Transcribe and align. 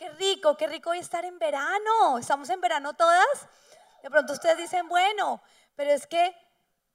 qué 0.00 0.08
rico, 0.12 0.56
qué 0.56 0.66
rico 0.66 0.88
hoy 0.88 0.98
estar 0.98 1.26
en 1.26 1.38
verano. 1.38 2.16
¿Estamos 2.18 2.48
en 2.48 2.58
verano 2.58 2.94
todas? 2.94 3.26
De 4.02 4.08
pronto 4.08 4.32
ustedes 4.32 4.56
dicen, 4.56 4.88
bueno, 4.88 5.42
pero 5.76 5.90
es 5.90 6.06
que, 6.06 6.34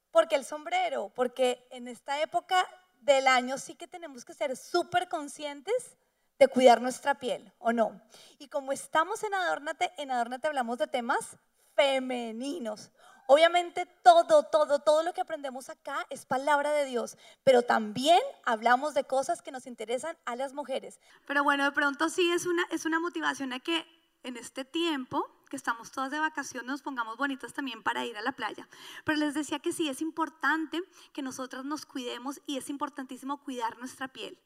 ¿por 0.10 0.28
qué 0.28 0.34
el 0.34 0.44
sombrero? 0.44 1.12
Porque 1.14 1.68
en 1.70 1.88
esta 1.88 2.20
época 2.20 2.68
del 3.02 3.28
año 3.28 3.60
sí 3.60 3.76
que 3.76 3.88
tenemos 3.88 4.26
que 4.26 4.34
ser 4.34 4.58
súper 4.58 5.08
conscientes 5.08 5.98
de 6.40 6.48
cuidar 6.48 6.82
nuestra 6.82 7.14
piel, 7.14 7.54
¿o 7.60 7.72
no? 7.72 8.02
Y 8.40 8.48
como 8.48 8.72
estamos 8.72 9.22
en 9.22 9.36
Adórnate, 9.36 9.94
en 9.98 10.10
Adórnate 10.10 10.48
hablamos 10.48 10.80
de 10.80 10.88
temas 10.88 11.38
femeninos. 11.76 12.90
Obviamente 13.28 13.88
todo, 14.04 14.44
todo, 14.44 14.80
todo 14.80 15.04
lo 15.04 15.14
que 15.14 15.22
aprendemos 15.22 15.70
acá 15.70 16.06
es 16.10 16.26
palabra 16.26 16.72
de 16.72 16.86
Dios, 16.86 17.18
pero 17.44 17.64
también 17.64 18.20
hablamos 18.44 18.94
de 18.94 19.04
cosas 19.04 19.42
que 19.42 19.52
nos 19.52 19.66
interesan 19.68 20.16
a 20.26 20.36
las 20.36 20.54
mujeres. 20.54 21.00
Pero 21.26 21.44
bueno, 21.44 21.64
de 21.64 21.72
pronto 21.72 22.10
sí 22.10 22.32
es 22.32 22.46
una, 22.46 22.64
es 22.72 22.86
una 22.86 23.00
motivación 23.00 23.54
a 23.54 23.60
que 23.60 23.86
en 24.24 24.38
este 24.38 24.66
tiempo 24.66 25.28
que 25.50 25.56
estamos 25.56 25.92
todas 25.92 26.12
de 26.12 26.20
vacaciones 26.20 26.68
nos 26.68 26.82
pongamos 26.82 27.18
bonitas 27.18 27.54
también 27.54 27.84
para 27.84 28.06
ir 28.06 28.18
a 28.18 28.22
la 28.22 28.32
playa. 28.32 28.68
Pero 29.04 29.18
les 29.20 29.34
decía 29.34 29.60
que 29.60 29.72
sí, 29.72 29.90
es 29.90 30.02
importante 30.02 30.82
que 31.14 31.22
nosotras 31.22 31.66
nos 31.66 31.86
cuidemos 31.86 32.42
y 32.46 32.58
es 32.58 32.70
importantísimo 32.70 33.38
cuidar 33.44 33.78
nuestra 33.78 34.08
piel. 34.08 34.38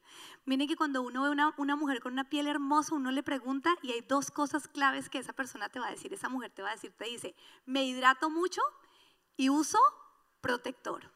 Miren 0.44 0.68
que 0.68 0.76
cuando 0.76 1.02
uno 1.02 1.22
ve 1.22 1.30
una, 1.30 1.54
una 1.56 1.76
mujer 1.76 2.00
con 2.00 2.12
una 2.12 2.28
piel 2.28 2.46
hermosa, 2.46 2.94
uno 2.94 3.10
le 3.10 3.22
pregunta 3.22 3.74
y 3.82 3.92
hay 3.92 4.00
dos 4.02 4.30
cosas 4.30 4.68
claves 4.68 5.08
que 5.08 5.18
esa 5.18 5.32
persona 5.32 5.68
te 5.68 5.80
va 5.80 5.88
a 5.88 5.90
decir, 5.90 6.12
esa 6.12 6.28
mujer 6.28 6.50
te 6.50 6.62
va 6.62 6.70
a 6.70 6.74
decir, 6.74 6.92
te 6.96 7.06
dice, 7.06 7.34
me 7.66 7.84
hidrato 7.84 8.30
mucho 8.30 8.60
y 9.36 9.48
uso 9.48 9.78
protector. 10.40 11.10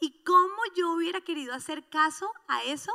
¿Y 0.00 0.22
cómo 0.24 0.62
yo 0.76 0.92
hubiera 0.92 1.20
querido 1.20 1.54
hacer 1.54 1.88
caso 1.88 2.32
a 2.48 2.62
eso 2.64 2.92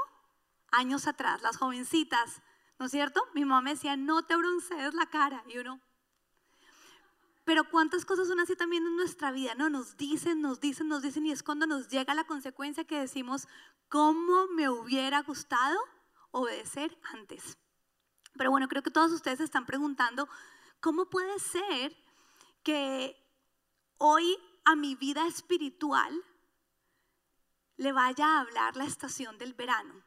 años 0.72 1.08
atrás? 1.08 1.42
Las 1.42 1.58
jovencitas 1.58 2.42
¿no 2.80 2.86
es 2.86 2.92
cierto? 2.92 3.28
Mi 3.34 3.44
mamá 3.44 3.62
me 3.62 3.72
decía, 3.72 3.96
no 3.96 4.24
te 4.24 4.36
broncees 4.36 4.94
la 4.94 5.08
cara. 5.08 5.44
Y 5.48 5.58
uno, 5.58 5.80
pero 7.48 7.64
cuántas 7.70 8.04
cosas 8.04 8.28
son 8.28 8.42
así 8.42 8.58
también 8.58 8.86
en 8.86 8.98
nuestra 8.98 9.32
vida, 9.32 9.56
¿no? 9.56 9.70
Nos 9.70 9.96
dicen, 9.96 10.42
nos 10.42 10.60
dicen, 10.60 10.90
nos 10.90 11.02
dicen 11.02 11.26
y 11.26 11.32
es 11.32 11.44
cuando 11.44 11.66
nos 11.66 11.88
llega 11.88 12.14
la 12.14 12.26
consecuencia 12.26 12.84
que 12.84 13.00
decimos, 13.00 13.48
¿cómo 13.88 14.48
me 14.48 14.68
hubiera 14.68 15.22
gustado 15.22 15.80
obedecer 16.32 17.00
antes? 17.14 17.58
Pero 18.38 18.52
bueno, 18.52 18.68
creo 18.68 18.84
que 18.84 18.92
todos 18.92 19.14
ustedes 19.14 19.38
se 19.38 19.46
están 19.46 19.66
preguntando, 19.66 20.28
¿cómo 20.82 21.10
puede 21.10 21.40
ser 21.40 21.96
que 22.64 23.16
hoy 23.98 24.38
a 24.66 24.76
mi 24.76 24.96
vida 24.96 25.26
espiritual 25.26 26.22
le 27.78 27.94
vaya 27.94 28.26
a 28.28 28.42
hablar 28.42 28.76
la 28.76 28.84
estación 28.84 29.38
del 29.38 29.54
verano? 29.54 30.04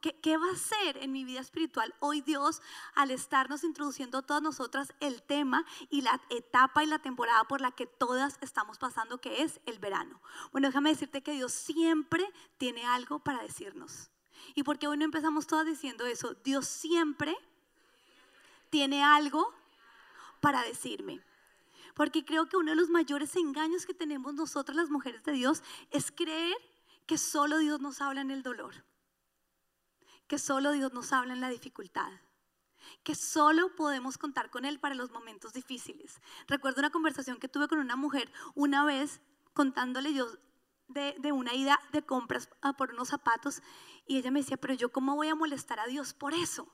¿Qué, 0.00 0.36
va 0.36 0.50
a 0.52 0.56
ser 0.56 0.98
en 0.98 1.10
mi 1.10 1.24
vida 1.24 1.40
espiritual 1.40 1.92
hoy 1.98 2.20
Dios 2.20 2.62
al 2.94 3.10
estarnos 3.10 3.64
introduciendo 3.64 4.22
todas 4.22 4.42
nosotras 4.42 4.92
el 5.00 5.22
tema 5.22 5.64
y 5.90 6.02
la 6.02 6.20
etapa 6.30 6.84
y 6.84 6.86
la 6.86 7.00
temporada 7.00 7.42
por 7.44 7.60
la 7.60 7.72
que 7.72 7.86
todas 7.86 8.38
estamos 8.42 8.78
pasando, 8.78 9.20
que 9.20 9.42
es 9.42 9.60
el 9.66 9.78
verano? 9.78 10.20
Bueno, 10.52 10.68
déjame 10.68 10.90
decirte 10.90 11.22
que 11.22 11.32
Dios 11.32 11.52
siempre 11.52 12.24
tiene 12.58 12.84
algo 12.86 13.18
para 13.18 13.42
decirnos. 13.42 14.10
¿Y 14.54 14.62
por 14.62 14.78
qué 14.78 14.86
hoy 14.86 14.98
no 14.98 15.04
empezamos 15.04 15.46
todas 15.46 15.66
diciendo 15.66 16.06
eso? 16.06 16.34
Dios 16.44 16.68
siempre 16.68 17.36
tiene 18.70 19.02
algo 19.02 19.52
para 20.40 20.62
decirme. 20.62 21.20
Porque 21.94 22.24
creo 22.24 22.46
que 22.46 22.56
uno 22.56 22.70
de 22.70 22.76
los 22.76 22.90
mayores 22.90 23.34
engaños 23.34 23.86
que 23.86 23.94
tenemos 23.94 24.34
nosotras 24.34 24.76
las 24.76 24.90
mujeres 24.90 25.24
de 25.24 25.32
Dios 25.32 25.62
es 25.90 26.12
creer 26.12 26.56
que 27.06 27.18
solo 27.18 27.58
Dios 27.58 27.80
nos 27.80 28.00
habla 28.00 28.20
en 28.20 28.30
el 28.30 28.42
dolor 28.42 28.74
que 30.26 30.38
solo 30.38 30.72
Dios 30.72 30.92
nos 30.92 31.12
habla 31.12 31.34
en 31.34 31.40
la 31.40 31.48
dificultad, 31.48 32.10
que 33.02 33.14
solo 33.14 33.74
podemos 33.74 34.18
contar 34.18 34.50
con 34.50 34.64
Él 34.64 34.78
para 34.78 34.94
los 34.94 35.10
momentos 35.10 35.52
difíciles. 35.52 36.20
Recuerdo 36.46 36.80
una 36.80 36.90
conversación 36.90 37.38
que 37.38 37.48
tuve 37.48 37.68
con 37.68 37.78
una 37.78 37.96
mujer 37.96 38.32
una 38.54 38.84
vez 38.84 39.20
contándole 39.52 40.12
yo 40.12 40.26
de, 40.88 41.32
una 41.32 41.54
ida 41.54 41.80
de 41.92 42.02
compras 42.02 42.48
por 42.76 42.92
unos 42.92 43.08
zapatos 43.08 43.62
y 44.06 44.18
ella 44.18 44.30
me 44.30 44.40
decía, 44.40 44.56
pero 44.56 44.74
yo 44.74 44.92
cómo 44.92 45.16
voy 45.16 45.28
a 45.28 45.34
molestar 45.34 45.80
a 45.80 45.86
Dios 45.86 46.14
por 46.14 46.34
eso. 46.34 46.68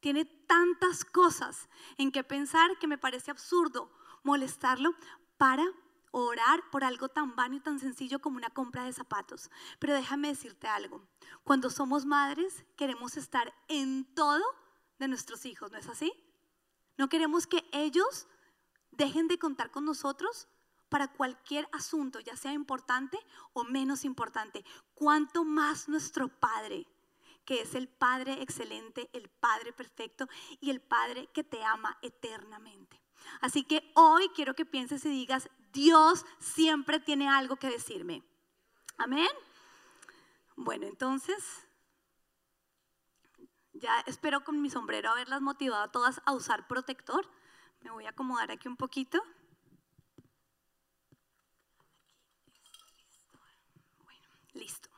Tiene 0.00 0.24
tantas 0.24 1.04
cosas 1.04 1.68
en 1.98 2.10
que 2.12 2.24
pensar 2.24 2.78
que 2.78 2.86
me 2.86 2.98
parece 2.98 3.30
absurdo 3.30 3.90
molestarlo 4.22 4.94
para 5.36 5.64
orar 6.10 6.62
por 6.70 6.84
algo 6.84 7.08
tan 7.08 7.36
vano 7.36 7.56
y 7.56 7.60
tan 7.60 7.78
sencillo 7.78 8.20
como 8.20 8.36
una 8.36 8.50
compra 8.50 8.84
de 8.84 8.92
zapatos. 8.92 9.50
Pero 9.78 9.94
déjame 9.94 10.28
decirte 10.28 10.68
algo, 10.68 11.02
cuando 11.44 11.70
somos 11.70 12.06
madres 12.06 12.64
queremos 12.76 13.16
estar 13.16 13.52
en 13.68 14.04
todo 14.14 14.44
de 14.98 15.08
nuestros 15.08 15.46
hijos, 15.46 15.70
¿no 15.70 15.78
es 15.78 15.88
así? 15.88 16.12
No 16.98 17.08
queremos 17.08 17.46
que 17.46 17.64
ellos 17.72 18.26
dejen 18.92 19.28
de 19.28 19.38
contar 19.38 19.70
con 19.70 19.84
nosotros 19.84 20.48
para 20.90 21.08
cualquier 21.08 21.68
asunto, 21.72 22.20
ya 22.20 22.36
sea 22.36 22.52
importante 22.52 23.18
o 23.52 23.64
menos 23.64 24.04
importante. 24.04 24.64
Cuanto 24.94 25.44
más 25.44 25.88
nuestro 25.88 26.28
Padre, 26.28 26.86
que 27.44 27.62
es 27.62 27.74
el 27.74 27.88
Padre 27.88 28.42
excelente, 28.42 29.08
el 29.12 29.28
Padre 29.28 29.72
perfecto 29.72 30.28
y 30.60 30.70
el 30.70 30.80
Padre 30.80 31.28
que 31.32 31.44
te 31.44 31.64
ama 31.64 31.96
eternamente. 32.02 33.00
Así 33.40 33.64
que 33.64 33.90
hoy 33.94 34.28
quiero 34.34 34.54
que 34.54 34.66
pienses 34.66 35.04
y 35.04 35.08
digas, 35.08 35.48
Dios 35.72 36.24
siempre 36.38 37.00
tiene 37.00 37.28
algo 37.28 37.56
que 37.56 37.70
decirme. 37.70 38.22
Amén. 38.98 39.28
Bueno, 40.56 40.86
entonces, 40.86 41.66
ya 43.72 44.00
espero 44.00 44.44
con 44.44 44.60
mi 44.60 44.68
sombrero 44.68 45.10
haberlas 45.10 45.40
motivado 45.40 45.82
a 45.82 45.90
todas 45.90 46.20
a 46.26 46.32
usar 46.32 46.66
protector. 46.66 47.26
Me 47.80 47.90
voy 47.90 48.04
a 48.04 48.10
acomodar 48.10 48.50
aquí 48.50 48.68
un 48.68 48.76
poquito. 48.76 49.22
Bueno, 54.04 54.28
listo. 54.52 54.89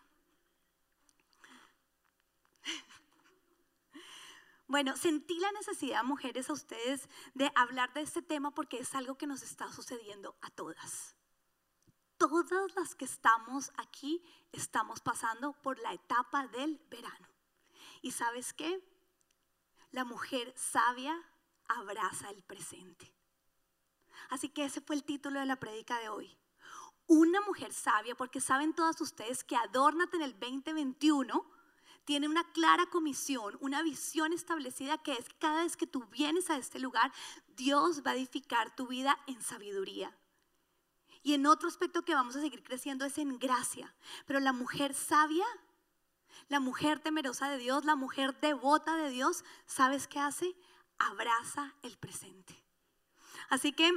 Bueno, 4.72 4.96
sentí 4.96 5.38
la 5.38 5.52
necesidad, 5.52 6.02
mujeres, 6.02 6.48
a 6.48 6.54
ustedes 6.54 7.06
de 7.34 7.52
hablar 7.54 7.92
de 7.92 8.00
este 8.00 8.22
tema 8.22 8.54
porque 8.54 8.78
es 8.78 8.94
algo 8.94 9.18
que 9.18 9.26
nos 9.26 9.42
está 9.42 9.70
sucediendo 9.70 10.34
a 10.40 10.48
todas. 10.48 11.14
Todas 12.16 12.74
las 12.74 12.94
que 12.94 13.04
estamos 13.04 13.70
aquí 13.76 14.24
estamos 14.50 15.02
pasando 15.02 15.52
por 15.60 15.78
la 15.80 15.92
etapa 15.92 16.46
del 16.46 16.80
verano. 16.88 17.28
¿Y 18.00 18.12
sabes 18.12 18.54
qué? 18.54 18.82
La 19.90 20.06
mujer 20.06 20.54
sabia 20.56 21.22
abraza 21.68 22.30
el 22.30 22.42
presente. 22.42 23.12
Así 24.30 24.48
que 24.48 24.64
ese 24.64 24.80
fue 24.80 24.96
el 24.96 25.04
título 25.04 25.38
de 25.38 25.44
la 25.44 25.60
prédica 25.60 25.98
de 25.98 26.08
hoy. 26.08 26.38
Una 27.08 27.42
mujer 27.42 27.74
sabia, 27.74 28.14
porque 28.14 28.40
saben 28.40 28.72
todas 28.72 28.98
ustedes 29.02 29.44
que 29.44 29.54
Adórnate 29.54 30.16
en 30.16 30.22
el 30.22 30.40
2021 30.40 31.61
tiene 32.04 32.28
una 32.28 32.44
clara 32.52 32.86
comisión, 32.86 33.56
una 33.60 33.82
visión 33.82 34.32
establecida 34.32 34.98
que 34.98 35.12
es 35.12 35.26
cada 35.38 35.62
vez 35.62 35.76
que 35.76 35.86
tú 35.86 36.04
vienes 36.06 36.50
a 36.50 36.56
este 36.56 36.78
lugar, 36.78 37.12
Dios 37.56 38.02
va 38.04 38.12
a 38.12 38.14
edificar 38.14 38.74
tu 38.74 38.88
vida 38.88 39.18
en 39.26 39.40
sabiduría. 39.40 40.16
Y 41.22 41.34
en 41.34 41.46
otro 41.46 41.68
aspecto 41.68 42.04
que 42.04 42.14
vamos 42.14 42.34
a 42.34 42.40
seguir 42.40 42.62
creciendo 42.64 43.04
es 43.04 43.16
en 43.18 43.38
gracia. 43.38 43.94
Pero 44.26 44.40
la 44.40 44.52
mujer 44.52 44.94
sabia, 44.94 45.46
la 46.48 46.58
mujer 46.58 46.98
temerosa 46.98 47.48
de 47.48 47.58
Dios, 47.58 47.84
la 47.84 47.94
mujer 47.94 48.38
devota 48.40 48.96
de 48.96 49.10
Dios, 49.10 49.44
¿sabes 49.66 50.08
qué 50.08 50.18
hace? 50.18 50.56
Abraza 50.98 51.74
el 51.82 51.96
presente. 51.96 52.60
Así 53.48 53.72
que 53.72 53.92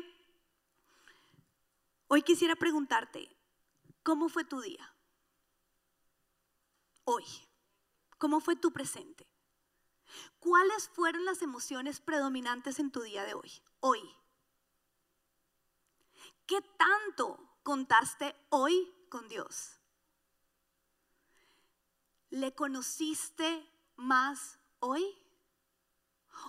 hoy 2.07 2.21
quisiera 2.21 2.55
preguntarte, 2.55 3.35
¿cómo 4.03 4.29
fue 4.29 4.43
tu 4.43 4.61
día? 4.61 4.93
Hoy. 7.05 7.23
¿Cómo 8.25 8.39
fue 8.39 8.55
tu 8.55 8.73
presente? 8.73 9.27
¿Cuáles 10.39 10.89
fueron 10.89 11.25
las 11.25 11.43
emociones 11.43 11.99
predominantes 11.99 12.79
en 12.79 12.89
tu 12.89 13.01
día 13.01 13.23
de 13.23 13.35
hoy? 13.35 13.51
Hoy. 13.81 14.01
¿Qué 16.47 16.59
tanto 16.75 17.59
contaste 17.61 18.35
hoy 18.49 18.91
con 19.09 19.27
Dios? 19.27 19.79
¿Le 22.31 22.55
conociste 22.55 23.71
más 23.95 24.57
hoy? 24.79 25.05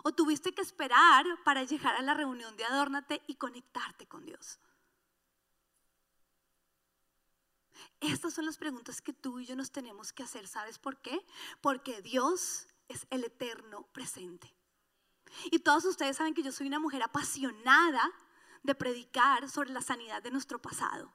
¿O 0.02 0.14
tuviste 0.14 0.54
que 0.54 0.62
esperar 0.62 1.26
para 1.44 1.62
llegar 1.64 1.94
a 1.96 2.00
la 2.00 2.14
reunión 2.14 2.56
de 2.56 2.64
Adórnate 2.64 3.22
y 3.26 3.34
conectarte 3.34 4.08
con 4.08 4.24
Dios? 4.24 4.58
Estas 8.00 8.34
son 8.34 8.46
las 8.46 8.56
preguntas 8.56 9.00
que 9.00 9.12
tú 9.12 9.40
y 9.40 9.46
yo 9.46 9.56
nos 9.56 9.70
tenemos 9.70 10.12
que 10.12 10.22
hacer. 10.22 10.46
¿Sabes 10.46 10.78
por 10.78 11.00
qué? 11.00 11.24
Porque 11.60 12.02
Dios 12.02 12.66
es 12.88 13.06
el 13.10 13.24
eterno 13.24 13.86
presente. 13.92 14.54
Y 15.50 15.58
todos 15.58 15.84
ustedes 15.84 16.16
saben 16.16 16.34
que 16.34 16.42
yo 16.42 16.52
soy 16.52 16.66
una 16.66 16.78
mujer 16.78 17.02
apasionada 17.02 18.12
de 18.62 18.74
predicar 18.74 19.48
sobre 19.48 19.70
la 19.70 19.80
sanidad 19.80 20.22
de 20.22 20.30
nuestro 20.30 20.60
pasado. 20.60 21.12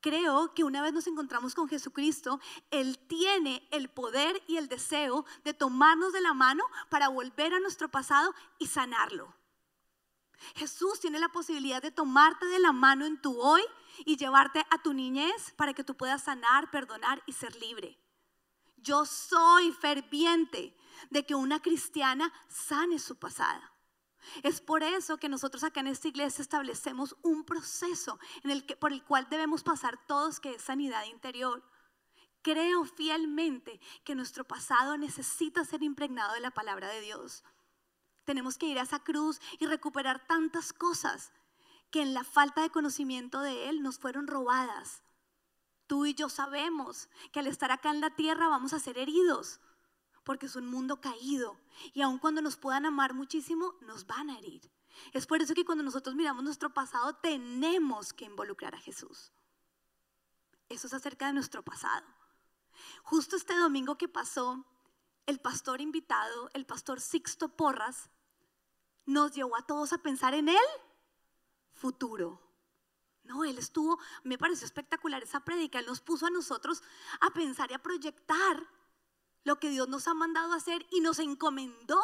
creo 0.00 0.52
que 0.52 0.64
una 0.64 0.82
vez 0.82 0.92
nos 0.92 1.06
encontramos 1.06 1.54
con 1.54 1.66
Jesucristo, 1.66 2.38
Él 2.70 2.98
tiene 3.08 3.66
el 3.70 3.88
poder 3.88 4.42
y 4.46 4.58
el 4.58 4.68
deseo 4.68 5.24
de 5.44 5.54
tomarnos 5.54 6.12
de 6.12 6.20
la 6.20 6.34
mano 6.34 6.62
para 6.90 7.08
volver 7.08 7.54
a 7.54 7.60
nuestro 7.60 7.88
pasado 7.88 8.34
y 8.58 8.66
sanarlo. 8.66 9.34
Jesús 10.56 11.00
tiene 11.00 11.18
la 11.18 11.30
posibilidad 11.30 11.80
de 11.80 11.90
tomarte 11.90 12.44
de 12.46 12.58
la 12.58 12.72
mano 12.72 13.06
en 13.06 13.18
tu 13.20 13.40
hoy 13.40 13.62
y 14.04 14.16
llevarte 14.16 14.64
a 14.70 14.82
tu 14.82 14.92
niñez 14.92 15.52
para 15.56 15.74
que 15.74 15.84
tú 15.84 15.96
puedas 15.96 16.24
sanar, 16.24 16.70
perdonar 16.70 17.22
y 17.26 17.32
ser 17.32 17.54
libre. 17.56 17.98
Yo 18.76 19.06
soy 19.06 19.72
ferviente 19.72 20.76
de 21.10 21.24
que 21.24 21.34
una 21.34 21.60
cristiana 21.60 22.32
sane 22.48 22.98
su 22.98 23.16
pasada. 23.18 23.72
Es 24.42 24.60
por 24.60 24.82
eso 24.82 25.18
que 25.18 25.28
nosotros 25.28 25.64
acá 25.64 25.80
en 25.80 25.88
esta 25.88 26.08
iglesia 26.08 26.42
establecemos 26.42 27.16
un 27.22 27.44
proceso 27.44 28.18
en 28.42 28.50
el 28.50 28.66
que, 28.66 28.76
por 28.76 28.92
el 28.92 29.02
cual 29.04 29.28
debemos 29.28 29.62
pasar 29.62 29.98
todos, 30.06 30.40
que 30.40 30.54
es 30.54 30.62
sanidad 30.62 31.04
interior. 31.04 31.62
Creo 32.42 32.84
fielmente 32.84 33.80
que 34.04 34.14
nuestro 34.14 34.44
pasado 34.44 34.98
necesita 34.98 35.64
ser 35.64 35.82
impregnado 35.82 36.34
de 36.34 36.40
la 36.40 36.50
palabra 36.50 36.88
de 36.88 37.00
Dios. 37.00 37.42
Tenemos 38.24 38.58
que 38.58 38.66
ir 38.66 38.78
a 38.78 38.82
esa 38.82 39.02
cruz 39.02 39.40
y 39.58 39.66
recuperar 39.66 40.26
tantas 40.26 40.72
cosas 40.72 41.32
que 41.94 42.02
en 42.02 42.12
la 42.12 42.24
falta 42.24 42.60
de 42.62 42.70
conocimiento 42.70 43.40
de 43.40 43.68
Él 43.68 43.80
nos 43.80 44.00
fueron 44.00 44.26
robadas. 44.26 45.04
Tú 45.86 46.06
y 46.06 46.14
yo 46.14 46.28
sabemos 46.28 47.08
que 47.30 47.38
al 47.38 47.46
estar 47.46 47.70
acá 47.70 47.92
en 47.92 48.00
la 48.00 48.16
tierra 48.16 48.48
vamos 48.48 48.72
a 48.72 48.80
ser 48.80 48.98
heridos 48.98 49.60
porque 50.24 50.46
es 50.46 50.56
un 50.56 50.66
mundo 50.66 51.00
caído. 51.00 51.56
Y 51.92 52.02
aun 52.02 52.18
cuando 52.18 52.42
nos 52.42 52.56
puedan 52.56 52.84
amar 52.84 53.14
muchísimo, 53.14 53.76
nos 53.82 54.08
van 54.08 54.28
a 54.28 54.40
herir. 54.40 54.68
Es 55.12 55.24
por 55.24 55.40
eso 55.40 55.54
que 55.54 55.64
cuando 55.64 55.84
nosotros 55.84 56.16
miramos 56.16 56.42
nuestro 56.42 56.74
pasado, 56.74 57.14
tenemos 57.14 58.12
que 58.12 58.24
involucrar 58.24 58.74
a 58.74 58.80
Jesús. 58.80 59.32
Eso 60.68 60.88
es 60.88 60.94
acerca 60.94 61.28
de 61.28 61.34
nuestro 61.34 61.62
pasado. 61.62 62.04
Justo 63.04 63.36
este 63.36 63.56
domingo 63.56 63.96
que 63.98 64.08
pasó, 64.08 64.66
el 65.26 65.38
pastor 65.38 65.80
invitado, 65.80 66.50
el 66.54 66.66
pastor 66.66 67.00
Sixto 67.00 67.54
Porras, 67.54 68.10
nos 69.06 69.32
llevó 69.32 69.56
a 69.56 69.64
todos 69.64 69.92
a 69.92 69.98
pensar 69.98 70.34
en 70.34 70.48
el 70.48 70.66
futuro. 71.74 72.40
No, 73.24 73.44
él 73.44 73.58
estuvo, 73.58 73.98
me 74.22 74.38
pareció 74.38 74.66
espectacular 74.66 75.22
esa 75.22 75.40
prédica, 75.40 75.78
él 75.78 75.86
nos 75.86 76.00
puso 76.00 76.26
a 76.26 76.30
nosotros 76.30 76.82
a 77.20 77.30
pensar 77.30 77.70
y 77.70 77.74
a 77.74 77.82
proyectar 77.82 78.68
lo 79.44 79.58
que 79.58 79.70
Dios 79.70 79.88
nos 79.88 80.08
ha 80.08 80.14
mandado 80.14 80.52
a 80.52 80.56
hacer 80.56 80.86
y 80.90 81.00
nos 81.00 81.18
encomendó 81.18 82.00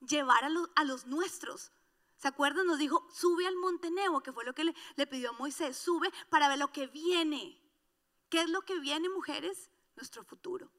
llevar 0.00 0.44
a, 0.44 0.84
los 0.84 1.06
nuestros. 1.06 1.72
¿Se 2.16 2.28
acuerdan? 2.28 2.66
Nos 2.66 2.78
dijo, 2.78 3.06
sube 3.12 3.46
al 3.46 3.56
monte 3.56 3.90
Nebo, 3.90 4.22
que 4.22 4.32
fue 4.32 4.44
lo 4.44 4.54
que 4.54 4.64
le, 4.64 4.74
le 4.96 5.06
pidió 5.06 5.30
a 5.30 5.34
Moisés, 5.34 5.76
sube 5.76 6.12
para 6.28 6.48
ver 6.48 6.58
lo 6.58 6.72
que 6.72 6.86
viene. 6.86 7.58
¿Qué 8.28 8.42
es 8.42 8.50
lo 8.50 8.62
que 8.62 8.78
viene, 8.78 9.08
mujeres? 9.08 9.70
Nuestro 9.96 10.22
futuro. 10.24 10.70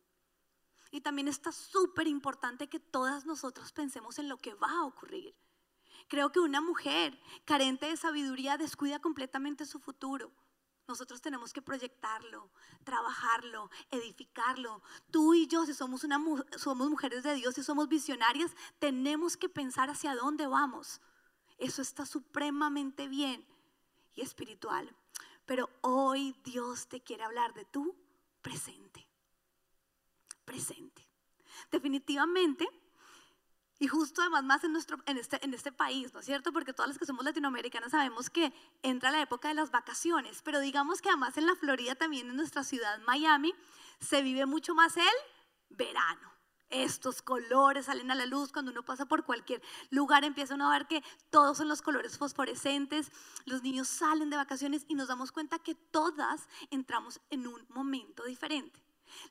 Y 0.91 1.01
también 1.01 1.27
está 1.27 1.51
súper 1.51 2.07
importante 2.07 2.69
que 2.69 2.79
todas 2.79 3.25
nosotras 3.25 3.71
pensemos 3.71 4.19
en 4.19 4.29
lo 4.29 4.37
que 4.37 4.53
va 4.53 4.71
a 4.71 4.85
ocurrir. 4.85 5.35
Creo 6.07 6.31
que 6.31 6.39
una 6.39 6.61
mujer 6.61 7.19
carente 7.45 7.87
de 7.87 7.97
sabiduría 7.97 8.57
descuida 8.57 8.99
completamente 8.99 9.65
su 9.65 9.79
futuro. 9.79 10.31
Nosotros 10.87 11.21
tenemos 11.21 11.53
que 11.53 11.61
proyectarlo, 11.61 12.51
trabajarlo, 12.83 13.69
edificarlo. 13.89 14.81
Tú 15.11 15.33
y 15.33 15.47
yo, 15.47 15.65
si 15.65 15.73
somos, 15.73 16.03
una, 16.03 16.21
somos 16.57 16.89
mujeres 16.89 17.23
de 17.23 17.35
Dios, 17.35 17.55
si 17.55 17.63
somos 17.63 17.87
visionarias, 17.87 18.51
tenemos 18.79 19.37
que 19.37 19.47
pensar 19.47 19.89
hacia 19.89 20.13
dónde 20.13 20.45
vamos. 20.45 20.99
Eso 21.57 21.81
está 21.81 22.05
supremamente 22.05 23.07
bien 23.07 23.45
y 24.13 24.21
espiritual. 24.21 24.93
Pero 25.45 25.69
hoy 25.81 26.35
Dios 26.43 26.87
te 26.87 27.01
quiere 27.01 27.23
hablar 27.23 27.53
de 27.53 27.63
tu 27.65 27.95
presente. 28.41 29.07
Presente. 30.43 31.07
Definitivamente 31.71 32.67
y 33.83 33.87
justo 33.89 34.21
además 34.21 34.45
más 34.45 34.63
en, 34.63 34.71
nuestro, 34.71 34.97
en, 35.05 35.17
este, 35.17 35.43
en 35.43 35.53
este 35.53 35.73
país, 35.73 36.13
¿no 36.13 36.21
es 36.21 36.25
cierto? 36.25 36.53
Porque 36.53 36.71
todas 36.71 36.87
las 36.87 36.97
que 36.97 37.05
somos 37.05 37.25
latinoamericanas 37.25 37.91
sabemos 37.91 38.29
que 38.29 38.53
entra 38.81 39.11
la 39.11 39.21
época 39.21 39.49
de 39.49 39.55
las 39.55 39.71
vacaciones, 39.71 40.41
pero 40.41 40.61
digamos 40.61 41.01
que 41.01 41.09
además 41.09 41.37
en 41.37 41.47
la 41.47 41.55
Florida, 41.57 41.93
también 41.93 42.29
en 42.29 42.37
nuestra 42.37 42.63
ciudad 42.63 43.01
Miami, 43.05 43.53
se 43.99 44.21
vive 44.21 44.45
mucho 44.45 44.73
más 44.73 44.95
el 44.95 45.03
verano. 45.69 46.31
Estos 46.69 47.21
colores 47.21 47.87
salen 47.87 48.09
a 48.09 48.15
la 48.15 48.25
luz 48.25 48.53
cuando 48.53 48.71
uno 48.71 48.83
pasa 48.83 49.05
por 49.05 49.25
cualquier 49.25 49.61
lugar, 49.89 50.23
empieza 50.23 50.55
uno 50.55 50.71
a 50.71 50.77
ver 50.77 50.87
que 50.87 51.03
todos 51.29 51.57
son 51.57 51.67
los 51.67 51.81
colores 51.81 52.17
fosforescentes, 52.17 53.11
los 53.43 53.63
niños 53.63 53.89
salen 53.89 54.29
de 54.29 54.37
vacaciones 54.37 54.85
y 54.87 54.95
nos 54.95 55.09
damos 55.09 55.33
cuenta 55.33 55.59
que 55.59 55.75
todas 55.75 56.47
entramos 56.71 57.19
en 57.31 57.47
un 57.47 57.65
momento 57.67 58.23
diferente. 58.23 58.81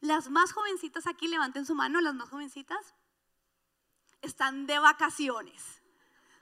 Las 0.02 0.28
más 0.28 0.52
jovencitas 0.52 1.06
aquí, 1.06 1.26
levanten 1.26 1.64
su 1.64 1.74
mano, 1.74 2.02
las 2.02 2.14
más 2.14 2.28
jovencitas 2.28 2.94
están 4.22 4.66
de 4.66 4.78
vacaciones. 4.78 5.82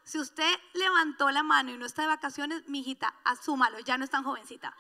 Si 0.05 0.19
usted 0.19 0.53
levantó 0.75 1.31
la 1.31 1.43
mano 1.43 1.71
y 1.71 1.79
no 1.79 1.87
está 1.87 2.03
de 2.03 2.09
vacaciones, 2.09 2.69
mi 2.69 2.81
hijita, 2.81 3.15
asúmalo, 3.25 3.79
ya 3.81 3.97
no 3.97 4.05
es 4.05 4.11
tan 4.11 4.25
jovencita. 4.25 4.75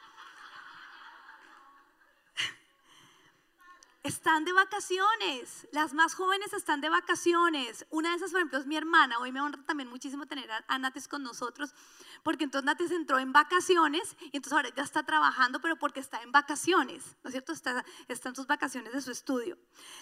Están 4.02 4.44
de 4.44 4.52
vacaciones, 4.52 5.68
las 5.72 5.92
más 5.92 6.14
jóvenes 6.14 6.54
están 6.54 6.80
de 6.80 6.88
vacaciones. 6.88 7.86
Una 7.90 8.10
de 8.10 8.16
esas, 8.16 8.30
por 8.30 8.40
ejemplo, 8.40 8.58
es 8.58 8.66
mi 8.66 8.76
hermana. 8.76 9.18
Hoy 9.18 9.30
me 9.30 9.42
honra 9.42 9.62
también 9.66 9.90
muchísimo 9.90 10.26
tener 10.26 10.50
a, 10.50 10.78
Natis 10.78 11.06
con 11.06 11.22
nosotros, 11.22 11.74
porque 12.22 12.44
entonces 12.44 12.64
Natis 12.64 12.90
entró 12.90 13.18
en 13.18 13.32
vacaciones 13.32 14.16
y 14.32 14.36
entonces 14.38 14.54
ahora 14.54 14.70
ya 14.74 14.82
está 14.82 15.02
trabajando, 15.04 15.60
pero 15.60 15.76
porque 15.76 16.00
está 16.00 16.22
en 16.22 16.32
vacaciones, 16.32 17.14
¿no 17.22 17.28
es 17.28 17.32
cierto? 17.32 17.52
Está, 17.52 17.84
está 18.08 18.34
sus 18.34 18.46
vacaciones 18.46 18.94
de 18.94 19.02
su 19.02 19.10
estudio. 19.10 19.58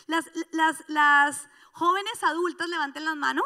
Las, 0.06 0.30
las, 0.52 0.88
las 0.88 1.48
jóvenes 1.78 2.22
adultas, 2.24 2.68
levanten 2.68 3.04
las 3.04 3.16
manos. 3.16 3.44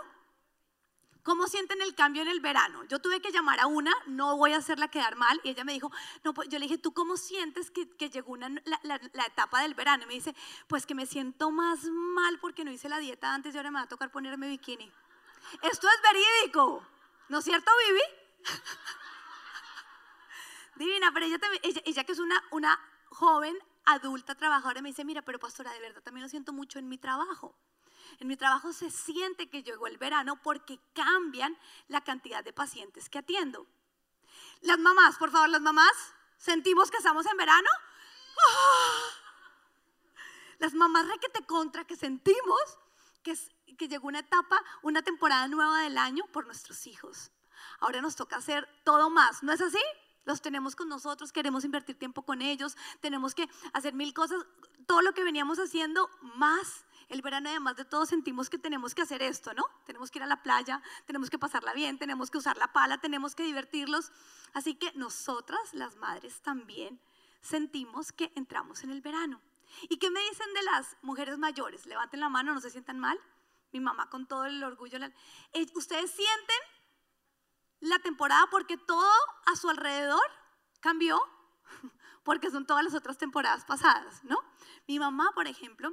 ¿Cómo 1.23 1.47
sienten 1.47 1.81
el 1.83 1.95
cambio 1.95 2.23
en 2.23 2.29
el 2.29 2.41
verano? 2.41 2.83
Yo 2.89 2.99
tuve 2.99 3.21
que 3.21 3.31
llamar 3.31 3.61
a 3.61 3.67
una, 3.67 3.93
no 4.07 4.37
voy 4.37 4.55
a 4.55 4.57
hacerla 4.57 4.89
quedar 4.89 5.15
mal, 5.15 5.41
y 5.45 5.51
ella 5.51 5.63
me 5.63 5.73
dijo, 5.73 5.93
pues 6.35 6.49
yo 6.49 6.59
le 6.59 6.67
dije, 6.67 6.79
¿tú 6.79 6.93
cómo 6.93 7.17
sientes 7.17 7.71
que, 7.71 8.11
llegó 8.11 8.37
la, 8.37 9.27
etapa 9.27 9.63
del 9.63 9.75
verano? 9.75 10.03
Y 10.03 10.07
me 10.07 10.15
dice, 10.15 10.35
pues 10.67 10.85
que 10.85 10.97
me 10.97 11.07
siento 11.07 11.53
más 11.53 11.85
mal 11.85 12.41
porque 12.41 12.65
no 12.65 12.73
hice 12.73 12.89
la 12.89 12.99
dieta 12.99 13.33
antes 13.33 13.55
y 13.55 13.59
ahora 13.59 13.71
me 13.71 13.79
va 13.79 13.85
a 13.85 13.89
tocar 13.89 14.11
ponerme 14.11 14.49
bikini. 14.49 14.91
Esto 15.61 15.87
es 15.87 16.03
verídico, 16.03 16.85
¿no 17.29 17.39
es 17.39 17.45
cierto, 17.45 17.71
Vivi? 17.87 18.45
Divina, 20.77 21.13
pero 21.13 21.27
ella, 21.27 21.39
ella, 21.85 22.05
que 22.05 22.13
es 22.13 22.19
una, 22.19 22.43
una 22.51 22.81
joven 23.11 23.57
adulta 23.85 24.35
trabajadora 24.35 24.83
me 24.83 24.89
dice, 24.89 25.05
mira, 25.05 25.23
pero 25.23 25.39
pastora, 25.39 25.73
de 25.73 25.81
verdad 25.81 26.03
también 26.03 26.23
lo 26.23 26.29
siento 26.29 26.53
mucho 26.53 26.81
en 26.81 26.89
mi 26.89 26.99
trabajo. 26.99 27.55
En 28.19 28.29
mi 28.29 28.37
trabajo 28.37 28.73
se 28.73 28.91
siente 28.91 29.49
que 29.49 29.63
llegó 29.63 29.87
el 29.87 29.99
verano 29.99 30.41
porque 30.43 30.79
cambian 30.95 31.57
la 31.89 32.03
cantidad 32.03 32.45
de 32.45 32.53
pacientes 32.53 33.09
que 33.09 33.19
atiendo. 33.19 33.67
Las 34.61 34.79
mamás, 34.79 35.17
por 35.17 35.31
favor, 35.31 35.49
las 35.49 35.61
mamás, 35.61 35.93
¿sentimos 36.39 36.91
que 36.91 36.99
estamos 36.99 37.27
en 37.27 37.37
verano? 37.37 37.69
¡Ah! 38.39 39.23
Las 40.59 40.75
mamás 40.75 41.09
requete 41.09 41.45
contra 41.45 41.85
que 41.85 41.97
sentimos 41.97 42.79
que, 43.23 43.37
que 43.77 43.89
llegó 43.89 44.09
una 44.09 44.21
etapa, 44.21 44.63
una 44.83 45.03
temporada 45.03 45.49
nueva 45.49 45.81
del 45.81 45.99
año 45.99 46.25
por 46.33 46.47
nuestros 46.47 46.87
hijos. 46.87 47.33
Ahora 47.81 48.01
nos 48.01 48.15
toca 48.15 48.37
hacer 48.37 48.69
todo 48.85 49.11
más, 49.11 49.43
¿no 49.43 49.53
es 49.53 49.61
así? 49.61 49.83
Los 50.25 50.41
tenemos 50.41 50.77
con 50.77 50.89
nosotros, 50.89 51.33
queremos 51.33 51.65
invertir 51.65 51.99
tiempo 51.99 52.23
con 52.23 52.43
ellos, 52.43 52.77
tenemos 53.01 53.35
que 53.35 53.49
hacer 53.73 53.95
mil 53.95 54.15
cosas, 54.15 54.45
todo 54.87 55.03
lo 55.03 55.13
que 55.13 55.25
veníamos 55.25 55.59
haciendo 55.59 56.09
más 56.37 56.85
el 57.13 57.21
verano 57.21 57.51
además 57.51 57.77
de 57.77 57.85
todo 57.85 58.07
sentimos 58.07 58.49
que 58.49 58.59
tenemos 58.59 58.95
que 58.95 59.03
hacer 59.03 59.23
esto, 59.23 59.53
¿no? 59.53 59.65
Tenemos 59.85 60.11
que 60.11 60.19
ir 60.19 60.23
a 60.23 60.27
la 60.27 60.43
playa, 60.43 60.83
tenemos 61.05 61.29
que 61.29 61.39
pasarla 61.39 61.75
bien, 61.75 61.99
tenemos 61.99 62.31
que 62.31 62.39
usar 62.39 62.57
la 62.57 62.73
pala, 62.73 62.99
tenemos 62.99 63.35
que 63.35 63.43
divertirlos. 63.43 64.11
Así 64.55 64.77
que 64.77 64.93
nosotras, 64.95 65.75
las 65.75 65.97
madres, 65.97 66.41
también 66.41 66.99
sentimos 67.43 68.13
que 68.13 68.33
entramos 68.35 68.83
en 68.83 68.91
el 68.91 69.03
verano. 69.03 69.43
¿Y 69.91 69.99
qué 69.99 70.11
me 70.11 70.21
dicen 70.21 70.55
de 70.55 70.63
las 70.63 70.97
mujeres 71.03 71.37
mayores? 71.37 71.85
Levanten 71.85 72.21
la 72.21 72.31
mano, 72.31 72.55
no 72.55 72.61
se 72.61 72.71
sientan 72.71 72.99
mal. 72.99 73.21
Mi 73.73 73.81
mamá 73.81 74.09
con 74.09 74.27
todo 74.27 74.47
el 74.47 74.63
orgullo. 74.63 74.99
Eh, 75.53 75.67
¿Ustedes 75.75 76.11
sienten 76.11 76.57
la 77.83 77.99
temporada 77.99 78.47
porque 78.51 78.77
todo 78.77 79.13
a 79.47 79.57
su 79.57 79.69
alrededor 79.69 80.25
cambió? 80.81 81.21
Porque 82.25 82.51
son 82.53 82.67
todas 82.67 82.85
las 82.85 82.95
otras 82.95 83.19
temporadas 83.19 83.65
pasadas, 83.65 84.23
¿no? 84.23 84.39
Mi 84.87 85.01
mamá, 85.01 85.33
por 85.35 85.49
ejemplo, 85.49 85.93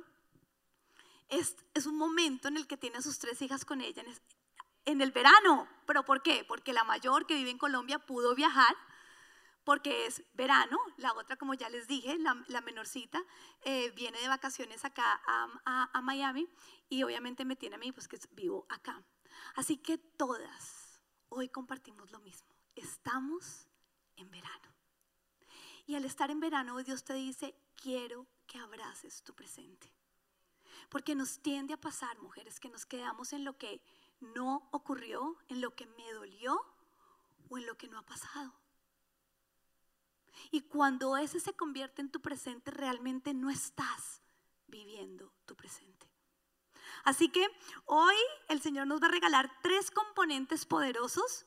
es, 1.29 1.55
un 1.88 1.98
momento 1.98 2.48
en 2.48 2.58
el 2.58 2.67
que 2.67 2.77
tiene 2.77 2.98
a 2.98 3.01
sus 3.01 3.17
tres 3.17 3.41
hijas 3.41 3.65
con 3.65 3.81
ella 3.81 4.03
en, 4.86 5.01
el 5.01 5.12
verano. 5.12 5.67
¿Pero 5.88 6.05
por 6.05 6.22
qué? 6.22 6.46
Porque 6.48 6.72
la 6.72 6.84
mayor 6.84 7.25
que 7.25 7.34
vive 7.34 7.50
en 7.50 7.58
Colombia 7.58 7.98
pudo 7.98 8.36
viajar 8.36 8.75
porque 9.63 10.05
es 10.05 10.24
verano, 10.34 10.77
la 10.98 11.13
otra, 11.13 11.36
como 11.36 11.53
ya 11.53 11.69
les 11.69 11.88
dije, 11.88 12.17
la, 12.19 12.62
menorcita, 12.62 13.24
eh, 13.62 13.91
viene 13.91 14.19
de 14.19 14.27
vacaciones 14.27 14.84
acá 14.84 15.22
a, 15.25 16.01
Miami 16.01 16.48
y 16.89 17.03
obviamente 17.03 17.46
me 17.46 17.55
tiene 17.55 17.75
a 17.75 17.79
mí, 17.79 17.91
pues 17.91 18.08
que 18.08 18.19
vivo 18.31 18.65
acá. 18.69 19.03
Así 19.55 19.77
que 19.77 19.98
todas 19.98 20.78
hoy 21.29 21.50
compartimos 21.50 22.12
lo 22.12 22.19
mismo, 22.19 22.50
estamos 22.75 23.67
en 24.15 24.29
verano. 24.29 24.69
Y 25.86 25.95
al 25.95 26.05
estar 26.05 26.29
en 26.29 26.39
verano, 26.39 26.77
Dios 26.83 27.03
te 27.03 27.13
dice, 27.13 27.55
quiero 27.75 28.27
que 28.45 28.59
abraces 28.59 29.24
tu 29.24 29.33
presente. 29.33 29.91
Porque 30.89 31.15
nos 31.15 31.39
tiende 31.39 31.74
a 31.74 31.81
pasar, 31.81 32.19
mujeres, 32.19 32.59
que 32.59 32.69
nos 32.69 32.86
quedamos 32.86 33.33
en 33.33 33.43
lo 33.43 33.57
que 33.57 33.81
no 34.19 34.67
ocurrió, 34.71 35.38
en 35.48 35.62
lo 35.62 35.75
que 35.75 35.88
me 35.88 36.12
dolió 36.13 36.59
o 37.50 37.57
en 37.57 37.65
lo 37.65 37.77
que 37.77 37.88
no 37.88 37.98
ha 37.98 38.05
pasado. 38.05 38.53
Y 40.51 40.62
cuando 40.62 41.17
ese 41.17 41.39
se 41.39 41.53
convierte 41.55 42.01
en 42.01 42.12
tu 42.12 42.21
presente, 42.21 42.71
realmente 42.71 43.33
no 43.33 43.50
estás 43.50 44.21
viviendo 44.67 45.33
tu 45.45 45.55
presente. 45.55 45.99
Así 47.03 47.29
que 47.29 47.48
hoy 47.86 48.15
el 48.48 48.62
Señor 48.62 48.88
nos 48.88 49.01
va 49.01 49.08
a 49.08 49.12
regalar 49.12 49.51
tres 49.62 49.91
componentes 49.91 50.65
poderosos 50.65 51.46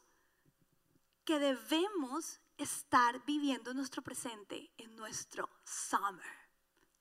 que 1.25 1.39
debemos 1.39 2.41
estar 2.59 3.25
viviendo 3.25 3.75
nuestro 3.75 4.03
presente 4.03 4.71
en 4.79 4.95
nuestro 4.97 5.49
summer. 5.65 6.27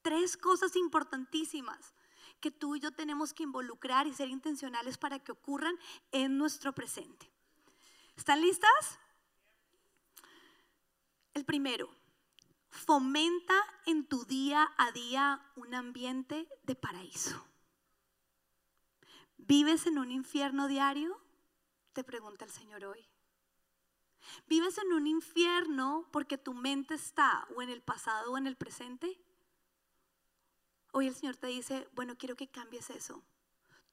Tres 0.01 0.37
cosas 0.37 0.75
importantísimas 0.75 1.93
que 2.39 2.51
tú 2.51 2.75
y 2.75 2.79
yo 2.79 2.91
tenemos 2.91 3.33
que 3.33 3.43
involucrar 3.43 4.07
y 4.07 4.13
ser 4.13 4.29
intencionales 4.29 4.97
para 4.97 5.19
que 5.19 5.31
ocurran 5.31 5.77
en 6.11 6.37
nuestro 6.37 6.73
presente. 6.73 7.31
¿Están 8.15 8.41
listas? 8.41 8.99
El 11.33 11.45
primero, 11.45 11.89
fomenta 12.69 13.55
en 13.85 14.05
tu 14.05 14.25
día 14.25 14.73
a 14.77 14.91
día 14.91 15.41
un 15.55 15.75
ambiente 15.75 16.47
de 16.63 16.75
paraíso. 16.75 17.50
¿Vives 19.47 19.87
en 19.87 19.97
un 19.97 20.11
infierno 20.11 20.67
diario? 20.67 21.19
Te 21.93 22.03
pregunta 22.03 22.45
el 22.45 22.51
Señor 22.51 22.85
hoy. 22.85 23.05
¿Vives 24.47 24.77
en 24.77 24.93
un 24.93 25.07
infierno 25.07 26.07
porque 26.11 26.37
tu 26.37 26.53
mente 26.53 26.93
está 26.93 27.47
o 27.55 27.61
en 27.61 27.69
el 27.69 27.81
pasado 27.81 28.31
o 28.31 28.37
en 28.37 28.45
el 28.45 28.55
presente? 28.55 29.19
Hoy 30.93 31.07
el 31.07 31.15
Señor 31.15 31.37
te 31.37 31.47
dice, 31.47 31.89
bueno, 31.93 32.17
quiero 32.17 32.35
que 32.35 32.51
cambies 32.51 32.91
eso. 32.91 33.23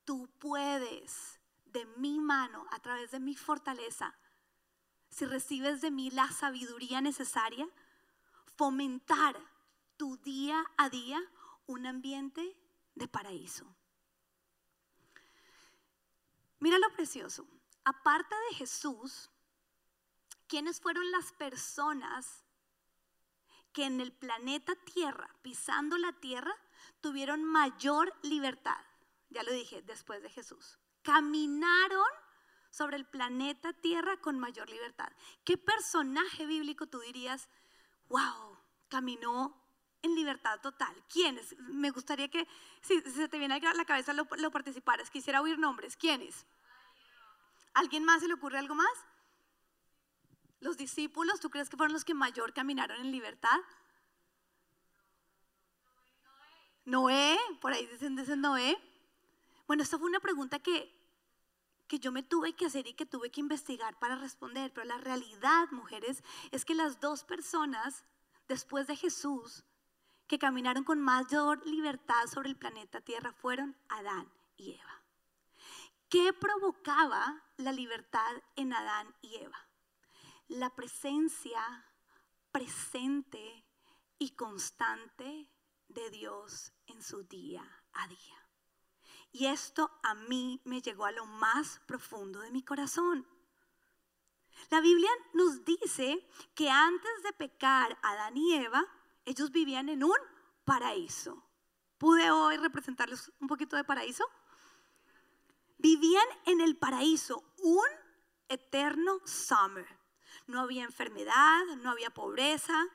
Tú 0.05 0.29
puedes 0.39 1.41
de 1.65 1.87
mi 1.97 2.21
mano, 2.21 2.67
a 2.71 2.81
través 2.81 3.11
de 3.11 3.21
mi 3.21 3.35
fortaleza, 3.35 4.19
si 5.09 5.25
recibes 5.25 5.81
de 5.81 5.91
mí 5.91 6.11
la 6.11 6.31
sabiduría 6.31 7.01
necesaria, 7.01 7.67
fomentar 8.57 9.37
tu 9.97 10.19
día 10.19 10.63
a 10.77 10.91
día 10.91 11.21
un 11.67 11.87
ambiente 11.87 12.55
de 12.95 13.09
paraíso. 13.09 13.78
Mira 16.61 16.79
lo 16.79 16.91
precioso. 16.93 17.47
Aparte 17.85 18.35
de 18.51 18.57
Jesús, 18.57 19.31
¿quiénes 20.47 20.81
fueron 20.81 21.11
las 21.11 21.33
personas 21.33 22.45
que 23.73 23.85
en 23.85 24.01
el 24.01 24.13
planeta 24.13 24.75
Tierra, 24.85 25.35
pisando 25.43 25.97
la 25.99 26.13
Tierra, 26.13 26.55
tuvieron 27.01 27.45
mayor 27.45 28.13
libertad? 28.23 28.85
Ya 29.31 29.43
lo 29.43 29.53
dije, 29.53 29.83
después 29.83 30.23
de 30.23 30.31
Jesús. 30.31 30.79
Caminaron 31.03 32.09
sobre 32.71 32.97
el 32.97 33.07
planeta 33.07 33.73
Tierra 33.73 34.21
con 34.21 34.39
mayor 34.39 34.69
libertad. 34.69 35.11
¿Qué 35.45 35.57
personaje 35.57 36.47
bíblico 36.47 36.87
tú 36.87 37.01
dirías, 37.01 37.49
wow, 38.09 38.59
caminó 38.89 39.68
en 40.03 40.15
libertad 40.15 40.61
total? 40.61 40.95
¿Quiénes? 41.13 41.57
Me 41.59 41.91
gustaría 41.91 42.29
que, 42.29 42.47
si, 42.81 43.01
se 43.01 43.29
te 43.29 43.39
viene 43.39 43.55
a 43.55 43.75
la 43.75 43.85
cabeza, 43.85 44.13
lo, 44.13 44.27
lo 44.39 44.51
participaras. 44.51 45.11
Quisiera 45.11 45.41
oír 45.41 45.59
nombres. 45.59 45.97
¿Quiénes? 45.97 46.47
¿Alguien 47.75 48.05
más 48.05 48.21
se 48.21 48.29
le 48.29 48.35
ocurre 48.35 48.59
algo 48.59 48.75
más? 48.75 48.93
Los 50.61 50.77
discípulos, 50.77 51.41
¿tú 51.41 51.51
crees 51.51 51.69
que 51.69 51.77
fueron 51.77 51.93
los 51.93 52.05
que 52.05 52.15
mayor 52.15 52.53
caminaron 52.53 53.01
en 53.01 53.13
libertad? 53.13 53.59
Noé, 56.85 57.39
por 57.61 57.73
ahí 57.73 57.87
dicen, 57.87 58.17
dicen 58.17 58.41
Noé. 58.41 58.77
Bueno, 59.67 59.83
esta 59.83 59.99
fue 59.99 60.09
una 60.09 60.21
pregunta 60.21 60.59
que 60.59 60.99
que 61.89 61.99
yo 61.99 62.13
me 62.13 62.23
tuve 62.23 62.55
que 62.55 62.67
hacer 62.67 62.87
y 62.87 62.93
que 62.93 63.07
tuve 63.07 63.31
que 63.31 63.41
investigar 63.41 63.99
para 63.99 64.17
responder. 64.17 64.73
Pero 64.73 64.87
la 64.87 64.99
realidad, 64.99 65.69
mujeres, 65.71 66.23
es 66.53 66.65
que 66.65 66.75
las 66.75 67.01
dos 67.01 67.25
personas 67.25 68.05
después 68.47 68.87
de 68.87 68.95
Jesús 68.95 69.65
que 70.29 70.39
caminaron 70.39 70.85
con 70.85 71.01
mayor 71.01 71.67
libertad 71.67 72.27
sobre 72.27 72.51
el 72.51 72.57
planeta 72.57 73.01
Tierra 73.01 73.33
fueron 73.33 73.77
Adán 73.89 74.31
y 74.57 74.75
Eva. 74.75 75.03
¿Qué 76.09 76.33
provocaba 76.33 77.43
la 77.57 77.73
libertad 77.73 78.37
en 78.55 78.73
Adán 78.73 79.15
y 79.23 79.37
Eva? 79.37 79.59
La 80.49 80.75
presencia 80.75 81.85
presente 82.53 83.65
y 84.19 84.31
constante 84.31 85.51
de 85.89 86.11
Dios 86.11 86.73
en 86.87 87.03
su 87.03 87.25
día 87.25 87.65
a 87.93 88.09
día. 88.09 88.49
Y 89.33 89.47
esto 89.47 89.91
a 90.03 90.15
mí 90.15 90.61
me 90.65 90.81
llegó 90.81 91.05
a 91.05 91.13
lo 91.13 91.27
más 91.27 91.81
profundo 91.87 92.41
de 92.41 92.51
mi 92.51 92.63
corazón. 92.63 93.27
La 94.71 94.81
Biblia 94.81 95.11
nos 95.35 95.65
dice 95.65 96.27
que 96.55 96.71
antes 96.71 97.23
de 97.23 97.33
pecar 97.33 97.99
Adán 98.03 98.37
y 98.37 98.55
Eva, 98.55 98.87
ellos 99.29 99.53
vivían 99.53 99.89
en 99.89 100.05
un 100.05 100.17
paraíso. 100.65 101.45
¿Pude 101.99 102.31
hoy 102.31 102.57
representarles 102.57 103.31
un 103.41 103.47
poquito 103.47 103.77
de 103.77 103.85
paraíso? 103.85 104.25
Vivían 105.77 106.27
en 106.47 106.61
el 106.61 106.77
paraíso, 106.77 107.45
un 107.59 107.87
eterno 108.49 109.21
summer. 109.25 109.87
No 110.47 110.61
había 110.61 110.85
enfermedad, 110.85 111.65
no 111.83 111.91
había 111.91 112.11
pobreza, 112.11 112.87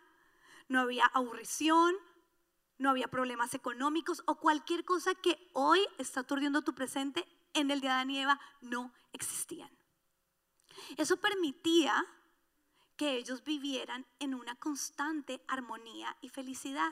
no 0.67 0.79
había 0.79 1.05
aburrición, 1.05 1.95
no 2.79 2.89
había 2.89 3.07
problemas 3.09 3.53
económicos 3.53 4.23
o 4.25 4.39
cualquier 4.39 4.85
cosa 4.85 5.13
que 5.13 5.51
hoy 5.53 5.79
está 5.99 6.21
aturdiendo 6.21 6.63
tu 6.63 6.73
presente, 6.73 7.27
en 7.53 7.69
el 7.69 7.81
día 7.81 7.91
de 7.91 7.95
Adán 7.95 8.09
y 8.09 8.19
Eva 8.19 8.39
no 8.61 8.91
existían. 9.11 9.69
Eso 10.97 11.17
permitía 11.17 12.03
que 12.95 13.15
ellos 13.15 13.43
vivieran 13.43 14.05
en 14.19 14.33
una 14.33 14.55
constante 14.55 15.43
armonía 15.47 16.15
y 16.21 16.29
felicidad. 16.29 16.91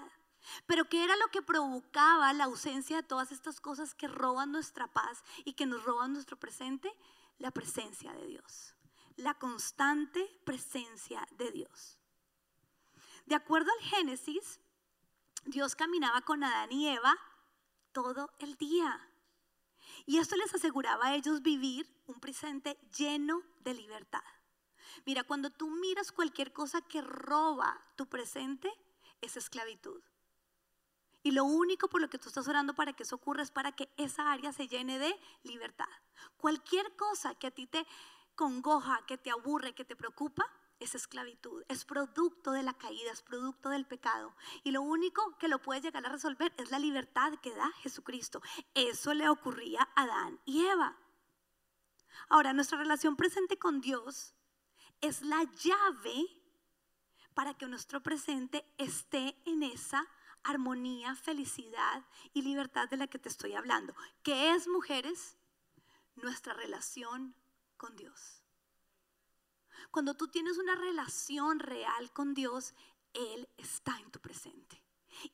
Pero 0.65 0.85
¿qué 0.85 1.03
era 1.03 1.15
lo 1.17 1.27
que 1.27 1.41
provocaba 1.41 2.33
la 2.33 2.45
ausencia 2.45 2.97
de 2.97 3.03
todas 3.03 3.31
estas 3.31 3.59
cosas 3.59 3.93
que 3.93 4.07
roban 4.07 4.51
nuestra 4.51 4.87
paz 4.87 5.23
y 5.45 5.53
que 5.53 5.65
nos 5.65 5.83
roban 5.83 6.13
nuestro 6.13 6.37
presente? 6.37 6.91
La 7.37 7.51
presencia 7.51 8.11
de 8.13 8.25
Dios. 8.25 8.75
La 9.17 9.35
constante 9.35 10.39
presencia 10.45 11.27
de 11.37 11.51
Dios. 11.51 11.99
De 13.25 13.35
acuerdo 13.35 13.71
al 13.71 13.85
Génesis, 13.85 14.59
Dios 15.45 15.75
caminaba 15.75 16.21
con 16.21 16.43
Adán 16.43 16.71
y 16.71 16.87
Eva 16.87 17.17
todo 17.91 18.31
el 18.39 18.55
día. 18.55 19.07
Y 20.05 20.17
esto 20.17 20.35
les 20.35 20.53
aseguraba 20.53 21.07
a 21.07 21.15
ellos 21.15 21.41
vivir 21.41 21.87
un 22.07 22.19
presente 22.19 22.79
lleno 22.97 23.43
de 23.59 23.73
libertad. 23.73 24.23
Mira, 25.05 25.23
cuando 25.23 25.49
tú 25.49 25.69
miras 25.69 26.11
cualquier 26.11 26.53
cosa 26.53 26.81
que 26.81 27.01
roba 27.01 27.81
tu 27.95 28.07
presente, 28.07 28.71
es 29.21 29.37
esclavitud. 29.37 30.01
Y 31.23 31.31
lo 31.31 31.43
único 31.43 31.87
por 31.87 32.01
lo 32.01 32.09
que 32.09 32.17
tú 32.17 32.29
estás 32.29 32.47
orando 32.47 32.73
para 32.73 32.93
que 32.93 33.03
eso 33.03 33.15
ocurra 33.15 33.43
es 33.43 33.51
para 33.51 33.71
que 33.73 33.89
esa 33.97 34.31
área 34.31 34.51
se 34.51 34.67
llene 34.67 34.97
de 34.97 35.15
libertad. 35.43 35.85
Cualquier 36.37 36.95
cosa 36.95 37.35
que 37.35 37.47
a 37.47 37.51
ti 37.51 37.67
te 37.67 37.85
congoja, 38.35 39.05
que 39.05 39.17
te 39.17 39.29
aburre, 39.29 39.75
que 39.75 39.85
te 39.85 39.95
preocupa, 39.95 40.45
es 40.79 40.95
esclavitud, 40.95 41.63
es 41.67 41.85
producto 41.85 42.51
de 42.51 42.63
la 42.63 42.73
caída, 42.73 43.11
es 43.11 43.21
producto 43.21 43.69
del 43.69 43.85
pecado. 43.85 44.35
Y 44.63 44.71
lo 44.71 44.81
único 44.81 45.37
que 45.37 45.47
lo 45.47 45.61
puede 45.61 45.81
llegar 45.81 46.03
a 46.05 46.09
resolver 46.09 46.51
es 46.57 46.71
la 46.71 46.79
libertad 46.79 47.33
que 47.39 47.53
da 47.53 47.71
Jesucristo. 47.83 48.41
Eso 48.73 49.13
le 49.13 49.29
ocurría 49.29 49.87
a 49.95 50.03
Adán 50.03 50.39
y 50.43 50.65
Eva. 50.65 50.97
Ahora, 52.29 52.53
nuestra 52.53 52.79
relación 52.79 53.15
presente 53.15 53.59
con 53.59 53.79
Dios 53.79 54.33
es 55.01 55.21
la 55.21 55.43
llave 55.43 56.25
para 57.33 57.53
que 57.55 57.67
nuestro 57.67 58.01
presente 58.01 58.65
esté 58.77 59.35
en 59.45 59.63
esa 59.63 60.07
armonía, 60.43 61.15
felicidad 61.15 62.05
y 62.33 62.41
libertad 62.41 62.89
de 62.89 62.97
la 62.97 63.07
que 63.07 63.19
te 63.19 63.29
estoy 63.29 63.53
hablando. 63.53 63.95
¿Qué 64.23 64.51
es, 64.51 64.67
mujeres? 64.67 65.37
Nuestra 66.15 66.53
relación 66.53 67.35
con 67.77 67.95
Dios. 67.95 68.43
Cuando 69.89 70.15
tú 70.15 70.27
tienes 70.27 70.57
una 70.57 70.75
relación 70.75 71.59
real 71.59 72.11
con 72.13 72.33
Dios, 72.33 72.73
Él 73.13 73.49
está 73.57 73.99
en 73.99 74.11
tu 74.11 74.19
presente. 74.19 74.81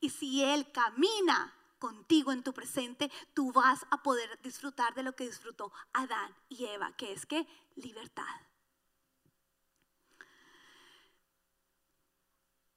Y 0.00 0.10
si 0.10 0.42
Él 0.42 0.70
camina 0.72 1.54
contigo 1.78 2.32
en 2.32 2.42
tu 2.42 2.52
presente, 2.52 3.10
tú 3.34 3.52
vas 3.52 3.86
a 3.90 4.02
poder 4.02 4.40
disfrutar 4.42 4.94
de 4.94 5.02
lo 5.02 5.14
que 5.14 5.26
disfrutó 5.26 5.72
Adán 5.92 6.34
y 6.48 6.64
Eva, 6.64 6.96
que 6.96 7.12
es 7.12 7.26
que 7.26 7.46
libertad. 7.76 8.47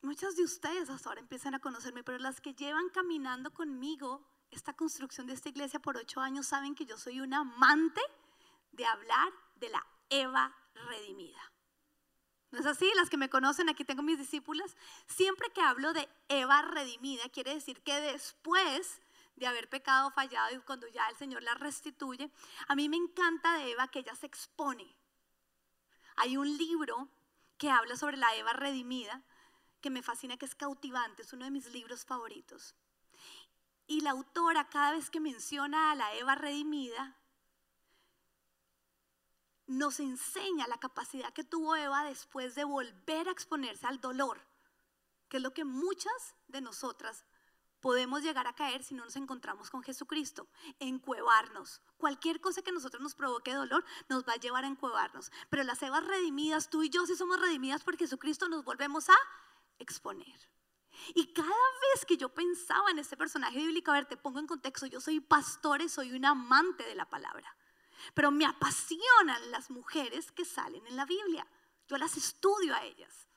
Muchas 0.01 0.35
de 0.35 0.43
ustedes 0.43 0.89
hasta 0.89 1.09
ahora 1.09 1.21
empiezan 1.21 1.53
a 1.53 1.59
conocerme, 1.59 2.03
pero 2.03 2.17
las 2.17 2.41
que 2.41 2.55
llevan 2.55 2.89
caminando 2.89 3.53
conmigo 3.53 4.25
esta 4.49 4.73
construcción 4.73 5.27
de 5.27 5.33
esta 5.33 5.49
iglesia 5.49 5.79
por 5.79 5.95
ocho 5.95 6.19
años 6.19 6.47
saben 6.47 6.73
que 6.73 6.85
yo 6.85 6.97
soy 6.97 7.21
un 7.21 7.33
amante 7.33 8.01
de 8.71 8.85
hablar 8.85 9.31
de 9.55 9.69
la 9.69 9.85
Eva 10.09 10.55
redimida. 10.73 11.39
¿No 12.49 12.59
es 12.59 12.65
así? 12.65 12.91
Las 12.95 13.09
que 13.09 13.17
me 13.17 13.29
conocen, 13.29 13.69
aquí 13.69 13.85
tengo 13.85 14.01
mis 14.01 14.17
discípulas. 14.17 14.75
Siempre 15.05 15.49
que 15.53 15.61
hablo 15.61 15.93
de 15.93 16.09
Eva 16.27 16.63
redimida, 16.63 17.29
quiere 17.29 17.53
decir 17.53 17.81
que 17.81 18.01
después 18.01 19.01
de 19.35 19.47
haber 19.47 19.69
pecado, 19.69 20.11
fallado 20.11 20.53
y 20.55 20.59
cuando 20.59 20.87
ya 20.87 21.07
el 21.09 21.15
Señor 21.15 21.43
la 21.43 21.53
restituye, 21.53 22.31
a 22.67 22.75
mí 22.75 22.89
me 22.89 22.97
encanta 22.97 23.53
de 23.53 23.71
Eva 23.71 23.87
que 23.87 23.99
ella 23.99 24.15
se 24.15 24.25
expone. 24.25 24.95
Hay 26.15 26.37
un 26.37 26.57
libro 26.57 27.07
que 27.57 27.69
habla 27.69 27.95
sobre 27.95 28.17
la 28.17 28.35
Eva 28.35 28.53
redimida 28.53 29.23
que 29.81 29.89
me 29.89 30.03
fascina, 30.03 30.37
que 30.37 30.45
es 30.45 30.55
cautivante, 30.55 31.23
es 31.23 31.33
uno 31.33 31.45
de 31.45 31.51
mis 31.51 31.71
libros 31.71 32.05
favoritos. 32.05 32.75
Y 33.87 34.01
la 34.01 34.11
autora 34.11 34.69
cada 34.69 34.93
vez 34.93 35.09
que 35.09 35.19
menciona 35.19 35.91
a 35.91 35.95
la 35.95 36.13
Eva 36.15 36.35
redimida, 36.35 37.17
nos 39.67 39.99
enseña 39.99 40.67
la 40.67 40.79
capacidad 40.79 41.33
que 41.33 41.43
tuvo 41.43 41.75
Eva 41.75 42.03
después 42.03 42.55
de 42.55 42.63
volver 42.63 43.27
a 43.27 43.31
exponerse 43.31 43.87
al 43.87 43.99
dolor, 43.99 44.45
que 45.29 45.37
es 45.37 45.43
lo 45.43 45.53
que 45.53 45.65
muchas 45.65 46.35
de 46.47 46.61
nosotras 46.61 47.25
podemos 47.79 48.21
llegar 48.21 48.47
a 48.47 48.53
caer 48.53 48.83
si 48.83 48.93
no 48.93 49.05
nos 49.05 49.15
encontramos 49.15 49.69
con 49.69 49.81
Jesucristo, 49.81 50.47
encuevarnos. 50.79 51.81
Cualquier 51.97 52.39
cosa 52.39 52.61
que 52.61 52.71
nosotros 52.71 53.01
nos 53.01 53.15
provoque 53.15 53.53
dolor 53.53 53.83
nos 54.07 54.27
va 54.27 54.33
a 54.33 54.39
llevar 54.39 54.63
a 54.63 54.67
encuevarnos. 54.67 55.31
Pero 55.49 55.63
las 55.63 55.81
Evas 55.81 56.05
redimidas, 56.05 56.69
tú 56.69 56.83
y 56.83 56.89
yo 56.89 57.05
sí 57.05 57.15
somos 57.15 57.39
redimidas 57.39 57.83
por 57.83 57.97
Jesucristo, 57.97 58.47
nos 58.47 58.63
volvemos 58.63 59.09
a 59.09 59.15
exponer. 59.79 60.49
Y 61.15 61.33
cada 61.33 61.47
vez 61.47 62.05
que 62.05 62.17
yo 62.17 62.29
pensaba 62.29 62.91
en 62.91 62.99
este 62.99 63.17
personaje 63.17 63.57
bíblico, 63.57 63.91
a 63.91 63.95
ver, 63.95 64.05
te 64.05 64.17
pongo 64.17 64.39
en 64.39 64.47
contexto, 64.47 64.85
yo 64.85 64.99
soy 65.01 65.19
pastor 65.19 65.81
y 65.81 65.89
soy 65.89 66.13
un 66.13 66.25
amante 66.25 66.83
de 66.83 66.95
la 66.95 67.09
palabra. 67.09 67.55
Pero 68.13 68.31
me 68.31 68.45
apasionan 68.45 69.51
las 69.51 69.69
mujeres 69.69 70.31
que 70.31 70.45
salen 70.45 70.85
en 70.87 70.95
la 70.95 71.05
Biblia. 71.05 71.47
Yo 71.87 71.97
las 71.97 72.17
estudio 72.17 72.75
a 72.75 72.83
ellas. 72.83 73.27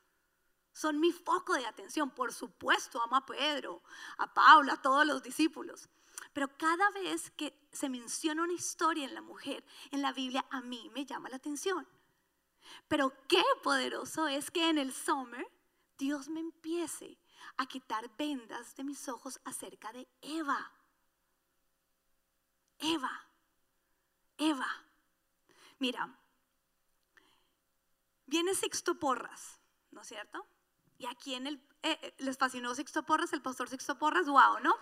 Son 0.73 0.99
mi 0.99 1.13
foco 1.13 1.55
de 1.55 1.67
atención. 1.67 2.11
Por 2.11 2.33
supuesto, 2.33 3.01
amo 3.03 3.17
a 3.17 3.27
Pedro, 3.27 3.83
a 4.19 4.33
Pablo, 4.33 4.73
a 4.73 4.83
todos 4.83 5.07
los 5.07 5.23
discípulos. 5.23 5.89
Pero 6.33 6.49
cada 6.57 6.91
vez 6.91 7.31
que 7.31 7.69
se 7.73 7.89
menciona 7.89 8.43
una 8.43 8.53
historia 8.53 9.05
en 9.05 9.15
la 9.15 9.23
mujer 9.23 9.65
en 9.91 10.03
la 10.03 10.13
Biblia, 10.13 10.45
a 10.51 10.61
mí 10.61 10.91
me 10.93 11.07
llama 11.07 11.29
la 11.29 11.37
atención. 11.37 11.87
Pero 12.89 13.13
qué 13.29 13.43
poderoso 13.63 14.27
es 14.27 14.51
que 14.51 14.69
en 14.69 14.79
el 14.79 14.93
summer 14.93 15.47
Dios 15.99 16.29
me 16.29 16.41
empiece 16.41 17.19
a 17.57 17.67
quitar 17.67 18.11
vendas 18.17 18.75
de 18.77 18.85
mis 18.85 19.09
ojos 19.09 19.41
acerca 19.45 19.93
de 19.93 20.09
Eva. 20.23 20.73
Eva. 22.79 23.29
Eva. 24.39 24.85
Mira, 25.79 26.19
viene 28.27 28.55
Sixto 28.55 28.99
Porras, 28.99 29.61
¿no 29.91 30.01
es 30.01 30.09
cierto? 30.09 30.47
Y 30.99 31.07
aquí 31.07 31.35
en 31.35 31.47
el, 31.47 31.57
eh, 31.83 31.99
eh, 32.03 32.15
les 32.19 32.39
fascinó 32.39 32.75
Sixto 32.75 33.05
Porras, 33.05 33.33
el 33.33 33.43
pastor 33.43 33.69
Sixto 33.69 33.99
Porras, 33.99 34.27
wow, 34.27 34.61
¿no? 34.63 34.75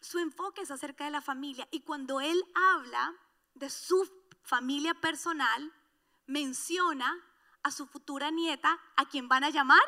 Su 0.00 0.18
enfoque 0.18 0.62
es 0.62 0.70
acerca 0.70 1.04
de 1.04 1.10
la 1.10 1.20
familia 1.20 1.68
y 1.70 1.80
cuando 1.80 2.20
él 2.20 2.40
habla 2.72 3.14
de 3.54 3.68
su 3.70 4.08
familia 4.42 4.94
personal, 4.94 5.72
menciona 6.26 7.16
a 7.62 7.70
su 7.70 7.86
futura 7.86 8.30
nieta, 8.30 8.78
a 8.96 9.08
quien 9.08 9.28
van 9.28 9.44
a 9.44 9.50
llamar 9.50 9.82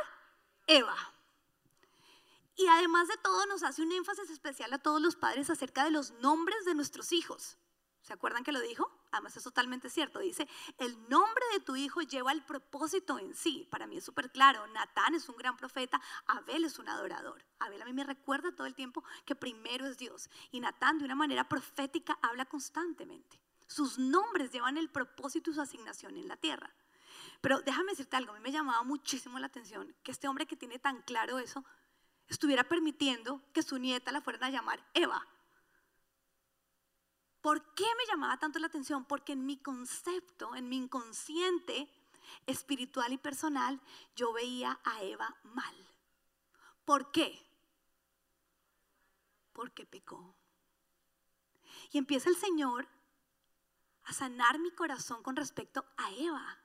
Eva. 0.67 0.97
Y 2.57 2.67
además 2.67 3.09
de 3.09 3.17
todo 3.19 3.47
nos 3.47 3.63
hace 3.63 3.83
un 3.83 3.93
énfasis 3.93 4.31
especial 4.31 4.73
a 4.73 4.79
todos 4.79 5.01
los 5.01 5.17
padres 5.17 5.49
acerca 5.49 5.85
de 5.85 5.91
los 5.91 6.11
nombres 6.21 6.65
de 6.65 6.75
nuestros 6.75 7.13
hijos. 7.13 7.57
¿Se 8.03 8.13
acuerdan 8.15 8.45
que 8.45 8.53
lo 8.53 8.61
dijo? 8.61 8.91
Además 9.13 9.37
es 9.37 9.45
totalmente 9.45 9.91
cierto. 9.91 10.21
Dice, 10.21 10.49
el 10.79 11.09
nombre 11.09 11.45
de 11.53 11.61
tu 11.61 11.77
hijo 11.77 12.01
lleva 12.01 12.33
el 12.33 12.43
propósito 12.43 13.19
en 13.19 13.35
sí. 13.35 13.67
Para 13.71 13.87
mí 13.87 13.99
es 13.99 14.05
súper 14.05 14.31
claro. 14.31 14.67
Natán 14.69 15.15
es 15.15 15.29
un 15.29 15.37
gran 15.37 15.57
profeta, 15.57 16.01
Abel 16.27 16.65
es 16.65 16.79
un 16.79 16.89
adorador. 16.89 17.45
Abel 17.59 17.83
a 17.83 17.85
mí 17.85 17.93
me 17.93 18.05
recuerda 18.05 18.53
todo 18.53 18.67
el 18.67 18.75
tiempo 18.75 19.05
que 19.25 19.35
primero 19.35 19.87
es 19.87 19.99
Dios. 19.99 20.31
Y 20.51 20.61
Natán 20.61 20.99
de 20.99 21.05
una 21.05 21.15
manera 21.15 21.49
profética 21.49 22.19
habla 22.23 22.47
constantemente. 22.47 23.41
Sus 23.67 23.99
nombres 23.99 24.51
llevan 24.51 24.77
el 24.79 24.91
propósito 24.91 25.51
y 25.51 25.55
su 25.55 25.61
asignación 25.61 26.17
en 26.17 26.27
la 26.27 26.37
tierra. 26.37 26.75
Pero 27.41 27.61
déjame 27.63 27.93
decirte 27.93 28.17
algo, 28.17 28.33
a 28.33 28.37
mí 28.37 28.41
me 28.41 28.53
llamaba 28.53 28.83
muchísimo 28.83 29.39
la 29.39 29.47
atención 29.47 29.95
que 30.03 30.11
este 30.11 30.29
hombre 30.29 30.47
que 30.47 30.57
tiene 30.57 30.79
tan 30.79 31.03
claro 31.03 31.39
eso 31.39 31.65
estuviera 32.29 32.65
permitiendo 32.65 33.43
que 33.53 33.63
su 33.63 33.79
nieta 33.79 34.13
la 34.13 34.21
fueran 34.21 34.45
a 34.45 34.51
llamar 34.51 34.85
Eva. 34.95 35.27
¿Por 37.41 37.75
qué 37.75 37.87
me 37.97 38.07
llamaba 38.07 38.39
tanto 38.39 38.59
la 38.59 38.67
atención? 38.67 39.05
Porque 39.07 39.33
en 39.33 39.47
mi 39.47 39.57
concepto, 39.57 40.55
en 40.55 40.69
mi 40.69 40.77
inconsciente 40.77 41.89
espiritual 42.47 43.13
y 43.13 43.19
personal, 43.19 43.81
yo 44.15 44.33
veía 44.33 44.79
a 44.85 45.03
Eva 45.03 45.35
mal. 45.43 45.75
¿Por 46.85 47.11
qué? 47.11 47.41
Porque 49.53 49.87
pecó. 49.87 50.37
Y 51.93 51.99
empieza 51.99 52.29
el 52.29 52.37
Señor 52.37 52.87
a 54.05 54.13
sanar 54.13 54.59
mi 54.59 54.71
corazón 54.71 55.23
con 55.23 55.37
respecto 55.37 55.85
a 55.97 56.13
Eva. 56.13 56.59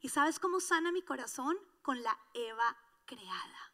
¿Y 0.00 0.08
sabes 0.08 0.38
cómo 0.38 0.60
sana 0.60 0.92
mi 0.92 1.02
corazón? 1.02 1.56
Con 1.82 2.02
la 2.02 2.18
Eva 2.34 2.76
creada. 3.04 3.72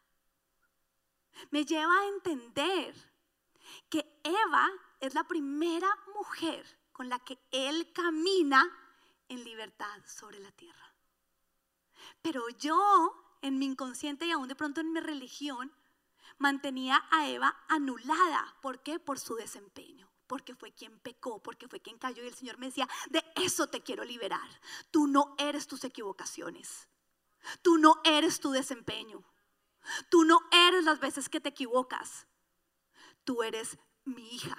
Me 1.51 1.65
lleva 1.65 1.93
a 1.99 2.07
entender 2.07 2.95
que 3.89 4.19
Eva 4.23 4.69
es 4.99 5.13
la 5.13 5.23
primera 5.25 5.89
mujer 6.15 6.65
con 6.91 7.09
la 7.09 7.19
que 7.19 7.39
él 7.51 7.91
camina 7.93 8.67
en 9.29 9.43
libertad 9.43 10.01
sobre 10.05 10.39
la 10.39 10.51
tierra. 10.51 10.93
Pero 12.21 12.49
yo, 12.49 13.37
en 13.41 13.59
mi 13.59 13.65
inconsciente 13.65 14.25
y 14.25 14.31
aún 14.31 14.47
de 14.47 14.55
pronto 14.55 14.81
en 14.81 14.91
mi 14.91 14.99
religión, 14.99 15.71
mantenía 16.37 17.05
a 17.11 17.27
Eva 17.27 17.63
anulada. 17.67 18.55
¿Por 18.61 18.81
qué? 18.81 18.99
Por 18.99 19.19
su 19.19 19.35
desempeño. 19.35 20.06
Porque 20.27 20.53
fue 20.53 20.73
quien 20.73 20.99
pecó, 20.99 21.41
porque 21.41 21.67
fue 21.67 21.81
quien 21.81 21.97
cayó. 21.97 22.23
Y 22.23 22.27
el 22.27 22.35
Señor 22.35 22.57
me 22.57 22.67
decía, 22.67 22.87
de 23.09 23.23
eso 23.35 23.67
te 23.67 23.81
quiero 23.81 24.03
liberar. 24.03 24.47
Tú 24.91 25.07
no 25.07 25.35
eres 25.37 25.67
tus 25.67 25.83
equivocaciones. 25.83 26.87
Tú 27.61 27.77
no 27.77 28.01
eres 28.03 28.39
tu 28.39 28.51
desempeño. 28.51 29.23
Tú 30.09 30.25
no 30.25 30.41
eres 30.51 30.83
las 30.83 30.99
veces 30.99 31.29
que 31.29 31.39
te 31.39 31.49
equivocas. 31.49 32.27
Tú 33.23 33.41
eres 33.43 33.77
mi 34.03 34.35
hija. 34.35 34.57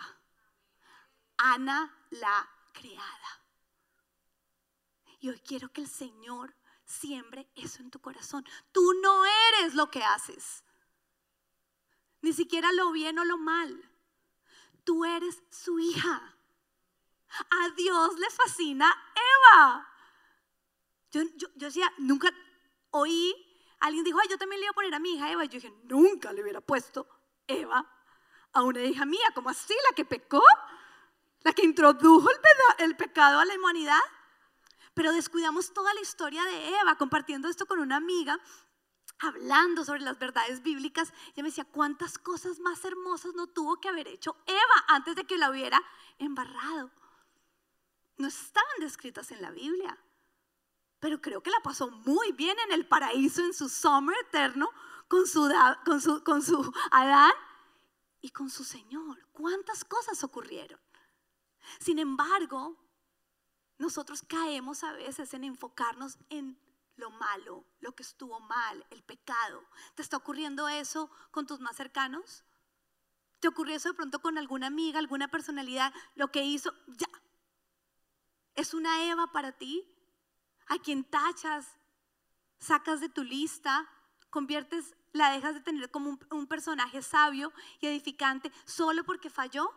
Ana 1.36 1.94
la 2.10 2.48
creada. 2.72 3.44
Y 5.20 5.30
hoy 5.30 5.40
quiero 5.40 5.72
que 5.72 5.82
el 5.82 5.88
Señor 5.88 6.54
siembre 6.84 7.48
eso 7.54 7.82
en 7.82 7.90
tu 7.90 8.00
corazón. 8.00 8.44
Tú 8.72 8.94
no 9.02 9.24
eres 9.26 9.74
lo 9.74 9.90
que 9.90 10.02
haces. 10.02 10.64
Ni 12.22 12.32
siquiera 12.32 12.72
lo 12.72 12.90
bien 12.92 13.18
o 13.18 13.24
lo 13.24 13.38
mal. 13.38 13.90
Tú 14.88 15.04
eres 15.04 15.42
su 15.50 15.78
hija. 15.78 16.34
A 17.50 17.68
Dios 17.76 18.18
le 18.18 18.30
fascina 18.30 18.90
Eva. 19.14 19.86
Yo, 21.10 21.20
decía, 21.56 21.92
nunca 21.98 22.30
oí, 22.92 23.34
alguien 23.80 24.02
dijo, 24.02 24.18
Ay, 24.18 24.28
yo 24.30 24.38
también 24.38 24.60
le 24.60 24.64
iba 24.64 24.70
a 24.70 24.74
poner 24.74 24.94
a 24.94 24.98
mi 24.98 25.12
hija 25.12 25.30
Eva. 25.30 25.44
Y 25.44 25.48
yo 25.48 25.60
dije, 25.60 25.74
nunca 25.82 26.32
le 26.32 26.40
hubiera 26.40 26.62
puesto 26.62 27.06
Eva 27.46 27.86
a 28.54 28.62
una 28.62 28.80
hija 28.80 29.04
mía, 29.04 29.26
como 29.34 29.50
así, 29.50 29.74
la 29.90 29.94
que 29.94 30.06
pecó, 30.06 30.42
la 31.42 31.52
que 31.52 31.66
introdujo 31.66 32.26
el, 32.78 32.96
pecado 32.96 33.40
a 33.40 33.44
la 33.44 33.54
humanidad. 33.56 34.00
Pero 34.94 35.12
descuidamos 35.12 35.74
toda 35.74 35.92
la 35.92 36.00
historia 36.00 36.42
de 36.44 36.78
Eva, 36.80 36.96
compartiendo 36.96 37.46
esto 37.50 37.66
con 37.66 37.78
una 37.78 37.96
amiga, 37.96 38.40
hablando 39.20 39.84
sobre 39.84 40.00
las 40.00 40.18
verdades 40.18 40.62
bíblicas. 40.62 41.12
Ella 41.32 41.42
me 41.42 41.48
decía, 41.48 41.64
¿cuántas 41.64 42.18
cosas 42.18 42.58
más 42.60 42.84
hermosas 42.84 43.34
no 43.34 43.46
tuvo 43.46 43.80
que 43.80 43.88
haber 43.88 44.08
hecho 44.08 44.36
Eva 44.46 44.84
antes 44.88 45.16
de 45.16 45.24
que 45.24 45.38
la 45.38 45.50
hubiera 45.50 45.82
embarrado? 46.18 46.90
No 48.16 48.28
estaban 48.28 48.80
descritas 48.80 49.30
en 49.30 49.42
la 49.42 49.50
Biblia, 49.50 49.98
pero 51.00 51.20
creo 51.20 51.42
que 51.42 51.50
la 51.50 51.60
pasó 51.60 51.88
muy 51.88 52.32
bien 52.32 52.56
en 52.66 52.72
el 52.72 52.86
paraíso, 52.86 53.44
en 53.44 53.54
su 53.54 53.68
summer 53.68 54.16
eterno, 54.26 54.70
con 55.06 55.26
su, 55.26 55.50
con 55.84 56.00
su, 56.00 56.22
con 56.24 56.42
su 56.42 56.72
Adán 56.90 57.32
y 58.20 58.30
con 58.30 58.50
su 58.50 58.64
Señor. 58.64 59.24
¿Cuántas 59.32 59.84
cosas 59.84 60.22
ocurrieron? 60.24 60.80
Sin 61.78 61.98
embargo, 61.98 62.76
nosotros 63.78 64.22
caemos 64.22 64.82
a 64.82 64.92
veces 64.92 65.32
en 65.34 65.44
enfocarnos 65.44 66.18
en 66.28 66.58
lo 66.98 67.10
malo, 67.10 67.64
lo 67.80 67.94
que 67.94 68.02
estuvo 68.02 68.40
mal, 68.40 68.84
el 68.90 69.02
pecado. 69.02 69.64
¿Te 69.94 70.02
está 70.02 70.16
ocurriendo 70.16 70.68
eso 70.68 71.10
con 71.30 71.46
tus 71.46 71.60
más 71.60 71.76
cercanos? 71.76 72.44
¿Te 73.40 73.48
ocurrió 73.48 73.76
eso 73.76 73.88
de 73.88 73.94
pronto 73.94 74.20
con 74.20 74.36
alguna 74.36 74.66
amiga, 74.66 74.98
alguna 74.98 75.28
personalidad? 75.28 75.92
Lo 76.14 76.30
que 76.30 76.44
hizo, 76.44 76.72
ya. 76.88 77.08
¿Es 78.54 78.74
una 78.74 79.04
Eva 79.04 79.32
para 79.32 79.52
ti? 79.52 79.88
¿A 80.66 80.78
quien 80.78 81.04
tachas? 81.04 81.78
¿Sacas 82.58 83.00
de 83.00 83.08
tu 83.08 83.22
lista? 83.22 83.88
¿Conviertes 84.30 84.96
la 85.12 85.30
dejas 85.30 85.54
de 85.54 85.60
tener 85.60 85.90
como 85.90 86.18
un, 86.30 86.46
personaje 86.46 87.02
sabio 87.02 87.52
y 87.80 87.86
edificante 87.86 88.52
solo 88.64 89.04
porque 89.04 89.30
falló. 89.30 89.70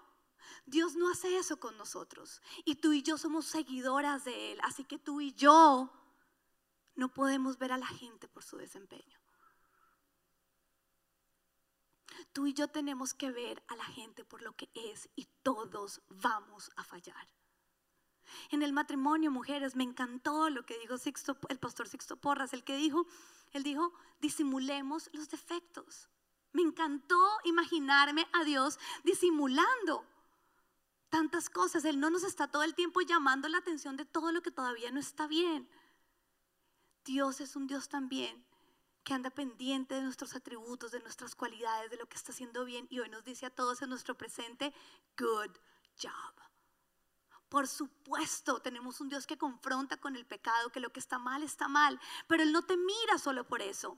Dios 0.65 0.95
no 0.95 1.09
hace 1.09 1.37
eso 1.37 1.59
con 1.59 1.77
nosotros. 1.77 2.41
Y 2.65 2.75
tú 2.75 2.93
y 2.93 3.01
yo 3.01 3.17
somos 3.17 3.45
seguidoras 3.45 4.25
de 4.25 4.53
Él. 4.53 4.59
Así 4.63 4.83
que 4.83 4.97
tú 4.97 5.21
y 5.21 5.33
yo 5.33 5.91
no 7.01 7.09
podemos 7.09 7.57
ver 7.57 7.71
a 7.71 7.79
la 7.79 7.87
gente 7.87 8.27
por 8.27 8.43
su 8.43 8.57
desempeño. 8.57 9.19
Tú 12.31 12.45
y 12.45 12.53
yo 12.53 12.67
tenemos 12.67 13.15
que 13.15 13.31
ver 13.31 13.63
a 13.69 13.75
la 13.75 13.85
gente 13.85 14.23
por 14.23 14.43
lo 14.43 14.55
que 14.55 14.69
es 14.75 15.09
y 15.15 15.25
todos 15.41 16.03
vamos 16.09 16.69
a 16.75 16.83
fallar. 16.83 17.27
En 18.51 18.61
el 18.61 18.71
matrimonio, 18.71 19.31
mujeres, 19.31 19.75
me 19.75 19.83
encantó 19.83 20.51
lo 20.51 20.63
que 20.63 20.77
dijo 20.77 20.93
el 21.49 21.57
pastor 21.57 21.87
Sixto 21.87 22.17
Porras, 22.17 22.53
el 22.53 22.63
que 22.63 22.75
dijo, 22.75 23.07
él 23.51 23.63
dijo, 23.63 23.91
disimulemos 24.19 25.09
los 25.11 25.27
defectos. 25.27 26.07
Me 26.53 26.61
encantó 26.61 27.19
imaginarme 27.45 28.27
a 28.31 28.43
Dios 28.43 28.77
disimulando 29.03 30.05
tantas 31.09 31.49
cosas. 31.49 31.83
Él 31.85 31.99
no 31.99 32.11
nos 32.11 32.21
está 32.21 32.47
todo 32.47 32.61
el 32.61 32.75
tiempo 32.75 33.01
llamando 33.01 33.49
la 33.49 33.57
atención 33.57 33.97
de 33.97 34.05
todo 34.05 34.31
lo 34.31 34.43
que 34.43 34.51
todavía 34.51 34.91
no 34.91 34.99
está 34.99 35.25
bien. 35.25 35.67
Dios 37.03 37.41
es 37.41 37.55
un 37.55 37.67
Dios 37.67 37.89
también 37.89 38.45
que 39.03 39.13
anda 39.13 39.29
pendiente 39.29 39.95
de 39.95 40.01
nuestros 40.01 40.35
atributos, 40.35 40.91
de 40.91 40.99
nuestras 40.99 41.35
cualidades, 41.35 41.89
de 41.89 41.97
lo 41.97 42.07
que 42.07 42.17
está 42.17 42.31
haciendo 42.31 42.65
bien 42.65 42.87
y 42.89 42.99
hoy 42.99 43.09
nos 43.09 43.23
dice 43.23 43.45
a 43.45 43.49
todos 43.49 43.81
en 43.81 43.89
nuestro 43.89 44.15
presente, 44.15 44.73
good 45.17 45.51
job. 46.01 46.33
Por 47.49 47.67
supuesto, 47.67 48.61
tenemos 48.61 49.01
un 49.01 49.09
Dios 49.09 49.27
que 49.27 49.37
confronta 49.37 49.97
con 49.97 50.15
el 50.15 50.25
pecado, 50.25 50.71
que 50.71 50.79
lo 50.79 50.91
que 50.91 50.99
está 50.99 51.17
mal 51.17 51.43
está 51.43 51.67
mal, 51.67 51.99
pero 52.27 52.43
Él 52.43 52.51
no 52.51 52.61
te 52.61 52.77
mira 52.77 53.17
solo 53.17 53.45
por 53.45 53.61
eso, 53.61 53.97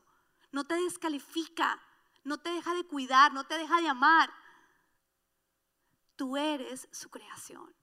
no 0.52 0.64
te 0.64 0.76
descalifica, 0.76 1.80
no 2.24 2.40
te 2.40 2.50
deja 2.50 2.74
de 2.74 2.86
cuidar, 2.86 3.34
no 3.34 3.46
te 3.46 3.58
deja 3.58 3.82
de 3.82 3.90
amar. 3.90 4.34
Tú 6.16 6.38
eres 6.38 6.88
su 6.92 7.10
creación. 7.10 7.74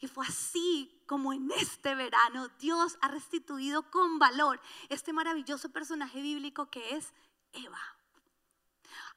Y 0.00 0.08
fue 0.08 0.26
así 0.26 1.02
como 1.06 1.32
en 1.32 1.50
este 1.52 1.94
verano 1.94 2.48
Dios 2.58 2.98
ha 3.00 3.08
restituido 3.08 3.90
con 3.90 4.18
valor 4.18 4.60
este 4.88 5.12
maravilloso 5.12 5.70
personaje 5.70 6.20
bíblico 6.20 6.70
que 6.70 6.96
es 6.96 7.12
Eva. 7.52 7.80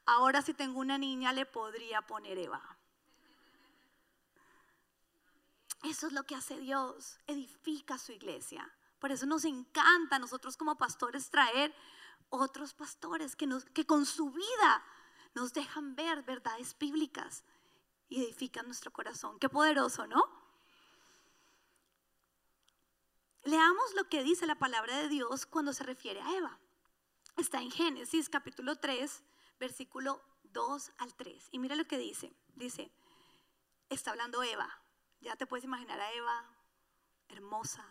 Ahora 0.06 0.41
si 0.41 0.54
tengo 0.54 0.80
una 0.80 0.97
niña 0.97 1.34
le 1.34 1.45
podría 1.45 2.01
poner 2.01 2.38
Eva. 2.38 2.78
Eso 5.84 6.08
es 6.08 6.13
lo 6.13 6.23
que 6.23 6.36
hace 6.36 6.60
Dios, 6.60 7.19
edifica 7.28 7.97
su 7.97 8.12
iglesia. 8.12 8.71
Por 8.99 9.12
eso 9.12 9.25
nos 9.25 9.45
encanta 9.45 10.15
a 10.15 10.19
nosotros 10.19 10.58
como 10.58 10.78
pastores 10.78 11.30
traer 11.30 11.75
otros 12.30 12.73
pastores 12.73 13.36
que, 13.36 13.47
que 13.73 13.86
con 13.86 14.06
su 14.06 14.32
vida 14.32 14.84
nos 15.36 15.54
dejan 15.54 15.95
ver 15.95 16.23
verdades 16.23 16.75
bíblicas 16.78 17.43
y 18.10 18.23
edifican 18.23 18.65
nuestro 18.65 18.91
corazón. 18.91 19.38
Qué 19.39 19.49
poderoso, 19.49 20.08
¿no? 20.08 20.23
Leamos 23.45 23.93
lo 23.93 24.10
que 24.10 24.23
dice 24.23 24.47
la 24.47 24.55
palabra 24.55 24.97
de 24.97 25.08
Dios 25.08 25.45
cuando 25.45 25.71
se 25.71 25.84
refiere 25.84 26.19
a 26.19 26.36
Eva. 26.36 26.60
Está 27.38 27.62
en 27.62 27.69
Génesis 27.69 28.27
capítulo 28.27 28.77
3, 28.77 29.23
versículo 29.60 30.19
2 30.45 30.91
al 30.97 31.13
3. 31.13 31.49
Y 31.51 31.60
mira 31.60 31.75
lo 31.75 31.86
que 31.86 31.99
dice. 31.99 32.34
Dice, 32.55 32.91
está 33.88 34.10
hablando 34.10 34.41
Eva. 34.41 34.81
Ya 35.21 35.36
te 35.36 35.45
puedes 35.45 35.63
imaginar 35.63 35.99
a 35.99 36.12
Eva, 36.13 36.58
hermosa, 37.29 37.86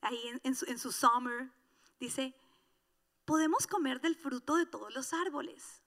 ahí 0.00 0.38
en, 0.44 0.54
su, 0.54 0.66
en 0.66 0.78
su 0.78 0.92
summer. 0.92 1.50
Dice, 1.98 2.36
podemos 3.24 3.66
comer 3.66 4.00
del 4.00 4.14
fruto 4.14 4.54
de 4.54 4.66
todos 4.66 4.94
los 4.94 5.12
árboles. 5.12 5.82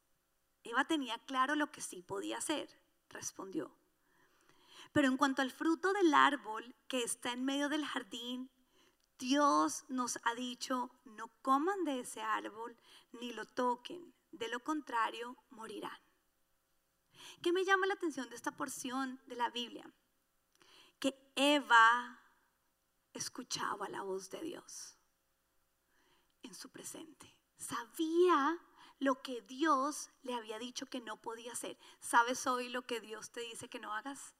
Eva 0.65 0.83
tenía 0.83 1.17
claro 1.19 1.55
lo 1.55 1.71
que 1.71 1.79
sí 1.79 2.01
podía 2.01 2.39
hacer, 2.39 2.69
respondió. 3.07 3.73
Pero 4.91 5.07
en 5.07 5.15
cuanto 5.15 5.41
al 5.41 5.51
fruto 5.51 5.93
del 5.93 6.13
árbol 6.13 6.75
que 6.89 7.03
está 7.03 7.31
en 7.31 7.45
medio 7.45 7.69
del 7.69 7.85
jardín, 7.85 8.51
Dios 9.17 9.85
nos 9.89 10.19
ha 10.23 10.35
dicho, 10.35 10.91
no 11.05 11.29
coman 11.41 11.83
de 11.85 12.01
ese 12.01 12.21
árbol 12.21 12.77
ni 13.13 13.33
lo 13.33 13.45
toquen, 13.45 14.13
de 14.31 14.47
lo 14.47 14.59
contrario 14.63 15.35
morirán. 15.49 15.99
¿Qué 17.41 17.51
me 17.51 17.65
llama 17.65 17.87
la 17.87 17.95
atención 17.95 18.29
de 18.29 18.35
esta 18.35 18.51
porción 18.51 19.19
de 19.25 19.35
la 19.35 19.49
Biblia? 19.49 19.91
Que 20.99 21.31
Eva 21.35 22.19
escuchaba 23.13 23.89
la 23.89 24.01
voz 24.01 24.29
de 24.29 24.41
Dios 24.41 24.95
en 26.43 26.53
su 26.53 26.69
presente. 26.69 27.35
Sabía 27.57 28.59
lo 28.99 29.21
que 29.21 29.41
Dios 29.41 30.09
le 30.23 30.33
había 30.33 30.59
dicho 30.59 30.85
que 30.87 31.01
no 31.01 31.17
podía 31.17 31.53
hacer. 31.53 31.77
¿Sabes 31.99 32.47
hoy 32.47 32.69
lo 32.69 32.83
que 32.83 32.99
Dios 32.99 33.31
te 33.31 33.41
dice 33.41 33.69
que 33.69 33.79
no 33.79 33.93
hagas? 33.93 34.33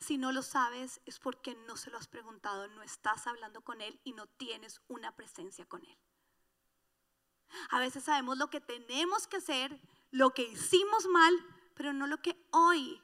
Si 0.00 0.18
no 0.18 0.32
lo 0.32 0.42
sabes 0.42 1.00
es 1.06 1.18
porque 1.18 1.54
no 1.66 1.76
se 1.76 1.90
lo 1.90 1.98
has 1.98 2.08
preguntado, 2.08 2.68
no 2.68 2.82
estás 2.82 3.26
hablando 3.26 3.62
con 3.62 3.80
Él 3.80 4.00
y 4.04 4.12
no 4.12 4.26
tienes 4.26 4.80
una 4.88 5.14
presencia 5.16 5.66
con 5.66 5.84
Él. 5.84 5.98
A 7.70 7.80
veces 7.80 8.04
sabemos 8.04 8.38
lo 8.38 8.50
que 8.50 8.60
tenemos 8.60 9.26
que 9.26 9.38
hacer, 9.38 9.80
lo 10.10 10.34
que 10.34 10.42
hicimos 10.42 11.06
mal, 11.06 11.34
pero 11.74 11.92
no 11.92 12.06
lo 12.06 12.20
que 12.20 12.36
hoy 12.50 13.02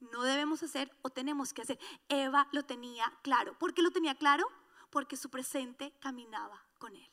no 0.00 0.22
debemos 0.22 0.62
hacer 0.62 0.90
o 1.02 1.10
tenemos 1.10 1.52
que 1.52 1.62
hacer. 1.62 1.78
Eva 2.08 2.48
lo 2.52 2.64
tenía 2.64 3.12
claro. 3.22 3.58
¿Por 3.58 3.74
qué 3.74 3.82
lo 3.82 3.90
tenía 3.90 4.14
claro? 4.14 4.46
Porque 4.90 5.16
su 5.16 5.30
presente 5.30 5.92
caminaba 6.00 6.64
con 6.78 6.94
Él. 6.94 7.10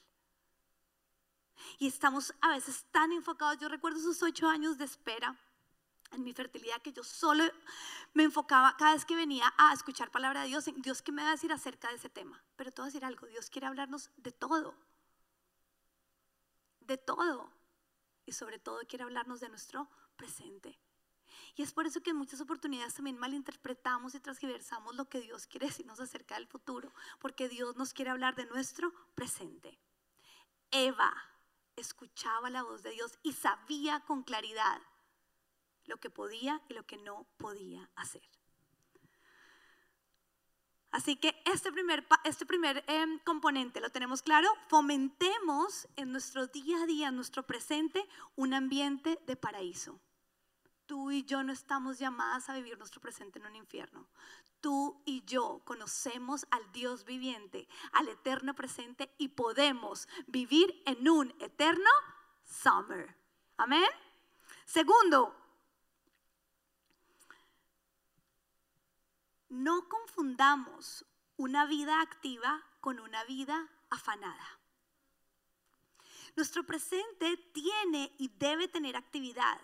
Y 1.79 1.87
estamos 1.87 2.33
a 2.41 2.49
veces 2.49 2.85
tan 2.91 3.11
enfocados. 3.11 3.57
Yo 3.59 3.69
recuerdo 3.69 3.99
esos 3.99 4.21
ocho 4.21 4.47
años 4.47 4.77
de 4.77 4.85
espera 4.85 5.37
en 6.15 6.23
mi 6.23 6.33
fertilidad 6.33 6.81
que 6.81 6.93
yo 6.93 7.03
solo 7.03 7.43
me 8.13 8.23
enfocaba 8.23 8.75
cada 8.77 8.93
vez 8.93 9.05
que 9.05 9.15
venía 9.15 9.53
a 9.57 9.73
escuchar 9.73 10.11
palabra 10.11 10.41
de 10.41 10.47
Dios, 10.47 10.67
en 10.67 10.81
Dios 10.81 11.01
qué 11.01 11.11
me 11.11 11.21
va 11.21 11.29
a 11.29 11.31
decir 11.31 11.51
acerca 11.51 11.89
de 11.89 11.95
ese 11.95 12.09
tema. 12.09 12.43
Pero 12.55 12.71
te 12.71 12.81
voy 12.81 12.87
a 12.87 12.91
decir 12.91 13.05
algo, 13.05 13.27
Dios 13.27 13.49
quiere 13.49 13.67
hablarnos 13.67 14.09
de 14.17 14.31
todo, 14.31 14.75
de 16.81 16.97
todo. 16.97 17.51
Y 18.25 18.31
sobre 18.31 18.57
todo 18.57 18.79
quiere 18.87 19.03
hablarnos 19.03 19.39
de 19.39 19.49
nuestro 19.49 19.87
presente. 20.15 20.79
Y 21.55 21.61
es 21.61 21.71
por 21.71 21.85
eso 21.85 22.01
que 22.01 22.09
en 22.09 22.17
muchas 22.17 22.41
oportunidades 22.41 22.95
también 22.95 23.17
malinterpretamos 23.17 24.15
y 24.15 24.19
transversamos 24.19 24.95
lo 24.95 25.07
que 25.07 25.21
Dios 25.21 25.47
quiere 25.47 25.67
decirnos 25.67 25.99
acerca 25.99 26.35
del 26.35 26.47
futuro, 26.47 26.91
porque 27.19 27.47
Dios 27.47 27.75
nos 27.75 27.93
quiere 27.93 28.11
hablar 28.11 28.35
de 28.35 28.45
nuestro 28.45 28.91
presente. 29.13 29.79
Eva 30.71 31.13
escuchaba 31.75 32.49
la 32.49 32.63
voz 32.63 32.83
de 32.83 32.91
Dios 32.91 33.17
y 33.23 33.33
sabía 33.33 34.01
con 34.01 34.23
claridad 34.23 34.81
lo 35.85 35.97
que 35.97 36.09
podía 36.09 36.61
y 36.69 36.73
lo 36.73 36.85
que 36.85 36.97
no 36.97 37.27
podía 37.37 37.89
hacer. 37.95 38.23
Así 40.95 41.17
que 41.17 41.41
este 41.43 41.73
primer, 41.73 42.07
este 42.23 42.45
primer 42.45 42.81
em, 42.87 43.19
componente 43.19 43.81
lo 43.81 43.89
tenemos 43.89 44.21
claro, 44.21 44.47
fomentemos 44.69 45.89
en 45.97 46.13
nuestro 46.13 46.47
día 46.47 46.83
a 46.83 46.85
día, 46.85 47.09
en 47.09 47.17
nuestro 47.17 47.43
presente, 47.43 48.07
un 48.37 48.53
ambiente 48.53 49.19
de 49.27 49.35
paraíso. 49.35 49.99
Tú 50.85 51.11
y 51.11 51.25
yo 51.25 51.43
no 51.43 51.51
estamos 51.51 51.99
llamadas 51.99 52.47
a 52.47 52.53
vivir 52.53 52.77
nuestro 52.77 53.01
presente 53.01 53.39
en 53.39 53.45
un 53.45 53.57
infierno. 53.57 54.07
Tú 54.61 55.01
y 55.05 55.25
yo 55.25 55.61
conocemos 55.65 56.47
al 56.49 56.71
Dios 56.71 57.03
viviente, 57.03 57.67
al 57.91 58.07
eterno 58.07 58.55
presente 58.55 59.13
y 59.17 59.27
podemos 59.27 60.07
vivir 60.27 60.81
en 60.85 61.09
un 61.09 61.35
eterno 61.41 61.89
summer. 62.45 63.17
Amén. 63.57 63.83
Segundo, 64.63 65.35
no 69.55 69.87
confundamos 69.87 71.05
una 71.37 71.65
vida 71.65 72.01
activa 72.01 72.63
con 72.81 72.99
una 72.99 73.23
vida 73.23 73.69
afanada. 73.89 74.59
Nuestro 76.35 76.65
presente 76.65 77.37
tiene 77.53 78.13
y 78.17 78.27
debe 78.27 78.67
tener 78.67 78.97
actividad, 78.97 79.59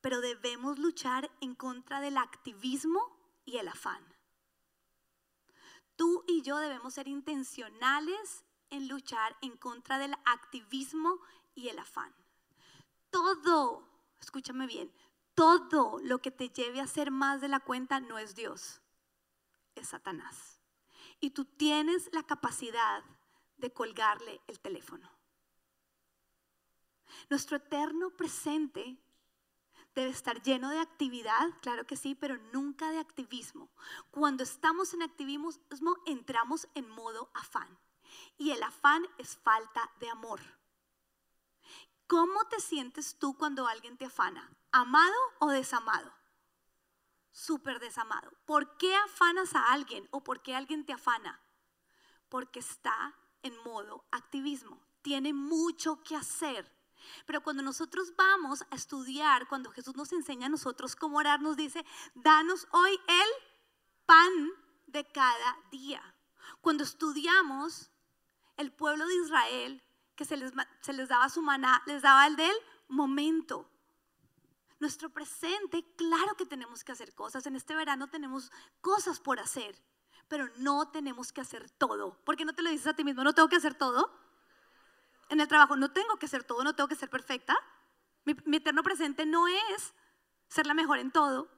pero 0.00 0.20
debemos 0.20 0.78
luchar 0.78 1.30
en 1.40 1.54
contra 1.54 2.00
del 2.00 2.18
activismo 2.18 3.00
y 3.44 3.58
el 3.58 3.68
afán. 3.68 4.04
Tú 5.94 6.24
y 6.26 6.42
yo 6.42 6.56
debemos 6.58 6.94
ser 6.94 7.06
intencionales 7.06 8.44
en 8.70 8.88
luchar 8.88 9.36
en 9.42 9.56
contra 9.56 9.98
del 9.98 10.14
activismo 10.24 11.20
y 11.54 11.68
el 11.68 11.78
afán. 11.78 12.12
Todo, 13.10 13.88
escúchame 14.20 14.66
bien, 14.66 14.92
todo 15.34 16.00
lo 16.02 16.20
que 16.20 16.32
te 16.32 16.48
lleve 16.48 16.80
a 16.80 16.84
hacer 16.84 17.12
más 17.12 17.40
de 17.40 17.48
la 17.48 17.60
cuenta 17.60 18.00
no 18.00 18.18
es 18.18 18.34
Dios 18.34 18.82
es 19.76 19.88
Satanás. 19.88 20.60
Y 21.20 21.30
tú 21.30 21.44
tienes 21.44 22.10
la 22.12 22.22
capacidad 22.22 23.04
de 23.56 23.72
colgarle 23.72 24.40
el 24.46 24.60
teléfono. 24.60 25.10
Nuestro 27.30 27.56
eterno 27.56 28.10
presente 28.10 28.98
debe 29.94 30.10
estar 30.10 30.42
lleno 30.42 30.70
de 30.70 30.78
actividad, 30.78 31.48
claro 31.62 31.86
que 31.86 31.96
sí, 31.96 32.14
pero 32.14 32.36
nunca 32.52 32.90
de 32.90 32.98
activismo. 32.98 33.70
Cuando 34.10 34.42
estamos 34.42 34.92
en 34.92 35.02
activismo, 35.02 35.50
entramos 36.04 36.68
en 36.74 36.88
modo 36.88 37.30
afán. 37.32 37.78
Y 38.36 38.50
el 38.50 38.62
afán 38.62 39.06
es 39.18 39.36
falta 39.36 39.90
de 40.00 40.10
amor. 40.10 40.40
¿Cómo 42.06 42.44
te 42.44 42.60
sientes 42.60 43.18
tú 43.18 43.36
cuando 43.36 43.66
alguien 43.66 43.96
te 43.96 44.04
afana? 44.04 44.48
¿Amado 44.70 45.16
o 45.38 45.48
desamado? 45.48 46.12
Súper 47.36 47.78
desamado. 47.80 48.32
¿Por 48.46 48.78
qué 48.78 48.96
afanas 48.96 49.54
a 49.54 49.72
alguien 49.72 50.08
o 50.10 50.24
por 50.24 50.40
qué 50.40 50.54
alguien 50.54 50.86
te 50.86 50.94
afana? 50.94 51.38
Porque 52.30 52.60
está 52.60 53.14
en 53.42 53.54
modo 53.62 54.06
activismo. 54.10 54.80
Tiene 55.02 55.34
mucho 55.34 56.02
que 56.02 56.16
hacer. 56.16 56.72
Pero 57.26 57.42
cuando 57.42 57.62
nosotros 57.62 58.16
vamos 58.16 58.64
a 58.70 58.74
estudiar, 58.74 59.46
cuando 59.48 59.70
Jesús 59.70 59.94
nos 59.96 60.12
enseña 60.12 60.46
a 60.46 60.48
nosotros 60.48 60.96
cómo 60.96 61.18
orar, 61.18 61.42
nos 61.42 61.56
dice, 61.56 61.84
danos 62.14 62.66
hoy 62.70 62.98
el 63.06 63.28
pan 64.06 64.50
de 64.86 65.04
cada 65.04 65.58
día. 65.70 66.02
Cuando 66.62 66.84
estudiamos, 66.84 67.90
el 68.56 68.72
pueblo 68.72 69.06
de 69.06 69.14
Israel, 69.14 69.82
que 70.16 70.24
se 70.24 70.38
les, 70.38 70.52
se 70.80 70.94
les 70.94 71.08
daba 71.08 71.28
su 71.28 71.42
maná, 71.42 71.82
les 71.84 72.00
daba 72.00 72.26
el 72.26 72.36
del 72.36 72.56
momento. 72.88 73.70
Nuestro 74.78 75.10
presente, 75.10 75.84
claro 75.96 76.36
que 76.36 76.46
tenemos 76.46 76.84
que 76.84 76.92
hacer 76.92 77.14
cosas. 77.14 77.46
En 77.46 77.56
este 77.56 77.74
verano 77.74 78.08
tenemos 78.08 78.50
cosas 78.80 79.20
por 79.20 79.40
hacer, 79.40 79.80
pero 80.28 80.48
no 80.58 80.90
tenemos 80.90 81.32
que 81.32 81.40
hacer 81.40 81.70
todo. 81.70 82.18
¿Por 82.24 82.36
qué 82.36 82.44
no 82.44 82.54
te 82.54 82.62
lo 82.62 82.70
dices 82.70 82.86
a 82.88 82.94
ti 82.94 83.04
mismo? 83.04 83.24
¿No 83.24 83.34
tengo 83.34 83.48
que 83.48 83.56
hacer 83.56 83.74
todo? 83.74 84.12
En 85.28 85.40
el 85.40 85.48
trabajo 85.48 85.76
no 85.76 85.92
tengo 85.92 86.18
que 86.18 86.26
hacer 86.26 86.44
todo, 86.44 86.62
no 86.62 86.74
tengo 86.74 86.88
que 86.88 86.94
ser 86.94 87.08
perfecta. 87.08 87.56
Mi, 88.24 88.36
mi 88.44 88.58
eterno 88.58 88.82
presente 88.82 89.24
no 89.24 89.48
es 89.48 89.94
ser 90.48 90.66
la 90.66 90.74
mejor 90.74 90.98
en 90.98 91.10
todo. 91.10 91.50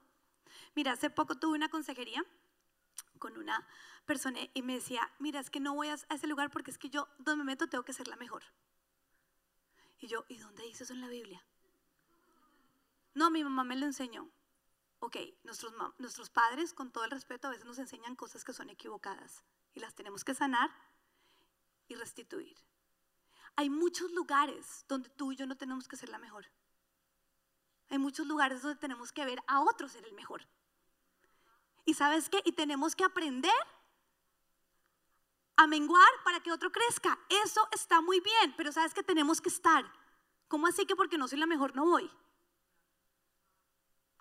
Mira, 0.75 0.93
hace 0.93 1.09
poco 1.09 1.37
tuve 1.37 1.55
una 1.55 1.69
consejería 1.69 2.25
con 3.19 3.37
una 3.37 3.67
persona 4.05 4.39
y 4.53 4.61
me 4.61 4.73
decía, 4.73 5.11
mira, 5.19 5.39
es 5.39 5.49
que 5.49 5.59
no 5.59 5.73
voy 5.75 5.89
a 5.89 5.93
ese 5.93 6.27
lugar 6.27 6.49
porque 6.49 6.71
es 6.71 6.77
que 6.77 6.89
yo 6.89 7.07
donde 7.19 7.43
me 7.43 7.51
meto 7.51 7.67
tengo 7.67 7.83
que 7.83 7.93
ser 7.93 8.07
la 8.07 8.15
mejor. 8.15 8.43
Y 9.99 10.07
yo, 10.07 10.25
¿y 10.29 10.37
dónde 10.37 10.63
dice 10.63 10.83
eso 10.83 10.93
en 10.93 11.01
la 11.01 11.09
Biblia? 11.09 11.43
No, 13.19 13.29
mi 13.29 13.43
mamá 13.43 13.65
me 13.65 13.75
lo 13.75 13.85
enseñó. 13.85 14.31
Ok, 14.99 15.17
nuestros, 15.43 15.73
nuestros 15.97 16.29
padres, 16.29 16.73
con 16.73 16.89
todo 16.89 17.03
el 17.03 17.11
respeto, 17.11 17.47
a 17.47 17.51
veces 17.51 17.65
nos 17.65 17.77
enseñan 17.77 18.15
cosas 18.15 18.45
que 18.45 18.53
son 18.53 18.69
equivocadas 18.69 19.43
y 19.73 19.81
las 19.81 19.93
tenemos 19.93 20.23
que 20.23 20.33
sanar 20.33 20.71
y 21.89 21.95
restituir. 21.95 22.55
Hay 23.57 23.69
muchos 23.69 24.09
lugares 24.13 24.85
donde 24.87 25.09
tú 25.09 25.33
y 25.33 25.35
yo 25.35 25.45
no 25.47 25.57
tenemos 25.57 25.89
que 25.89 25.97
ser 25.97 26.07
la 26.07 26.17
mejor. 26.17 26.45
Hay 27.89 27.97
muchos 27.97 28.25
lugares 28.25 28.61
donde 28.61 28.79
tenemos 28.79 29.11
que 29.11 29.25
ver 29.25 29.43
a 29.47 29.59
otros 29.63 29.91
ser 29.91 30.05
el 30.05 30.13
mejor. 30.13 30.47
Y 31.83 31.95
sabes 31.95 32.29
qué? 32.29 32.41
Y 32.45 32.53
tenemos 32.53 32.95
que 32.95 33.03
aprender 33.03 33.51
a 35.57 35.67
menguar 35.67 36.13
para 36.23 36.39
que 36.39 36.53
otro 36.53 36.71
crezca. 36.71 37.19
Eso 37.27 37.67
está 37.73 37.99
muy 37.99 38.21
bien, 38.21 38.53
pero 38.55 38.71
sabes 38.71 38.93
que 38.93 39.03
tenemos 39.03 39.41
que 39.41 39.49
estar. 39.49 39.83
¿Cómo 40.47 40.67
así 40.67 40.85
que 40.85 40.95
porque 40.95 41.17
no 41.17 41.27
soy 41.27 41.39
la 41.39 41.47
mejor 41.47 41.75
no 41.75 41.83
voy? 41.83 42.09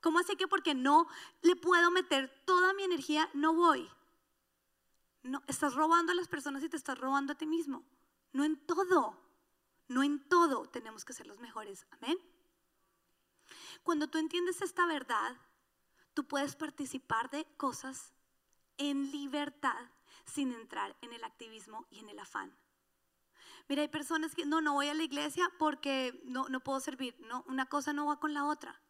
¿Cómo 0.01 0.21
así 0.21 0.37
que 0.37 0.47
porque 0.47 0.75
no 0.75 1.09
le 1.43 1.57
puedo 1.57 1.91
meter 1.91 2.43
toda 2.45 2.73
mi 2.73 2.85
energía 2.85 3.29
no 3.35 3.55
voy? 3.55 3.89
No, 5.23 5.43
estás 5.47 5.75
robando 5.75 6.13
a 6.13 6.15
las 6.15 6.29
personas 6.29 6.63
y 6.63 6.69
te 6.69 6.77
estás 6.77 6.99
robando 6.99 7.33
a 7.33 7.37
ti 7.37 7.47
mismo. 7.47 7.85
No 8.33 8.45
en 8.45 8.57
todo, 8.67 9.21
no 9.89 10.03
en 10.03 10.27
todo 10.29 10.69
tenemos 10.69 11.05
que 11.05 11.13
ser 11.13 11.27
los 11.27 11.41
mejores. 11.41 11.87
Amén. 11.91 12.19
Cuando 13.83 14.09
tú 14.09 14.19
entiendes 14.19 14.63
esta 14.63 14.87
verdad, 14.87 15.37
tú 16.15 16.25
puedes 16.25 16.55
participar 16.55 17.31
de 17.31 17.45
cosas 17.57 18.13
en 18.77 19.11
libertad 19.11 19.91
sin 20.25 20.53
entrar 20.53 20.97
en 21.01 21.13
el 21.13 21.25
activismo 21.25 21.87
y 21.91 21.99
en 21.99 22.11
el 22.11 22.19
afán. 22.19 22.57
Mira, 23.69 23.83
hay 23.83 23.89
personas 23.89 24.35
que 24.35 24.47
no, 24.47 24.61
no 24.61 24.75
voy 24.75 24.89
a 24.89 24.95
la 24.95 25.03
iglesia 25.03 25.51
porque 25.59 26.23
no, 26.25 26.49
no 26.49 26.61
puedo 26.61 26.79
servir. 26.81 27.17
No, 27.21 27.45
una 27.49 27.67
cosa 27.67 27.93
no 27.93 28.07
va 28.07 28.21
con 28.21 28.33
la 28.33 28.45
otra 28.45 28.81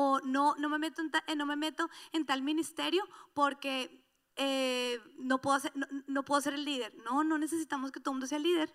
o 0.00 0.20
no, 0.20 0.54
no, 0.58 0.68
me, 0.68 0.78
meto 0.78 1.02
en 1.02 1.10
eh, 1.26 1.34
no 1.34 1.44
me 1.44 1.56
meto 1.56 1.90
en 2.12 2.24
tal 2.24 2.40
ministerio 2.42 3.02
porque 3.34 4.06
eh, 4.36 5.00
no, 5.18 5.40
puedo 5.40 5.58
ser, 5.58 5.72
no, 6.06 6.24
puedo 6.24 6.40
ser 6.40 6.54
el 6.54 6.64
líder. 6.64 6.94
No, 7.02 7.24
no 7.24 7.36
necesitamos 7.36 7.90
que 7.90 7.98
todo 7.98 8.12
el 8.12 8.18
mundo 8.18 8.28
sea 8.28 8.38
líder. 8.38 8.72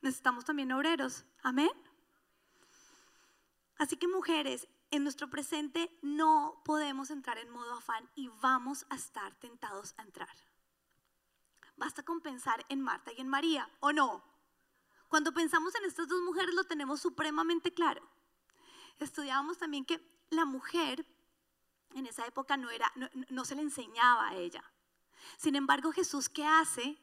Necesitamos 0.00 0.46
también 0.46 0.72
obreros. 0.72 1.26
Amén. 1.42 1.70
Así 3.76 3.98
que 3.98 4.08
mujeres, 4.08 4.66
en 4.90 5.02
nuestro 5.02 5.28
presente 5.28 5.90
no 6.00 6.62
podemos 6.64 7.10
entrar 7.10 7.36
en 7.36 7.50
modo 7.50 7.74
afán 7.74 8.08
y 8.14 8.28
vamos 8.40 8.86
a 8.88 8.96
estar 8.96 9.34
tentados 9.34 9.92
a 9.98 10.02
entrar. 10.02 10.34
Basta 11.76 12.02
con 12.02 12.22
pensar 12.22 12.64
en 12.70 12.80
Marta 12.80 13.12
y 13.12 13.20
en 13.20 13.28
María, 13.28 13.68
¿o 13.80 13.92
no? 13.92 14.24
Cuando 15.08 15.34
pensamos 15.34 15.74
en 15.74 15.84
estas 15.84 16.08
dos 16.08 16.22
mujeres 16.22 16.54
lo 16.54 16.64
tenemos 16.64 17.00
supremamente 17.00 17.74
claro 17.74 18.02
estudiábamos 18.98 19.58
también 19.58 19.84
que 19.84 20.00
la 20.30 20.44
mujer 20.44 21.06
en 21.94 22.06
esa 22.06 22.26
época 22.26 22.56
no, 22.56 22.70
era, 22.70 22.92
no, 23.30 23.44
se 23.44 23.54
le 23.54 23.62
enseñaba 23.62 24.28
a 24.28 24.36
ella. 24.36 24.62
Sin 25.36 25.56
embargo, 25.56 25.92
Jesús, 25.92 26.28
¿qué 26.28 26.44
hace 26.44 26.98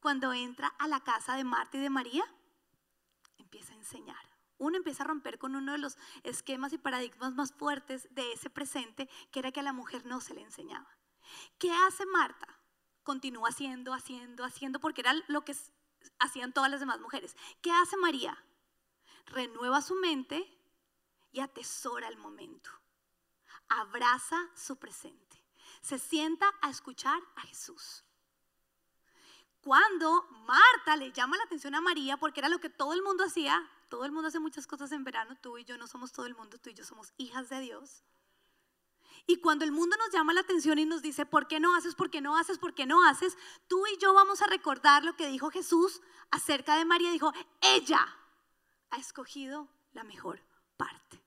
cuando 0.00 0.32
entra 0.32 0.68
a 0.78 0.88
la 0.88 1.00
casa 1.00 1.36
de 1.36 1.44
Marta 1.44 1.76
y 1.76 1.80
de 1.80 1.90
María? 1.90 2.24
Empieza 3.38 3.72
a 3.72 3.76
enseñar. 3.76 4.30
Uno 4.58 4.76
empieza 4.76 5.04
a 5.04 5.06
romper 5.06 5.38
con 5.38 5.56
uno 5.56 5.72
de 5.72 5.78
los 5.78 5.96
esquemas 6.22 6.72
y 6.72 6.78
paradigmas 6.78 7.32
más 7.32 7.52
fuertes 7.52 8.08
de 8.10 8.32
ese 8.32 8.50
presente, 8.50 9.08
que 9.30 9.38
era 9.38 9.52
que 9.52 9.60
a 9.60 9.64
la 9.64 9.72
mujer 9.72 10.04
no 10.04 10.20
se 10.20 10.34
le 10.34 10.42
enseñaba. 10.42 10.88
¿Qué 11.58 11.72
hace 11.72 12.04
Marta? 12.06 12.46
Continúa 13.02 13.48
haciendo, 13.48 13.94
haciendo, 13.94 14.44
haciendo, 14.44 14.78
porque 14.78 15.00
era 15.00 15.14
lo 15.28 15.44
que 15.44 15.56
hacían 16.18 16.52
todas 16.52 16.70
las 16.70 16.80
demás 16.80 17.00
mujeres. 17.00 17.36
¿Qué 17.62 17.72
hace 17.72 17.96
María? 17.96 18.36
Renueva 19.26 19.80
su 19.80 19.94
mente 19.94 20.59
y 21.32 21.40
atesora 21.40 22.08
el 22.08 22.16
momento. 22.16 22.70
Abraza 23.68 24.36
su 24.54 24.76
presente. 24.76 25.44
Se 25.80 25.98
sienta 25.98 26.52
a 26.60 26.70
escuchar 26.70 27.20
a 27.36 27.42
Jesús. 27.42 28.04
Cuando 29.60 30.22
Marta 30.46 30.96
le 30.96 31.12
llama 31.12 31.36
la 31.36 31.44
atención 31.44 31.74
a 31.74 31.80
María, 31.80 32.16
porque 32.16 32.40
era 32.40 32.48
lo 32.48 32.60
que 32.60 32.70
todo 32.70 32.92
el 32.94 33.02
mundo 33.02 33.24
hacía, 33.24 33.62
todo 33.88 34.04
el 34.04 34.12
mundo 34.12 34.28
hace 34.28 34.40
muchas 34.40 34.66
cosas 34.66 34.90
en 34.92 35.04
verano, 35.04 35.36
tú 35.40 35.58
y 35.58 35.64
yo 35.64 35.76
no 35.76 35.86
somos 35.86 36.12
todo 36.12 36.26
el 36.26 36.34
mundo, 36.34 36.58
tú 36.58 36.70
y 36.70 36.74
yo 36.74 36.84
somos 36.84 37.12
hijas 37.18 37.48
de 37.50 37.60
Dios. 37.60 38.02
Y 39.26 39.36
cuando 39.36 39.64
el 39.64 39.72
mundo 39.72 39.96
nos 39.98 40.10
llama 40.10 40.32
la 40.32 40.40
atención 40.40 40.78
y 40.78 40.86
nos 40.86 41.02
dice, 41.02 41.26
¿por 41.26 41.46
qué 41.46 41.60
no 41.60 41.76
haces? 41.76 41.94
¿Por 41.94 42.10
qué 42.10 42.20
no 42.20 42.36
haces? 42.36 42.58
¿Por 42.58 42.74
qué 42.74 42.86
no 42.86 43.04
haces? 43.04 43.36
Tú 43.68 43.86
y 43.86 43.98
yo 43.98 44.14
vamos 44.14 44.40
a 44.42 44.46
recordar 44.46 45.04
lo 45.04 45.14
que 45.16 45.28
dijo 45.28 45.50
Jesús 45.50 46.00
acerca 46.30 46.76
de 46.76 46.84
María. 46.84 47.10
Dijo, 47.10 47.32
ella 47.60 48.00
ha 48.90 48.96
escogido 48.96 49.68
la 49.92 50.04
mejor 50.04 50.42
parte. 50.76 51.19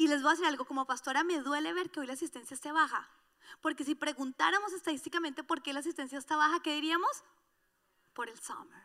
Y 0.00 0.08
les 0.08 0.22
voy 0.22 0.30
a 0.30 0.32
decir 0.32 0.46
algo, 0.46 0.64
como 0.64 0.86
pastora 0.86 1.24
me 1.24 1.40
duele 1.40 1.74
ver 1.74 1.90
que 1.90 2.00
hoy 2.00 2.06
la 2.06 2.14
asistencia 2.14 2.54
esté 2.54 2.72
baja. 2.72 3.06
Porque 3.60 3.84
si 3.84 3.94
preguntáramos 3.94 4.72
estadísticamente 4.72 5.44
por 5.44 5.60
qué 5.60 5.74
la 5.74 5.80
asistencia 5.80 6.18
está 6.18 6.36
baja, 6.36 6.62
¿qué 6.62 6.74
diríamos? 6.74 7.22
Por 8.14 8.30
el 8.30 8.40
summer. 8.40 8.82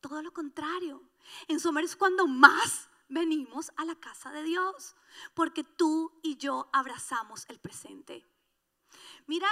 Todo 0.00 0.20
lo 0.20 0.32
contrario. 0.32 1.08
En 1.46 1.60
summer 1.60 1.84
es 1.84 1.94
cuando 1.94 2.26
más 2.26 2.88
venimos 3.08 3.70
a 3.76 3.84
la 3.84 3.94
casa 3.94 4.32
de 4.32 4.42
Dios. 4.42 4.96
Porque 5.34 5.62
tú 5.62 6.18
y 6.24 6.36
yo 6.36 6.68
abrazamos 6.72 7.46
el 7.48 7.60
presente. 7.60 8.26
Mira 9.28 9.46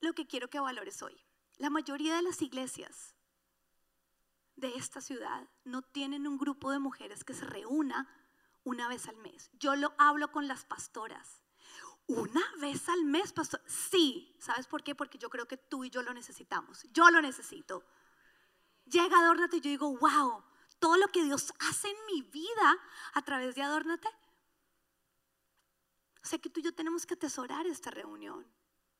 lo 0.00 0.14
que 0.14 0.26
quiero 0.26 0.48
que 0.48 0.58
valores 0.58 1.02
hoy. 1.02 1.22
La 1.58 1.68
mayoría 1.68 2.16
de 2.16 2.22
las 2.22 2.40
iglesias 2.40 3.14
de 4.56 4.74
esta 4.74 5.02
ciudad 5.02 5.50
no 5.64 5.82
tienen 5.82 6.26
un 6.26 6.38
grupo 6.38 6.70
de 6.70 6.78
mujeres 6.78 7.24
que 7.24 7.34
se 7.34 7.44
reúna 7.44 8.08
una 8.64 8.88
vez 8.88 9.08
al 9.08 9.16
mes. 9.16 9.50
Yo 9.54 9.76
lo 9.76 9.94
hablo 9.98 10.30
con 10.32 10.48
las 10.48 10.64
pastoras. 10.64 11.42
Una 12.06 12.42
vez 12.60 12.88
al 12.88 13.04
mes, 13.04 13.32
pastor. 13.32 13.62
Sí, 13.66 14.36
¿sabes 14.40 14.66
por 14.66 14.82
qué? 14.82 14.94
Porque 14.94 15.18
yo 15.18 15.30
creo 15.30 15.46
que 15.46 15.56
tú 15.56 15.84
y 15.84 15.90
yo 15.90 16.02
lo 16.02 16.12
necesitamos. 16.12 16.84
Yo 16.92 17.10
lo 17.10 17.22
necesito. 17.22 17.84
Llega 18.86 19.18
Adórnate 19.18 19.58
y 19.58 19.60
yo 19.60 19.70
digo, 19.70 19.96
wow, 19.98 20.44
todo 20.78 20.96
lo 20.96 21.08
que 21.08 21.24
Dios 21.24 21.52
hace 21.60 21.88
en 21.88 21.96
mi 22.06 22.22
vida 22.22 22.76
a 23.14 23.22
través 23.22 23.54
de 23.54 23.62
Adórnate. 23.62 24.08
O 26.22 26.26
sea 26.26 26.38
que 26.38 26.50
tú 26.50 26.60
y 26.60 26.64
yo 26.64 26.74
tenemos 26.74 27.06
que 27.06 27.14
atesorar 27.14 27.66
esta 27.66 27.90
reunión. 27.90 28.46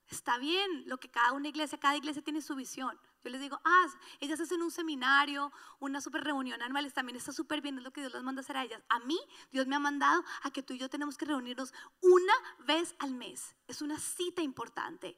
Está 0.07 0.38
bien 0.38 0.85
lo 0.87 0.98
que 0.98 1.11
cada 1.11 1.33
una 1.33 1.48
iglesia, 1.48 1.79
cada 1.79 1.96
iglesia 1.96 2.22
tiene 2.22 2.40
su 2.40 2.55
visión. 2.55 2.98
Yo 3.24 3.30
les 3.30 3.40
digo, 3.40 3.61
ah, 3.64 3.87
ellas 4.18 4.40
hacen 4.40 4.62
un 4.62 4.70
seminario, 4.70 5.52
una 5.78 6.00
super 6.00 6.24
reunión 6.24 6.61
anual, 6.61 6.92
también 6.92 7.16
está 7.16 7.32
súper 7.32 7.61
bien, 7.61 7.78
es 7.78 7.85
lo 7.85 7.92
que 7.92 8.00
Dios 8.00 8.12
les 8.12 8.22
manda 8.22 8.40
hacer 8.40 8.56
a 8.56 8.64
ellas. 8.64 8.82
A 8.88 8.98
mí, 9.00 9.18
Dios 9.52 9.66
me 9.68 9.76
ha 9.76 9.78
mandado 9.78 10.24
a 10.42 10.50
que 10.50 10.62
tú 10.62 10.74
y 10.74 10.78
yo 10.78 10.90
tenemos 10.90 11.16
que 11.16 11.24
reunirnos 11.24 11.72
una 12.00 12.32
vez 12.66 12.96
al 12.98 13.14
mes. 13.14 13.54
Es 13.68 13.80
una 13.80 13.98
cita 13.98 14.42
importante. 14.42 15.16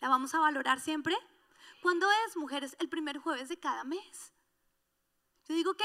¿La 0.00 0.08
vamos 0.08 0.34
a 0.34 0.38
valorar 0.38 0.80
siempre? 0.80 1.16
¿Cuándo 1.80 2.06
es, 2.26 2.36
mujeres? 2.36 2.76
El 2.78 2.88
primer 2.88 3.18
jueves 3.18 3.48
de 3.48 3.58
cada 3.58 3.82
mes. 3.82 4.32
Yo 5.48 5.56
digo 5.56 5.74
que 5.74 5.84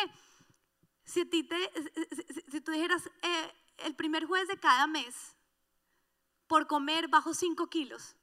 si, 1.05 1.25
ti 1.25 1.43
te, 1.43 1.71
si, 2.51 2.61
tú 2.61 2.71
dijeras 2.71 3.09
eh, 3.23 3.51
el 3.79 3.95
primer 3.95 4.25
jueves 4.25 4.47
de 4.47 4.59
cada 4.59 4.85
mes, 4.85 5.35
por 6.45 6.67
comer 6.67 7.07
bajo 7.07 7.33
5 7.33 7.67
kilos, 7.67 8.15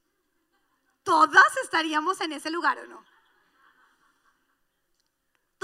todas 1.03 1.57
estaríamos 1.65 2.21
en 2.21 2.33
ese 2.33 2.51
lugar 2.51 2.79
o 2.79 2.87
no 2.87 3.14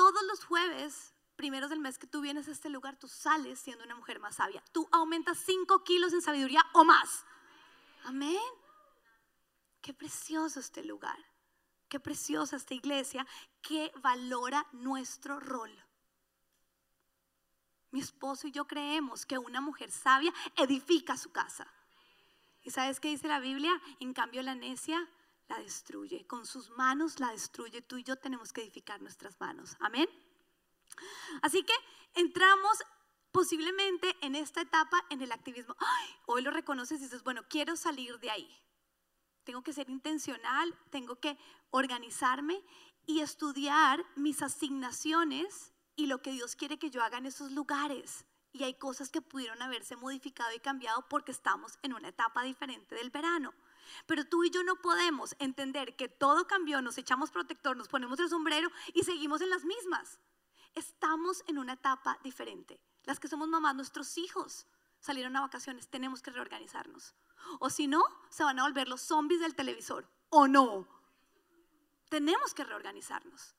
todos 0.01 0.23
los 0.23 0.47
jueves 0.47 1.15
primeros 1.37 1.69
del 1.69 1.79
mes 1.79 1.99
que 1.99 2.07
tú 2.07 2.23
vienes 2.23 2.49
a 2.49 2.53
este 2.53 2.71
lugar, 2.71 2.97
tú 2.97 3.07
sales 3.07 3.59
siendo 3.59 3.85
una 3.85 3.95
mujer 3.95 4.19
más 4.19 4.37
sabia. 4.37 4.65
Tú 4.73 4.89
aumentas 4.93 5.37
5 5.45 5.85
kilos 5.85 6.15
en 6.15 6.23
sabiduría 6.23 6.65
o 6.73 6.85
más. 6.85 7.27
Amén. 8.05 8.41
Qué 9.83 9.93
precioso 9.93 10.59
este 10.59 10.83
lugar. 10.85 11.19
qué 11.91 12.01
preciosa 12.01 12.57
esta 12.57 12.73
iglesia 12.73 13.27
que 13.61 13.93
valora 13.97 14.67
nuestro 14.73 15.39
rol. 15.39 15.73
Mi 17.91 18.01
esposo 18.01 18.47
y 18.47 18.53
yo 18.53 18.67
creemos 18.67 19.27
que 19.27 19.37
una 19.37 19.61
mujer 19.61 19.91
sabia 19.91 20.33
edifica 20.57 21.19
su 21.19 21.31
casa. 21.31 21.67
¿Y 22.63 22.71
sabes 22.71 23.01
qué 23.01 23.09
dice 23.09 23.29
la 23.29 23.41
Biblia? 23.41 23.73
En 23.99 24.15
cambio 24.15 24.43
la 24.43 24.55
necia 24.55 25.07
la 25.51 25.59
destruye. 25.59 26.27
Con 26.27 26.47
sus 26.47 26.71
manos 26.71 27.19
la 27.19 27.33
destruye. 27.33 27.83
Tú 27.83 27.99
y 27.99 28.05
yo 28.05 28.17
tenemos 28.17 28.53
que 28.53 28.63
edificar 28.63 29.03
nuestras 29.03 29.39
manos. 29.41 29.77
Amén. 29.81 30.09
Así 31.43 31.63
que 31.65 31.75
entramos 32.15 32.79
posiblemente 33.33 34.17
en 34.23 34.37
esta 34.37 34.61
etapa 34.63 35.05
en 35.11 35.23
el 35.23 35.33
activismo. 35.33 35.77
hoy 36.27 36.43
lo 36.43 36.53
reconoces 36.53 37.01
y 37.01 37.05
dices, 37.05 37.25
bueno, 37.25 37.43
quiero 37.49 37.77
salir 37.77 38.19
de 38.21 38.31
ahí. 38.31 38.49
Tengo 39.45 39.63
que 39.63 39.73
ser 39.73 39.91
intencional, 39.91 40.73
tengo 40.91 41.17
que 41.17 41.37
organizarme 41.71 42.63
y 43.07 43.21
estudiar 43.21 44.05
mis 44.15 44.43
asignaciones 44.43 45.73
y 45.97 46.07
lo 46.07 46.23
que 46.23 46.31
Dios 46.31 46.55
quiere 46.55 46.79
que 46.79 46.91
yo 46.91 47.03
haga 47.03 47.19
en 47.19 47.27
esos 47.27 47.51
lugares. 47.51 48.25
Y 48.53 48.63
hay 48.63 48.75
cosas 48.75 49.11
que 49.11 49.23
pudieron 49.23 49.63
haberse 49.63 49.97
modificado 49.97 50.55
y 50.55 50.61
cambiado 50.61 51.09
porque 51.09 51.33
estamos 51.33 51.79
en 51.83 51.95
una 51.95 52.09
etapa 52.09 52.45
diferente 52.45 52.95
del 52.95 53.11
verano. 53.11 53.53
Pero 54.07 54.26
tú 54.26 54.44
y 54.44 54.50
yo 54.50 54.62
no 54.62 54.76
podemos 54.76 55.35
entender 55.38 55.96
que 55.96 56.09
todo 56.09 56.46
cambió, 56.46 56.83
nos 56.83 56.98
echamos 56.98 57.31
protector, 57.31 57.76
nos 57.76 57.88
ponemos 57.88 58.18
el 58.20 58.29
sombrero 58.29 58.70
y 58.94 59.05
seguimos 59.05 59.40
en 59.40 59.50
las 59.50 59.64
mismas. 59.64 60.20
Estamos 60.74 61.42
en 61.46 61.59
una 61.59 61.74
etapa 61.74 62.18
diferente. 62.22 62.81
Las 63.05 63.18
que 63.18 63.29
somos 63.29 63.48
mamás, 63.48 63.74
nuestros 63.74 64.18
hijos 64.18 64.66
salieron 65.00 65.37
a 65.37 65.40
vacaciones, 65.40 65.88
tenemos 65.88 66.22
que 66.22 66.31
reorganizarnos. 66.31 67.14
O 67.59 67.70
si 67.70 67.87
no, 67.87 68.03
se 68.29 68.44
van 68.44 68.59
a 68.59 68.64
volver 68.64 68.88
los 68.88 69.00
zombies 69.00 69.40
del 69.40 69.55
televisor. 69.55 70.07
¿O 70.29 70.46
no? 70.46 70.87
Tenemos 72.09 72.55
que 72.55 72.64
reorganizarnos. 72.64 73.55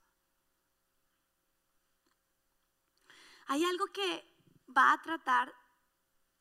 Hay 3.47 3.65
algo 3.65 3.87
que 3.87 4.25
va 4.75 4.93
a 4.93 5.01
tratar 5.01 5.53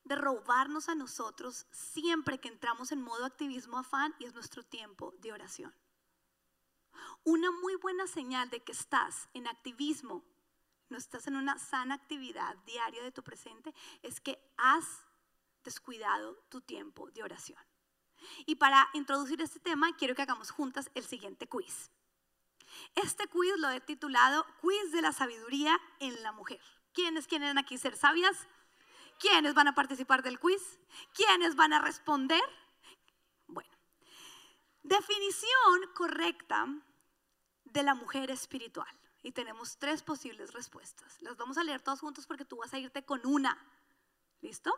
de 0.03 0.15
robarnos 0.15 0.89
a 0.89 0.95
nosotros 0.95 1.65
siempre 1.71 2.39
que 2.39 2.47
entramos 2.47 2.91
en 2.91 3.01
modo 3.01 3.25
activismo 3.25 3.77
afán 3.77 4.15
y 4.19 4.25
es 4.25 4.33
nuestro 4.33 4.63
tiempo 4.63 5.13
de 5.19 5.31
oración. 5.31 5.73
Una 7.23 7.51
muy 7.51 7.75
buena 7.75 8.07
señal 8.07 8.49
de 8.49 8.61
que 8.63 8.71
estás 8.71 9.29
en 9.33 9.47
activismo, 9.47 10.23
no 10.89 10.97
estás 10.97 11.27
en 11.27 11.35
una 11.35 11.57
sana 11.59 11.95
actividad 11.95 12.55
diaria 12.65 13.03
de 13.03 13.11
tu 13.11 13.23
presente, 13.23 13.73
es 14.01 14.19
que 14.19 14.39
has 14.57 15.05
descuidado 15.63 16.35
tu 16.49 16.61
tiempo 16.61 17.09
de 17.11 17.23
oración. 17.23 17.59
Y 18.45 18.55
para 18.55 18.89
introducir 18.93 19.41
este 19.41 19.59
tema, 19.59 19.95
quiero 19.95 20.15
que 20.15 20.21
hagamos 20.21 20.51
juntas 20.51 20.89
el 20.95 21.03
siguiente 21.03 21.47
quiz. 21.47 21.91
Este 22.95 23.27
quiz 23.27 23.53
lo 23.57 23.69
he 23.69 23.81
titulado 23.81 24.45
Quiz 24.61 24.91
de 24.91 25.01
la 25.01 25.11
Sabiduría 25.11 25.79
en 25.99 26.21
la 26.23 26.31
Mujer. 26.31 26.59
¿Quiénes 26.93 27.27
quieren 27.27 27.57
aquí 27.57 27.77
ser 27.77 27.95
sabias? 27.95 28.47
¿Quiénes 29.21 29.53
van 29.53 29.67
a 29.67 29.75
participar 29.75 30.23
del 30.23 30.39
quiz? 30.39 30.79
¿Quiénes 31.13 31.55
van 31.55 31.73
a 31.73 31.79
responder? 31.79 32.41
Bueno, 33.45 33.69
definición 34.81 35.91
correcta 35.93 36.67
de 37.65 37.83
la 37.83 37.93
mujer 37.93 38.31
espiritual. 38.31 38.89
Y 39.21 39.31
tenemos 39.31 39.77
tres 39.77 40.01
posibles 40.01 40.53
respuestas. 40.53 41.21
Las 41.21 41.37
vamos 41.37 41.59
a 41.59 41.63
leer 41.63 41.81
todos 41.81 41.99
juntos 41.99 42.25
porque 42.25 42.45
tú 42.45 42.57
vas 42.57 42.73
a 42.73 42.79
irte 42.79 43.05
con 43.05 43.21
una. 43.23 43.55
¿Listo? 44.41 44.73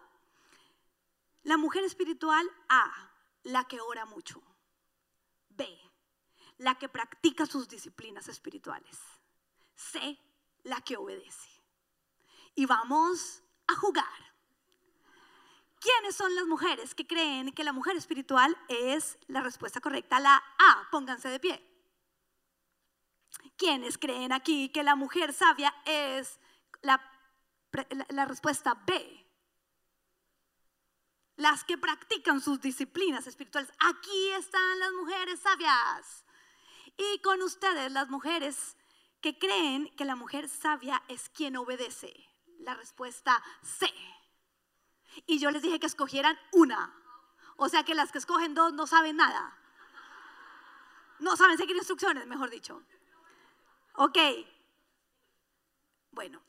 La 1.44 1.56
mujer 1.56 1.86
espiritual 1.86 2.46
A, 2.68 3.12
la 3.44 3.64
que 3.64 3.80
ora 3.80 4.04
mucho. 4.06 4.44
B, 5.48 5.66
la 6.58 6.78
que 6.78 6.90
practica 6.90 7.46
sus 7.46 7.70
disciplinas 7.70 8.28
espirituales. 8.28 9.00
C, 9.74 10.20
la 10.64 10.82
que 10.82 10.98
obedece. 10.98 11.50
Y 12.56 12.66
vamos 12.66 13.42
a 13.68 13.76
jugar. 13.76 14.33
¿Quiénes 15.84 16.16
son 16.16 16.34
las 16.34 16.46
mujeres 16.46 16.96
que 16.96 17.06
creen 17.06 17.52
que 17.52 17.66
la 17.66 17.74
mujer 17.74 17.98
espiritual 17.98 18.58
es 18.70 19.18
la 19.28 19.42
respuesta 19.42 19.82
correcta? 19.82 20.18
La 20.18 20.42
A, 20.58 20.88
pónganse 20.90 21.28
de 21.28 21.42
pie. 21.42 21.62
¿Quiénes 23.58 23.98
creen 23.98 24.32
aquí 24.32 24.70
que 24.70 24.82
la 24.82 24.96
mujer 24.96 25.34
sabia 25.34 25.76
es 25.84 26.40
la, 26.84 27.04
la, 28.08 28.24
respuesta 28.24 28.82
B? 28.88 29.28
Las 31.36 31.66
que 31.66 31.78
practican 31.78 32.40
sus 32.40 32.62
disciplinas 32.62 33.28
espirituales. 33.28 33.70
Aquí 33.80 34.30
están 34.40 34.80
las 34.80 34.94
mujeres 34.94 35.42
sabias. 35.42 36.24
Y 36.96 37.20
con 37.20 37.42
ustedes 37.42 37.92
las 37.92 38.08
mujeres 38.08 38.78
que 39.20 39.38
creen 39.38 39.94
que 39.98 40.06
la 40.06 40.16
mujer 40.16 40.48
sabia 40.48 41.04
es 41.10 41.28
quien 41.28 41.58
obedece. 41.58 42.14
La 42.60 42.74
respuesta 42.74 43.44
C. 43.62 43.94
Y 45.26 45.40
yo 45.40 45.52
les 45.52 45.62
dije 45.62 45.80
que 45.80 45.88
escogieran 45.88 46.38
una. 46.52 46.94
O 47.58 47.70
sea 47.70 47.84
que 47.84 47.96
las 47.96 48.12
que 48.12 48.18
escogen 48.18 48.54
dos 48.54 48.74
no 48.74 48.88
saben 48.88 49.18
nada. 49.18 49.58
No 51.20 51.38
saben 51.38 51.58
seguir 51.58 51.76
instrucciones, 51.76 52.28
mejor 52.28 52.50
dicho. 52.50 52.82
Ok. 53.96 54.18
Bueno, 56.12 56.42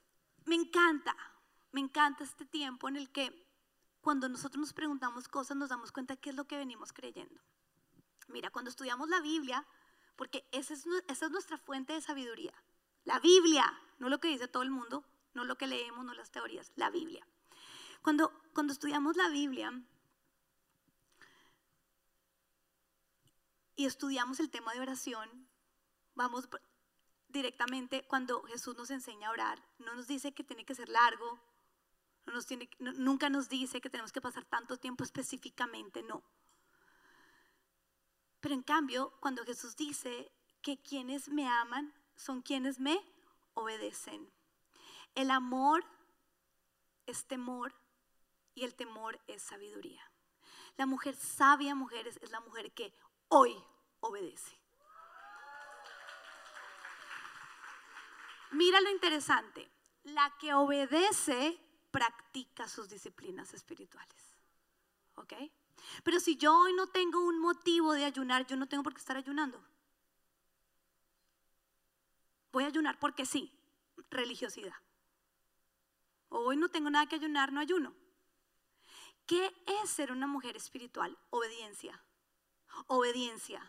me 0.45 0.57
encanta, 0.57 1.17
me 1.73 1.81
encanta 1.81 2.25
este 2.25 2.45
tiempo 2.45 2.89
en 2.89 2.97
el 2.97 3.11
que 3.11 3.45
cuando 4.01 4.29
nosotros 4.29 4.61
nos 4.61 4.73
preguntamos 4.75 5.29
cosas 5.29 5.57
nos 5.57 5.71
damos 5.71 5.91
cuenta 5.91 6.17
qué 6.17 6.31
es 6.31 6.37
lo 6.37 6.47
que 6.47 6.59
venimos 6.59 6.93
creyendo. 6.93 7.41
Mira, 8.29 8.51
cuando 8.51 8.71
estudiamos 8.71 9.09
la 9.09 9.21
Biblia, 9.21 9.67
porque 10.17 10.47
esa 10.53 10.75
es, 10.75 10.87
esa 11.09 11.27
es 11.27 11.31
nuestra 11.31 11.57
fuente 11.59 11.93
de 11.93 12.01
sabiduría. 12.01 12.53
La 13.05 13.19
Biblia, 13.19 13.73
no 13.99 14.09
lo 14.09 14.21
que 14.21 14.29
dice 14.29 14.49
todo 14.49 14.63
el 14.63 14.71
mundo, 14.71 15.05
no 15.35 15.45
lo 15.45 15.57
que 15.57 15.67
leemos, 15.67 16.05
no 16.05 16.15
las 16.15 16.31
teorías, 16.31 16.73
la 16.77 16.91
Biblia. 16.91 17.27
Cuando, 18.05 18.39
cuando 18.53 18.75
estudiamos 18.75 19.17
la 19.17 19.31
Biblia 19.31 19.73
y 23.77 23.87
estudiamos 23.87 24.41
el 24.41 24.51
tema 24.51 24.75
de 24.75 24.81
oración, 24.81 25.49
vamos 26.15 26.47
directamente 27.29 28.07
cuando 28.07 28.43
Jesús 28.43 28.77
nos 28.77 28.91
enseña 28.91 29.29
a 29.29 29.31
orar, 29.31 29.67
no 29.79 29.95
nos 29.95 30.07
dice 30.07 30.35
que 30.35 30.45
tiene 30.45 30.67
que 30.67 30.75
ser 30.75 30.91
largo, 30.91 31.41
no 32.27 32.35
nos 32.35 32.45
tiene, 32.45 32.69
nunca 32.79 33.31
nos 33.31 33.49
dice 33.49 33.81
que 33.81 33.89
tenemos 33.89 34.13
que 34.13 34.21
pasar 34.21 34.45
tanto 34.45 34.77
tiempo 34.77 35.03
específicamente, 35.03 36.03
no. 36.03 36.23
Pero 38.41 38.55
en 38.55 38.63
cambio, 38.63 39.15
cuando 39.21 39.47
Jesús 39.47 39.77
dice 39.77 40.31
que 40.61 40.77
quienes 40.77 41.31
me 41.31 41.49
aman 41.49 41.95
son 42.17 42.43
quienes 42.43 42.79
me 42.79 43.01
obedecen. 43.55 44.31
El 45.15 45.31
amor 45.31 45.87
es 47.07 47.25
temor 47.25 47.75
y 48.55 48.65
el 48.65 48.75
temor 48.75 49.21
es 49.27 49.43
sabiduría. 49.43 50.03
La 50.77 50.87
mujer 50.87 51.15
sabia, 51.17 51.75
mujeres, 51.75 52.19
es 52.23 52.31
la 52.31 52.41
mujer 52.41 52.73
que 52.73 52.93
hoy 53.29 53.57
obedece. 54.01 54.59
Mira 58.53 58.81
lo 58.81 58.91
interesante, 58.91 59.69
la 60.05 60.37
que 60.39 60.55
obedece 60.55 61.59
practica 61.91 62.69
sus 62.69 62.89
disciplinas 62.89 63.55
espirituales. 63.55 64.35
¿Ok? 65.17 65.33
Pero 66.03 66.21
si 66.21 66.37
yo 66.37 66.57
hoy 66.57 66.73
no 66.73 66.87
tengo 66.87 67.21
un 67.21 67.41
motivo 67.41 67.93
de 67.93 68.05
ayunar, 68.05 68.47
yo 68.47 68.57
no 68.57 68.67
tengo 68.67 68.83
por 68.83 68.95
qué 68.95 69.01
estar 69.01 69.17
ayunando. 69.17 69.63
Voy 72.53 72.65
a 72.65 72.69
ayunar 72.69 72.99
porque 72.99 73.27
sí, 73.27 73.53
religiosidad. 74.11 74.77
Hoy 76.29 76.57
no 76.57 76.69
tengo 76.69 76.91
nada 76.91 77.07
que 77.07 77.17
ayunar, 77.17 77.53
no 77.53 77.61
ayuno. 77.61 77.95
¿Qué 79.27 79.55
es 79.83 79.91
ser 79.91 80.13
una 80.13 80.27
mujer 80.27 80.57
espiritual? 80.57 81.17
Obediencia. 81.31 82.03
Obediencia. 82.87 83.63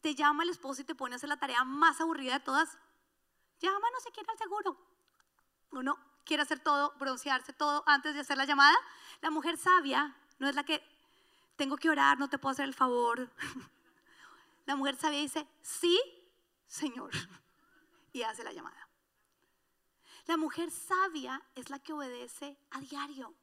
Te 0.00 0.14
llama 0.14 0.44
el 0.44 0.50
esposo 0.50 0.82
y 0.82 0.84
te 0.84 0.94
pone 0.94 1.14
a 1.14 1.16
hacer 1.16 1.28
la 1.28 1.38
tarea 1.38 1.64
más 1.64 2.00
aburrida 2.00 2.34
de 2.34 2.44
todas. 2.44 2.78
Llama 3.60 3.90
no 3.92 4.00
se 4.00 4.10
quiere 4.10 4.30
al 4.30 4.38
seguro. 4.38 4.78
Uno 5.70 5.98
quiere 6.24 6.42
hacer 6.42 6.60
todo, 6.60 6.94
broncearse 6.98 7.52
todo 7.52 7.82
antes 7.86 8.14
de 8.14 8.20
hacer 8.20 8.36
la 8.36 8.44
llamada. 8.44 8.76
La 9.20 9.30
mujer 9.30 9.56
sabia 9.58 10.16
no 10.38 10.48
es 10.48 10.54
la 10.54 10.64
que 10.64 10.82
tengo 11.56 11.76
que 11.76 11.90
orar, 11.90 12.18
no 12.18 12.28
te 12.28 12.38
puedo 12.38 12.52
hacer 12.52 12.66
el 12.66 12.74
favor. 12.74 13.30
La 14.66 14.74
mujer 14.74 14.96
sabia 14.96 15.20
dice, 15.20 15.46
sí, 15.62 16.00
Señor. 16.66 17.10
Y 18.12 18.22
hace 18.22 18.42
la 18.42 18.52
llamada. 18.52 18.88
La 20.24 20.38
mujer 20.38 20.70
sabia 20.70 21.42
es 21.54 21.68
la 21.68 21.78
que 21.80 21.92
obedece 21.92 22.56
a 22.70 22.80
diario. 22.80 23.34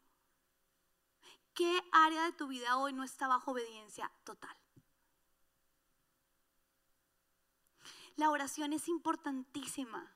¿Qué 1.53 1.81
área 1.91 2.23
de 2.23 2.31
tu 2.31 2.47
vida 2.47 2.77
hoy 2.77 2.93
no 2.93 3.03
está 3.03 3.27
bajo 3.27 3.51
obediencia 3.51 4.11
total? 4.23 4.57
La 8.15 8.29
oración 8.29 8.73
es 8.73 8.87
importantísima, 8.87 10.15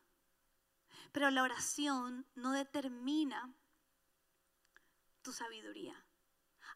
pero 1.11 1.29
la 1.31 1.43
oración 1.43 2.25
no 2.35 2.51
determina 2.51 3.53
tu 5.21 5.31
sabiduría. 5.31 5.95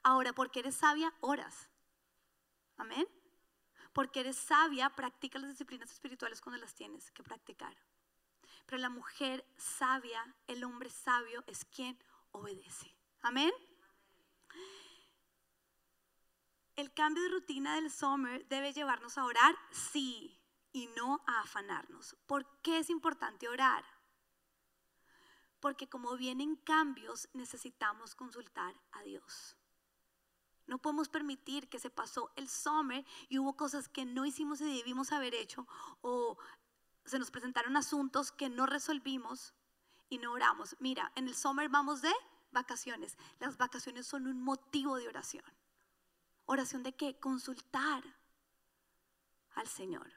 Ahora, 0.04 0.34
porque 0.34 0.60
eres 0.60 0.76
sabia, 0.76 1.14
oras. 1.22 1.70
Amén. 2.78 3.08
Porque 3.94 4.22
eres 4.22 4.38
sabia, 4.38 4.90
practica 4.90 5.38
las 5.38 5.52
disciplinas 5.52 5.92
espirituales 5.92 6.42
cuando 6.42 6.60
las 6.60 6.74
tienes 6.74 7.12
que 7.12 7.24
practicar. 7.24 7.78
Pero 8.66 8.80
la 8.80 8.90
mujer 8.90 9.46
sabia, 9.58 10.36
el 10.48 10.64
hombre 10.64 10.90
sabio 10.90 11.44
es 11.46 11.66
quien 11.66 12.00
obedece. 12.32 12.96
Amén. 13.22 13.52
El 16.76 16.94
cambio 16.94 17.24
de 17.24 17.30
rutina 17.30 17.76
del 17.76 17.92
summer 17.92 18.48
debe 18.48 18.74
llevarnos 18.74 19.18
a 19.18 19.26
orar, 19.26 19.56
sí, 19.72 20.42
y 20.72 20.88
no 20.96 21.22
a 21.28 21.42
afanarnos. 21.42 22.16
¿Por 22.26 22.46
qué 22.62 22.80
es 22.80 22.90
importante 22.90 23.50
orar? 23.50 23.84
Porque 25.60 25.90
como 25.90 26.16
vienen 26.16 26.56
cambios, 26.56 27.30
necesitamos 27.34 28.16
consultar 28.16 28.74
a 28.92 29.04
Dios. 29.04 29.58
No 30.68 30.78
podemos 30.78 31.10
permitir 31.10 31.68
que 31.70 31.80
se 31.80 31.90
pasó 31.90 32.32
el 32.36 32.48
summer 32.48 33.06
y 33.28 33.40
hubo 33.40 33.58
cosas 33.58 33.90
que 33.90 34.06
no 34.06 34.26
hicimos 34.26 34.62
y 34.62 34.78
debimos 34.78 35.12
haber 35.12 35.36
hecho 35.36 35.68
o 36.02 36.38
se 37.04 37.20
nos 37.20 37.32
presentaron 37.32 37.76
asuntos 37.76 38.32
que 38.32 38.50
no 38.50 38.66
resolvimos 38.66 39.54
y 40.10 40.18
no 40.20 40.32
oramos. 40.32 40.76
Mira, 40.80 41.12
en 41.16 41.28
el 41.28 41.36
summer 41.36 41.68
vamos 41.70 42.02
de 42.02 42.14
vacaciones. 42.52 43.18
Las 43.40 43.58
vacaciones 43.58 44.08
son 44.08 44.28
un 44.28 44.42
motivo 44.42 44.98
de 44.98 45.08
oración. 45.08 45.44
¿Oración 46.52 46.84
de 46.84 46.94
qué? 46.94 47.18
Consultar 47.18 48.04
al 49.56 49.68
Señor. 49.68 50.12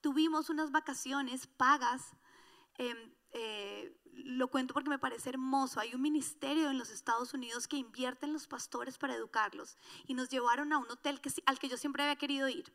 Tuvimos 0.00 0.50
unas 0.50 0.72
vacaciones 0.72 1.46
pagas. 1.46 2.16
Em, 2.74 3.14
eh, 3.30 3.96
lo 4.14 4.48
cuento 4.48 4.74
porque 4.74 4.90
me 4.90 4.98
parece 4.98 5.28
hermoso. 5.28 5.78
Hay 5.78 5.94
un 5.94 6.02
ministerio 6.02 6.70
en 6.70 6.76
los 6.76 6.90
Estados 6.90 7.34
Unidos 7.34 7.68
que 7.68 7.76
invierte 7.76 8.26
en 8.26 8.32
los 8.32 8.48
pastores 8.48 8.98
para 8.98 9.14
educarlos. 9.14 9.76
Y 10.08 10.14
nos 10.14 10.28
llevaron 10.28 10.72
a 10.72 10.78
un 10.78 10.90
hotel 10.90 11.20
que, 11.20 11.30
al 11.46 11.60
que 11.60 11.68
yo 11.68 11.76
siempre 11.76 12.02
había 12.02 12.16
querido 12.16 12.48
ir. 12.48 12.74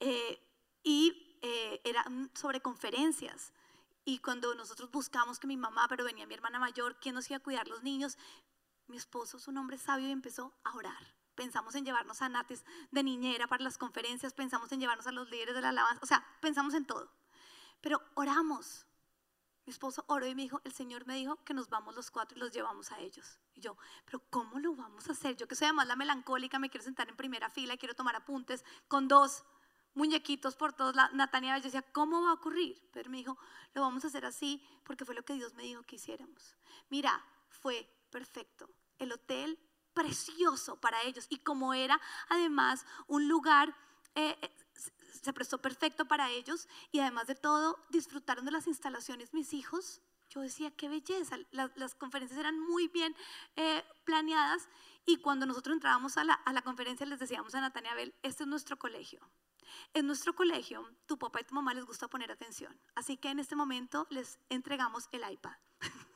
Eh, 0.00 0.46
y 0.82 1.38
eh, 1.40 1.80
era 1.84 2.04
sobre 2.34 2.60
conferencias. 2.60 3.54
Y 4.04 4.18
cuando 4.18 4.54
nosotros 4.54 4.90
buscamos 4.90 5.38
que 5.38 5.46
mi 5.46 5.56
mamá, 5.56 5.86
pero 5.88 6.04
venía 6.04 6.26
mi 6.26 6.34
hermana 6.34 6.58
mayor, 6.58 7.00
¿quién 7.00 7.14
nos 7.14 7.30
iba 7.30 7.38
a 7.38 7.42
cuidar 7.42 7.66
los 7.66 7.82
niños? 7.82 8.18
Mi 8.88 8.96
esposo 8.96 9.36
es 9.36 9.46
un 9.48 9.58
hombre 9.58 9.78
sabio 9.78 10.08
y 10.08 10.12
empezó 10.12 10.52
a 10.64 10.74
orar. 10.74 11.14
Pensamos 11.34 11.74
en 11.76 11.84
llevarnos 11.84 12.20
a 12.20 12.28
Natis 12.28 12.64
de 12.90 13.02
niñera 13.04 13.46
para 13.46 13.62
las 13.62 13.78
conferencias, 13.78 14.32
pensamos 14.32 14.72
en 14.72 14.80
llevarnos 14.80 15.06
a 15.06 15.12
los 15.12 15.30
líderes 15.30 15.54
de 15.54 15.60
la 15.60 15.68
alabanza, 15.68 16.00
o 16.02 16.06
sea, 16.06 16.26
pensamos 16.40 16.74
en 16.74 16.84
todo. 16.84 17.12
Pero 17.80 18.02
oramos. 18.14 18.86
Mi 19.64 19.70
esposo 19.70 20.02
oró 20.08 20.26
y 20.26 20.34
me 20.34 20.42
dijo, 20.42 20.62
el 20.64 20.72
Señor 20.72 21.06
me 21.06 21.14
dijo 21.14 21.36
que 21.44 21.52
nos 21.52 21.68
vamos 21.68 21.94
los 21.94 22.10
cuatro 22.10 22.36
y 22.36 22.40
los 22.40 22.50
llevamos 22.50 22.90
a 22.90 22.98
ellos. 23.00 23.38
Y 23.54 23.60
yo, 23.60 23.76
pero 24.06 24.22
¿cómo 24.30 24.58
lo 24.58 24.74
vamos 24.74 25.08
a 25.08 25.12
hacer? 25.12 25.36
Yo 25.36 25.46
que 25.46 25.54
soy 25.54 25.66
además 25.66 25.86
la 25.86 25.94
melancólica, 25.94 26.58
me 26.58 26.70
quiero 26.70 26.82
sentar 26.82 27.08
en 27.08 27.16
primera 27.16 27.50
fila, 27.50 27.76
quiero 27.76 27.94
tomar 27.94 28.16
apuntes 28.16 28.64
con 28.88 29.06
dos 29.06 29.44
muñequitos 29.92 30.56
por 30.56 30.72
todos 30.72 30.96
lados. 30.96 31.12
Natania, 31.14 31.58
yo 31.58 31.64
decía, 31.64 31.82
¿cómo 31.92 32.22
va 32.22 32.30
a 32.30 32.34
ocurrir? 32.34 32.88
Pero 32.92 33.10
me 33.10 33.18
dijo, 33.18 33.36
lo 33.74 33.82
vamos 33.82 34.02
a 34.04 34.06
hacer 34.08 34.24
así 34.24 34.64
porque 34.84 35.04
fue 35.04 35.14
lo 35.14 35.22
que 35.22 35.34
Dios 35.34 35.54
me 35.54 35.64
dijo 35.64 35.82
que 35.82 35.96
hiciéramos. 35.96 36.56
Mira, 36.88 37.22
fue 37.50 37.86
perfecto. 38.10 38.68
El 38.98 39.12
hotel 39.12 39.58
precioso 39.94 40.80
para 40.80 41.02
ellos. 41.02 41.26
Y 41.28 41.38
como 41.38 41.74
era 41.74 42.00
además 42.28 42.86
un 43.06 43.28
lugar, 43.28 43.74
eh, 44.14 44.36
eh, 44.40 44.50
se 45.22 45.32
prestó 45.32 45.58
perfecto 45.60 46.06
para 46.06 46.30
ellos. 46.30 46.68
Y 46.92 47.00
además 47.00 47.26
de 47.26 47.34
todo, 47.34 47.84
disfrutaron 47.90 48.44
de 48.44 48.52
las 48.52 48.66
instalaciones 48.66 49.34
mis 49.34 49.52
hijos. 49.52 50.00
Yo 50.30 50.40
decía, 50.40 50.70
qué 50.70 50.88
belleza. 50.88 51.38
Las, 51.50 51.94
conferencias 51.94 52.38
eran 52.38 52.60
muy 52.60 52.88
bien 52.88 53.16
eh, 53.56 53.82
planeadas. 54.04 54.68
Y 55.06 55.16
cuando 55.16 55.46
nosotros 55.46 55.74
entrábamos 55.74 56.16
a 56.16 56.24
la, 56.24 56.34
a 56.34 56.52
la 56.52 56.62
conferencia, 56.62 57.06
les 57.06 57.18
decíamos 57.18 57.54
a 57.54 57.60
Natania 57.60 57.92
Abel, 57.92 58.14
este 58.22 58.44
es 58.44 58.48
nuestro 58.48 58.78
colegio. 58.78 59.20
En 59.94 60.06
nuestro 60.06 60.34
colegio, 60.34 60.88
tu 61.06 61.18
papá 61.18 61.40
y 61.40 61.44
tu 61.44 61.54
mamá 61.54 61.74
les 61.74 61.84
gusta 61.84 62.08
poner 62.08 62.30
atención. 62.30 62.78
Así 62.94 63.16
que 63.16 63.30
en 63.30 63.38
este 63.38 63.56
momento 63.56 64.06
les 64.10 64.38
entregamos 64.48 65.08
el 65.12 65.28
iPad. 65.30 65.56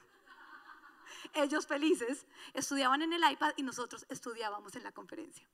ellos 1.35 1.67
felices, 1.67 2.27
estudiaban 2.55 3.03
en 3.03 3.13
el 3.13 3.31
iPad 3.31 3.53
y 3.57 3.63
nosotros 3.63 4.07
estudiábamos 4.09 4.75
en 4.77 4.85
la 4.85 4.93
conferencia. 4.93 5.49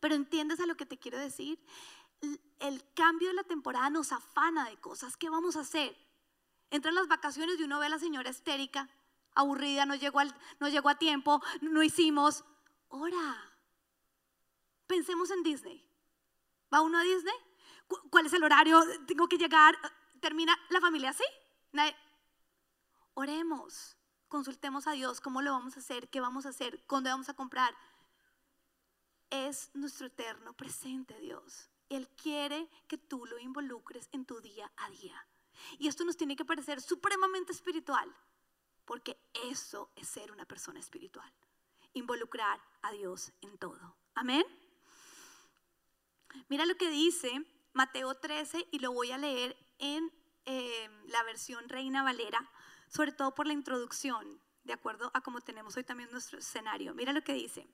Pero 0.00 0.14
entiendes 0.14 0.60
a 0.60 0.66
lo 0.66 0.76
que 0.76 0.86
te 0.86 0.98
quiero 0.98 1.18
decir? 1.18 1.58
El 2.60 2.84
cambio 2.94 3.28
de 3.28 3.34
la 3.34 3.44
temporada 3.44 3.90
nos 3.90 4.12
afana 4.12 4.68
de 4.68 4.76
cosas. 4.78 5.16
¿Qué 5.16 5.28
vamos 5.28 5.56
a 5.56 5.60
hacer? 5.60 5.96
Entran 6.70 6.94
las 6.94 7.08
vacaciones 7.08 7.58
y 7.58 7.64
uno 7.64 7.78
ve 7.78 7.86
a 7.86 7.90
la 7.90 7.98
señora 7.98 8.30
estérica, 8.30 8.88
aburrida, 9.34 9.86
no 9.86 9.94
llegó, 9.94 10.20
no 10.60 10.68
llegó 10.68 10.88
a 10.88 10.98
tiempo, 10.98 11.42
no 11.60 11.82
hicimos. 11.82 12.44
Ora, 12.88 13.52
pensemos 14.86 15.30
en 15.30 15.42
Disney. 15.42 15.84
¿Va 16.72 16.80
uno 16.80 16.98
a 16.98 17.02
Disney? 17.02 17.34
¿Cuál 18.10 18.26
es 18.26 18.32
el 18.32 18.44
horario? 18.44 18.80
¿Tengo 19.06 19.28
que 19.28 19.36
llegar? 19.36 19.76
¿Termina 20.20 20.56
la 20.70 20.80
familia 20.80 21.10
así? 21.10 21.24
Oremos 23.14 23.96
consultemos 24.32 24.86
a 24.86 24.92
Dios 24.92 25.20
cómo 25.20 25.42
lo 25.42 25.52
vamos 25.52 25.76
a 25.76 25.80
hacer, 25.80 26.08
qué 26.08 26.18
vamos 26.18 26.46
a 26.46 26.48
hacer, 26.48 26.82
cuándo 26.86 27.10
vamos 27.10 27.28
a 27.28 27.34
comprar. 27.34 27.76
Es 29.28 29.70
nuestro 29.74 30.06
eterno 30.06 30.54
presente, 30.54 31.20
Dios. 31.20 31.68
Él 31.90 32.08
quiere 32.08 32.70
que 32.88 32.96
tú 32.96 33.26
lo 33.26 33.38
involucres 33.38 34.08
en 34.10 34.24
tu 34.24 34.40
día 34.40 34.72
a 34.78 34.88
día. 34.88 35.28
Y 35.78 35.86
esto 35.86 36.06
nos 36.06 36.16
tiene 36.16 36.34
que 36.34 36.46
parecer 36.46 36.80
supremamente 36.80 37.52
espiritual, 37.52 38.10
porque 38.86 39.20
eso 39.50 39.90
es 39.96 40.08
ser 40.08 40.32
una 40.32 40.46
persona 40.46 40.80
espiritual. 40.80 41.30
Involucrar 41.92 42.58
a 42.80 42.90
Dios 42.90 43.34
en 43.42 43.58
todo. 43.58 43.98
Amén. 44.14 44.46
Mira 46.48 46.64
lo 46.64 46.76
que 46.76 46.88
dice 46.88 47.44
Mateo 47.74 48.14
13 48.14 48.66
y 48.70 48.78
lo 48.78 48.92
voy 48.92 49.12
a 49.12 49.18
leer 49.18 49.54
en 49.76 50.10
eh, 50.46 50.88
la 51.08 51.22
versión 51.22 51.68
Reina 51.68 52.02
Valera 52.02 52.50
sobre 52.92 53.12
todo 53.12 53.34
por 53.34 53.46
la 53.46 53.54
introducción, 53.54 54.38
de 54.64 54.74
acuerdo 54.74 55.10
a 55.14 55.22
cómo 55.22 55.40
tenemos 55.40 55.76
hoy 55.76 55.84
también 55.84 56.10
nuestro 56.10 56.38
escenario. 56.38 56.94
Mira 56.94 57.14
lo 57.14 57.24
que 57.24 57.32
dice. 57.32 57.66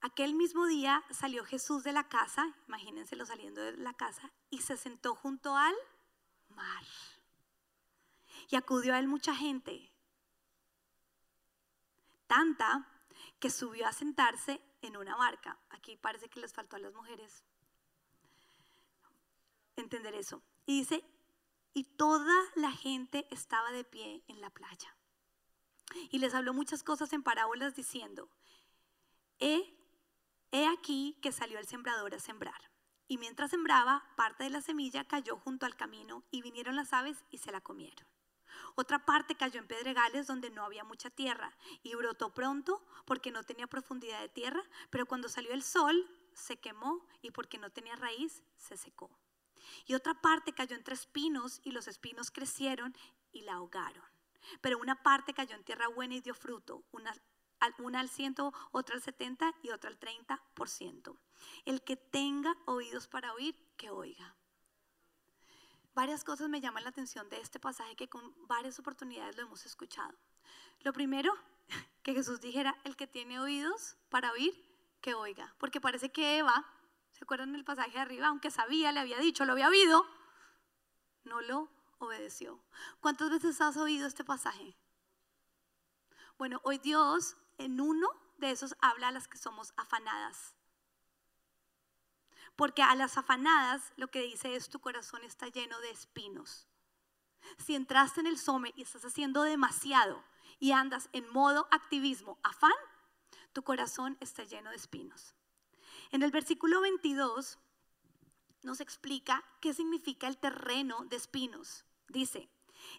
Aquel 0.00 0.34
mismo 0.34 0.66
día 0.66 1.02
salió 1.10 1.44
Jesús 1.44 1.82
de 1.82 1.92
la 1.92 2.08
casa, 2.08 2.54
imagínenselo 2.68 3.26
saliendo 3.26 3.60
de 3.60 3.76
la 3.76 3.92
casa, 3.94 4.30
y 4.50 4.60
se 4.60 4.76
sentó 4.76 5.16
junto 5.16 5.56
al 5.56 5.74
mar. 6.50 6.84
Y 8.50 8.54
acudió 8.54 8.94
a 8.94 9.00
él 9.00 9.08
mucha 9.08 9.34
gente, 9.34 9.90
tanta 12.28 12.86
que 13.40 13.50
subió 13.50 13.88
a 13.88 13.92
sentarse 13.92 14.60
en 14.80 14.96
una 14.96 15.16
barca. 15.16 15.58
Aquí 15.70 15.96
parece 15.96 16.28
que 16.28 16.38
les 16.38 16.52
faltó 16.52 16.76
a 16.76 16.78
las 16.78 16.94
mujeres 16.94 17.42
entender 19.74 20.14
eso. 20.14 20.40
Y 20.66 20.78
dice, 20.78 21.02
y 21.74 21.84
toda 21.84 22.34
la 22.54 22.72
gente 22.72 23.26
estaba 23.30 23.70
de 23.72 23.84
pie 23.84 24.24
en 24.28 24.40
la 24.40 24.50
playa. 24.50 24.96
Y 26.10 26.18
les 26.18 26.34
habló 26.34 26.52
muchas 26.52 26.82
cosas 26.82 27.12
en 27.12 27.22
parábolas 27.22 27.74
diciendo, 27.74 28.28
he, 29.38 29.74
he 30.52 30.66
aquí 30.66 31.18
que 31.22 31.32
salió 31.32 31.58
el 31.58 31.66
sembrador 31.66 32.14
a 32.14 32.20
sembrar. 32.20 32.70
Y 33.06 33.16
mientras 33.16 33.50
sembraba, 33.50 34.04
parte 34.16 34.44
de 34.44 34.50
la 34.50 34.60
semilla 34.60 35.04
cayó 35.04 35.36
junto 35.36 35.64
al 35.64 35.76
camino 35.76 36.24
y 36.30 36.42
vinieron 36.42 36.76
las 36.76 36.92
aves 36.92 37.24
y 37.30 37.38
se 37.38 37.52
la 37.52 37.60
comieron. 37.60 38.06
Otra 38.74 39.04
parte 39.04 39.34
cayó 39.34 39.60
en 39.60 39.66
pedregales 39.66 40.26
donde 40.26 40.50
no 40.50 40.64
había 40.64 40.84
mucha 40.84 41.10
tierra 41.10 41.56
y 41.82 41.94
brotó 41.94 42.34
pronto 42.34 42.84
porque 43.06 43.30
no 43.30 43.42
tenía 43.42 43.66
profundidad 43.66 44.20
de 44.20 44.28
tierra, 44.28 44.62
pero 44.90 45.06
cuando 45.06 45.28
salió 45.28 45.52
el 45.52 45.62
sol 45.62 46.08
se 46.34 46.58
quemó 46.58 47.06
y 47.22 47.30
porque 47.30 47.58
no 47.58 47.70
tenía 47.70 47.96
raíz 47.96 48.42
se 48.56 48.76
secó. 48.76 49.10
Y 49.86 49.94
otra 49.94 50.14
parte 50.14 50.52
cayó 50.52 50.76
entre 50.76 50.94
espinos 50.94 51.60
y 51.64 51.72
los 51.72 51.88
espinos 51.88 52.30
crecieron 52.30 52.94
y 53.32 53.42
la 53.42 53.54
ahogaron. 53.54 54.04
Pero 54.60 54.78
una 54.78 55.02
parte 55.02 55.34
cayó 55.34 55.54
en 55.54 55.64
tierra 55.64 55.88
buena 55.88 56.14
y 56.14 56.20
dio 56.20 56.34
fruto, 56.34 56.84
una, 56.92 57.14
al 57.60 58.08
ciento, 58.08 58.52
otra 58.72 58.96
al 58.96 59.02
setenta 59.02 59.54
y 59.62 59.70
otra 59.70 59.90
al 59.90 59.98
treinta 59.98 60.42
por 60.54 60.68
ciento. 60.68 61.18
El 61.64 61.82
que 61.82 61.96
tenga 61.96 62.56
oídos 62.66 63.08
para 63.08 63.32
oír, 63.34 63.56
que 63.76 63.90
oiga. 63.90 64.34
Varias 65.94 66.22
cosas 66.22 66.48
me 66.48 66.60
llaman 66.60 66.84
la 66.84 66.90
atención 66.90 67.28
de 67.28 67.40
este 67.40 67.58
pasaje 67.58 67.96
que 67.96 68.08
con 68.08 68.32
varias 68.46 68.78
oportunidades 68.78 69.36
lo 69.36 69.42
hemos 69.42 69.66
escuchado. 69.66 70.16
Lo 70.80 70.92
primero, 70.92 71.34
que 72.02 72.14
Jesús 72.14 72.40
dijera, 72.40 72.76
el 72.84 72.96
que 72.96 73.06
tiene 73.06 73.40
oídos 73.40 73.96
para 74.08 74.32
oír, 74.32 74.54
que 75.00 75.14
oiga. 75.14 75.54
Porque 75.58 75.80
parece 75.80 76.10
que 76.10 76.38
Eva 76.38 76.64
¿Se 77.18 77.24
acuerdan 77.24 77.64
pasaje 77.64 77.90
de 77.90 77.98
arriba? 77.98 78.28
Aunque 78.28 78.52
sabía, 78.52 78.92
le 78.92 79.00
había 79.00 79.18
dicho, 79.18 79.44
lo 79.44 79.52
había 79.52 79.68
oído, 79.68 80.06
no 81.24 81.40
lo 81.40 81.68
obedeció. 81.98 82.62
¿Cuántas 83.00 83.28
veces 83.28 83.60
has 83.60 83.76
oído 83.76 84.06
este 84.06 84.22
pasaje? 84.22 84.76
Bueno, 86.38 86.60
hoy 86.62 86.78
Dios 86.78 87.36
en 87.58 87.80
uno 87.80 88.08
de 88.36 88.52
esos 88.52 88.76
habla 88.80 89.08
a 89.08 89.10
las 89.12 89.26
que 89.26 89.36
somos 89.36 89.72
afanadas. 89.76 90.54
Porque 92.54 92.84
a 92.84 92.94
las 92.94 93.18
afanadas 93.18 93.92
lo 93.96 94.12
que 94.12 94.22
dice 94.22 94.54
es 94.54 94.68
tu 94.68 94.78
corazón 94.78 95.24
está 95.24 95.48
lleno 95.48 95.80
de 95.80 95.90
espinos. 95.90 96.68
Si 97.58 97.74
entraste 97.74 98.20
en 98.20 98.28
el 98.28 98.38
some 98.38 98.72
y 98.76 98.82
estás 98.82 99.04
haciendo 99.04 99.42
demasiado 99.42 100.22
y 100.60 100.70
andas 100.70 101.08
en 101.12 101.28
modo 101.32 101.66
activismo, 101.72 102.38
afán, 102.44 102.70
tu 103.52 103.64
corazón 103.64 104.16
está 104.20 104.44
lleno 104.44 104.70
de 104.70 104.76
espinos. 104.76 105.34
En 106.10 106.22
el 106.22 106.30
versículo 106.30 106.80
22 106.80 107.58
nos 108.62 108.80
explica 108.80 109.44
qué 109.60 109.74
significa 109.74 110.26
el 110.28 110.38
terreno 110.38 111.04
de 111.04 111.16
espinos. 111.16 111.84
Dice, 112.08 112.48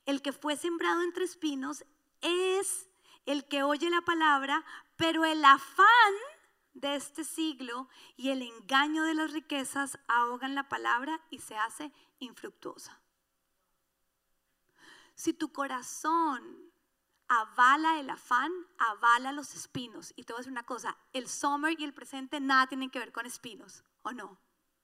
el 0.05 0.21
que 0.21 0.31
fue 0.31 0.55
sembrado 0.55 1.01
entre 1.01 1.25
espinos 1.25 1.83
es 2.21 2.87
el 3.25 3.45
que 3.45 3.63
oye 3.63 3.89
la 3.89 4.01
palabra, 4.01 4.65
pero 4.95 5.25
el 5.25 5.43
afán 5.43 6.13
de 6.73 6.95
este 6.95 7.23
siglo 7.23 7.89
y 8.15 8.29
el 8.29 8.41
engaño 8.41 9.03
de 9.03 9.13
las 9.13 9.31
riquezas 9.31 9.99
ahogan 10.07 10.55
la 10.55 10.69
palabra 10.69 11.21
y 11.29 11.39
se 11.39 11.57
hace 11.57 11.91
infructuosa. 12.19 13.01
Si 15.15 15.33
tu 15.33 15.51
corazón 15.51 16.68
avala 17.29 17.99
el 17.99 18.09
afán, 18.09 18.51
avala 18.79 19.31
los 19.31 19.55
espinos. 19.55 20.11
Y 20.15 20.23
te 20.23 20.33
voy 20.33 20.39
a 20.39 20.41
decir 20.41 20.51
una 20.51 20.65
cosa, 20.65 20.97
el 21.13 21.29
summer 21.29 21.79
y 21.79 21.85
el 21.85 21.93
presente 21.93 22.39
nada 22.39 22.67
tienen 22.67 22.89
que 22.89 22.99
ver 22.99 23.11
con 23.11 23.25
espinos, 23.25 23.83
¿o 24.01 24.11
no? 24.11 24.37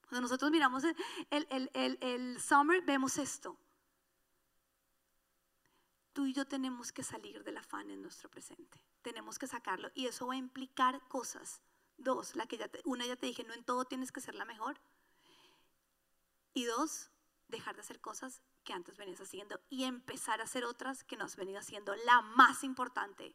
Cuando 0.08 0.22
nosotros 0.22 0.50
miramos 0.52 0.84
el, 1.30 2.40
summer, 2.40 2.82
vemos 2.82 3.18
esto. 3.18 3.58
Tú 6.12 6.26
y 6.26 6.32
yo 6.32 6.46
tenemos 6.46 6.92
que 6.92 7.02
salir 7.02 7.42
del 7.42 7.56
afán 7.56 7.90
en 7.90 8.00
nuestro 8.00 8.30
presente. 8.30 8.80
Tenemos 9.02 9.38
que 9.38 9.48
sacarlo. 9.48 9.90
Y 9.94 10.06
eso 10.06 10.28
va 10.28 10.34
a 10.34 10.38
implicar 10.38 11.06
cosas. 11.08 11.60
Dos, 11.98 12.36
la 12.36 12.46
que 12.46 12.56
ya 12.56 12.70
una 12.84 13.04
ya 13.06 13.16
te 13.16 13.26
dije, 13.26 13.42
no 13.42 13.52
en 13.52 13.64
todo 13.64 13.84
tienes 13.84 14.12
que 14.12 14.20
ser 14.20 14.34
la 14.36 14.44
mejor. 14.44 14.80
Y 16.54 16.64
dos, 16.64 17.10
dejar 17.48 17.74
de 17.74 17.82
hacer 17.82 18.00
cosas 18.00 18.40
que 18.66 18.74
antes 18.74 18.98
venías 18.98 19.20
haciendo 19.20 19.58
y 19.70 19.84
empezar 19.84 20.40
a 20.40 20.44
hacer 20.44 20.64
otras 20.64 21.04
que 21.04 21.16
no 21.16 21.24
has 21.24 21.36
venido 21.36 21.60
haciendo. 21.60 21.94
La 22.04 22.20
más 22.20 22.64
importante, 22.64 23.34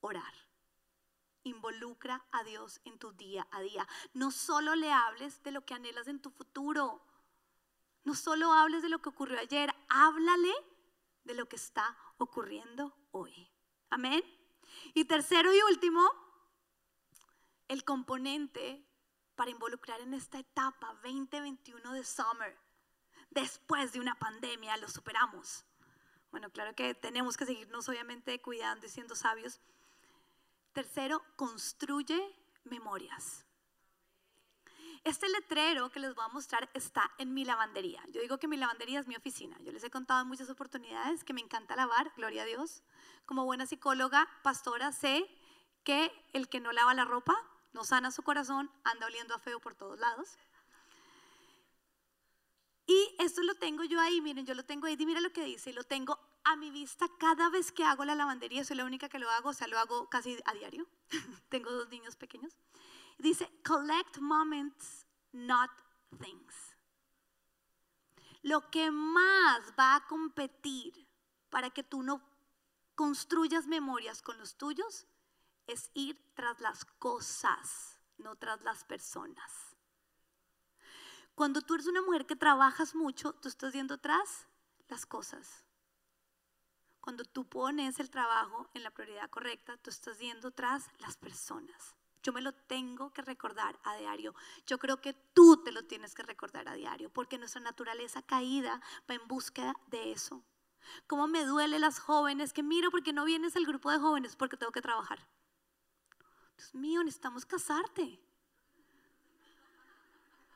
orar. 0.00 0.32
Involucra 1.42 2.24
a 2.30 2.42
Dios 2.44 2.80
en 2.84 2.98
tu 2.98 3.12
día 3.12 3.46
a 3.50 3.60
día. 3.60 3.86
No 4.14 4.30
solo 4.30 4.76
le 4.76 4.90
hables 4.92 5.42
de 5.42 5.50
lo 5.50 5.66
que 5.66 5.74
anhelas 5.74 6.06
en 6.08 6.22
tu 6.22 6.30
futuro. 6.30 7.04
No 8.04 8.14
solo 8.14 8.52
hables 8.52 8.82
de 8.82 8.88
lo 8.88 9.00
que 9.00 9.10
ocurrió 9.10 9.38
ayer, 9.38 9.74
háblale 9.88 10.54
de 11.24 11.34
lo 11.34 11.46
que 11.48 11.56
está 11.56 11.98
ocurriendo 12.18 12.96
hoy. 13.10 13.50
Amén. 13.90 14.22
Y 14.94 15.04
tercero 15.04 15.52
y 15.52 15.60
último, 15.62 16.02
el 17.66 17.84
componente 17.84 18.86
para 19.34 19.50
involucrar 19.50 20.00
en 20.00 20.14
esta 20.14 20.38
etapa 20.38 20.94
2021 21.02 21.92
de 21.92 22.04
Summer. 22.04 22.63
Después 23.34 23.92
de 23.92 24.00
una 24.00 24.14
pandemia 24.14 24.76
lo 24.76 24.88
superamos. 24.88 25.64
Bueno, 26.30 26.50
claro 26.50 26.74
que 26.74 26.94
tenemos 26.94 27.36
que 27.36 27.46
seguirnos 27.46 27.88
obviamente 27.88 28.40
cuidando 28.40 28.86
y 28.86 28.88
siendo 28.88 29.16
sabios. 29.16 29.60
Tercero, 30.72 31.22
construye 31.36 32.20
memorias. 32.64 33.44
Este 35.02 35.28
letrero 35.28 35.90
que 35.90 36.00
les 36.00 36.14
voy 36.14 36.24
a 36.24 36.28
mostrar 36.28 36.70
está 36.74 37.10
en 37.18 37.34
mi 37.34 37.44
lavandería. 37.44 38.02
Yo 38.08 38.20
digo 38.20 38.38
que 38.38 38.48
mi 38.48 38.56
lavandería 38.56 39.00
es 39.00 39.06
mi 39.06 39.16
oficina. 39.16 39.56
Yo 39.62 39.72
les 39.72 39.84
he 39.84 39.90
contado 39.90 40.22
en 40.22 40.28
muchas 40.28 40.48
oportunidades 40.48 41.24
que 41.24 41.34
me 41.34 41.40
encanta 41.40 41.76
lavar, 41.76 42.12
gloria 42.16 42.42
a 42.42 42.46
Dios. 42.46 42.82
Como 43.26 43.44
buena 43.44 43.66
psicóloga, 43.66 44.28
pastora, 44.42 44.92
sé 44.92 45.28
que 45.82 46.10
el 46.32 46.48
que 46.48 46.60
no 46.60 46.72
lava 46.72 46.94
la 46.94 47.04
ropa 47.04 47.34
no 47.72 47.84
sana 47.84 48.12
su 48.12 48.22
corazón, 48.22 48.70
anda 48.84 49.06
oliendo 49.06 49.34
a 49.34 49.38
feo 49.40 49.58
por 49.60 49.74
todos 49.74 49.98
lados. 49.98 50.38
Y 52.86 53.16
esto 53.18 53.42
lo 53.42 53.54
tengo 53.54 53.84
yo 53.84 54.00
ahí, 54.00 54.20
miren, 54.20 54.44
yo 54.44 54.54
lo 54.54 54.64
tengo 54.64 54.86
ahí, 54.86 54.96
y 54.98 55.06
mira 55.06 55.20
lo 55.20 55.32
que 55.32 55.44
dice, 55.44 55.72
lo 55.72 55.84
tengo 55.84 56.18
a 56.44 56.56
mi 56.56 56.70
vista 56.70 57.06
cada 57.18 57.48
vez 57.48 57.72
que 57.72 57.84
hago 57.84 58.04
la 58.04 58.14
lavandería, 58.14 58.64
soy 58.64 58.76
la 58.76 58.84
única 58.84 59.08
que 59.08 59.18
lo 59.18 59.30
hago, 59.30 59.50
o 59.50 59.54
sea, 59.54 59.66
lo 59.68 59.78
hago 59.78 60.08
casi 60.10 60.38
a 60.44 60.52
diario. 60.52 60.86
tengo 61.48 61.70
dos 61.70 61.88
niños 61.88 62.16
pequeños. 62.16 62.54
Dice, 63.18 63.50
collect 63.66 64.18
moments, 64.18 65.06
not 65.32 65.70
things. 66.20 66.76
Lo 68.42 68.70
que 68.70 68.90
más 68.90 69.72
va 69.78 69.96
a 69.96 70.06
competir 70.06 71.08
para 71.48 71.70
que 71.70 71.82
tú 71.82 72.02
no 72.02 72.20
construyas 72.94 73.66
memorias 73.66 74.20
con 74.20 74.36
los 74.38 74.56
tuyos 74.56 75.06
es 75.66 75.90
ir 75.94 76.20
tras 76.34 76.60
las 76.60 76.84
cosas, 76.84 77.98
no 78.18 78.36
tras 78.36 78.60
las 78.62 78.84
personas. 78.84 79.63
Cuando 81.34 81.60
tú 81.60 81.74
eres 81.74 81.86
una 81.86 82.02
mujer 82.02 82.26
que 82.26 82.36
trabajas 82.36 82.94
mucho, 82.94 83.32
tú 83.34 83.48
estás 83.48 83.72
yendo 83.72 83.98
tras 83.98 84.46
las 84.88 85.04
cosas. 85.04 85.64
Cuando 87.00 87.24
tú 87.24 87.44
pones 87.44 87.98
el 88.00 88.08
trabajo 88.08 88.70
en 88.72 88.82
la 88.82 88.90
prioridad 88.90 89.28
correcta, 89.28 89.76
tú 89.76 89.90
estás 89.90 90.18
yendo 90.20 90.52
tras 90.52 90.88
las 91.00 91.16
personas. 91.16 91.94
Yo 92.22 92.32
me 92.32 92.40
lo 92.40 92.52
tengo 92.52 93.12
que 93.12 93.20
recordar 93.20 93.78
a 93.84 93.96
diario. 93.96 94.34
Yo 94.66 94.78
creo 94.78 95.00
que 95.00 95.12
tú 95.12 95.62
te 95.62 95.72
lo 95.72 95.84
tienes 95.84 96.14
que 96.14 96.22
recordar 96.22 96.66
a 96.68 96.74
diario, 96.74 97.10
porque 97.10 97.36
nuestra 97.36 97.60
naturaleza 97.60 98.22
caída 98.22 98.80
va 99.10 99.14
en 99.14 99.28
búsqueda 99.28 99.74
de 99.88 100.12
eso. 100.12 100.42
¿Cómo 101.06 101.26
me 101.26 101.44
duele 101.44 101.78
las 101.78 101.98
jóvenes 101.98 102.52
que 102.52 102.62
miro 102.62 102.90
porque 102.90 103.12
no 103.12 103.24
vienes 103.24 103.56
al 103.56 103.66
grupo 103.66 103.90
de 103.90 103.98
jóvenes? 103.98 104.36
Porque 104.36 104.56
tengo 104.56 104.72
que 104.72 104.80
trabajar. 104.80 105.28
Dios 106.56 106.74
mío, 106.74 107.02
necesitamos 107.02 107.44
casarte. 107.44 108.20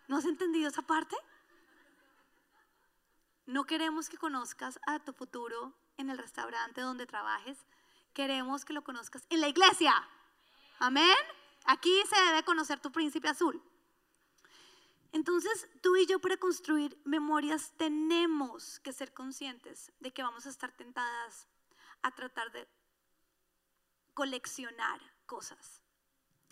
¿No 0.09 0.17
has 0.17 0.25
entendido 0.25 0.69
esa 0.69 0.83
parte? 0.83 1.17
No 3.47 3.65
queremos 3.65 4.09
que 4.09 4.19
conozcas 4.19 4.81
a 4.87 4.99
tu 4.99 5.13
futuro 5.13 5.75
en 5.99 6.11
el 6.11 6.19
restaurante 6.19 6.81
donde 6.81 7.07
trabajes. 7.07 7.59
Queremos 8.15 8.65
que 8.65 8.73
lo 8.73 8.83
conozcas 8.83 9.27
en 9.29 9.41
la 9.41 9.49
iglesia. 9.49 9.95
Amén. 10.79 11.17
Aquí 11.67 12.03
se 12.09 12.21
debe 12.23 12.43
conocer 12.43 12.81
tu 12.81 12.91
príncipe 12.91 13.29
azul. 13.29 13.63
Entonces, 15.13 15.69
tú 15.83 15.97
y 15.97 16.07
yo 16.07 16.19
para 16.19 16.37
construir 16.37 17.01
memorias 17.05 17.73
tenemos 17.77 18.81
que 18.81 18.93
ser 18.93 19.13
conscientes 19.13 19.93
de 20.01 20.13
que 20.13 20.23
vamos 20.23 20.47
a 20.47 20.51
estar 20.51 20.73
tentadas 20.73 21.49
a 22.03 22.15
tratar 22.15 22.51
de 22.53 22.67
coleccionar 24.15 25.01
cosas. 25.27 25.83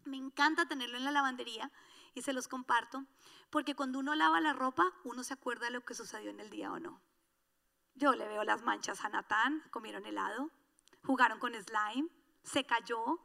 Me 0.04 0.16
encanta 0.16 0.66
tenerlo 0.66 0.96
en 0.96 1.04
la 1.04 1.10
lavandería 1.10 1.70
y 2.16 2.22
se 2.22 2.32
los 2.32 2.48
comparto, 2.48 3.04
porque 3.50 3.76
cuando 3.76 3.98
uno 3.98 4.14
lava 4.14 4.40
la 4.40 4.54
ropa, 4.54 4.90
uno 5.04 5.22
se 5.22 5.34
acuerda 5.34 5.66
de 5.66 5.72
lo 5.72 5.84
que 5.84 5.94
sucedió 5.94 6.30
en 6.30 6.40
el 6.40 6.48
día 6.48 6.72
o 6.72 6.80
no. 6.80 6.98
Yo 7.94 8.14
le 8.14 8.26
veo 8.26 8.42
las 8.42 8.62
manchas 8.62 9.04
a 9.04 9.10
Natán, 9.10 9.62
comieron 9.70 10.06
helado, 10.06 10.50
jugaron 11.04 11.38
con 11.38 11.52
slime, 11.52 12.08
se 12.42 12.64
cayó, 12.64 13.20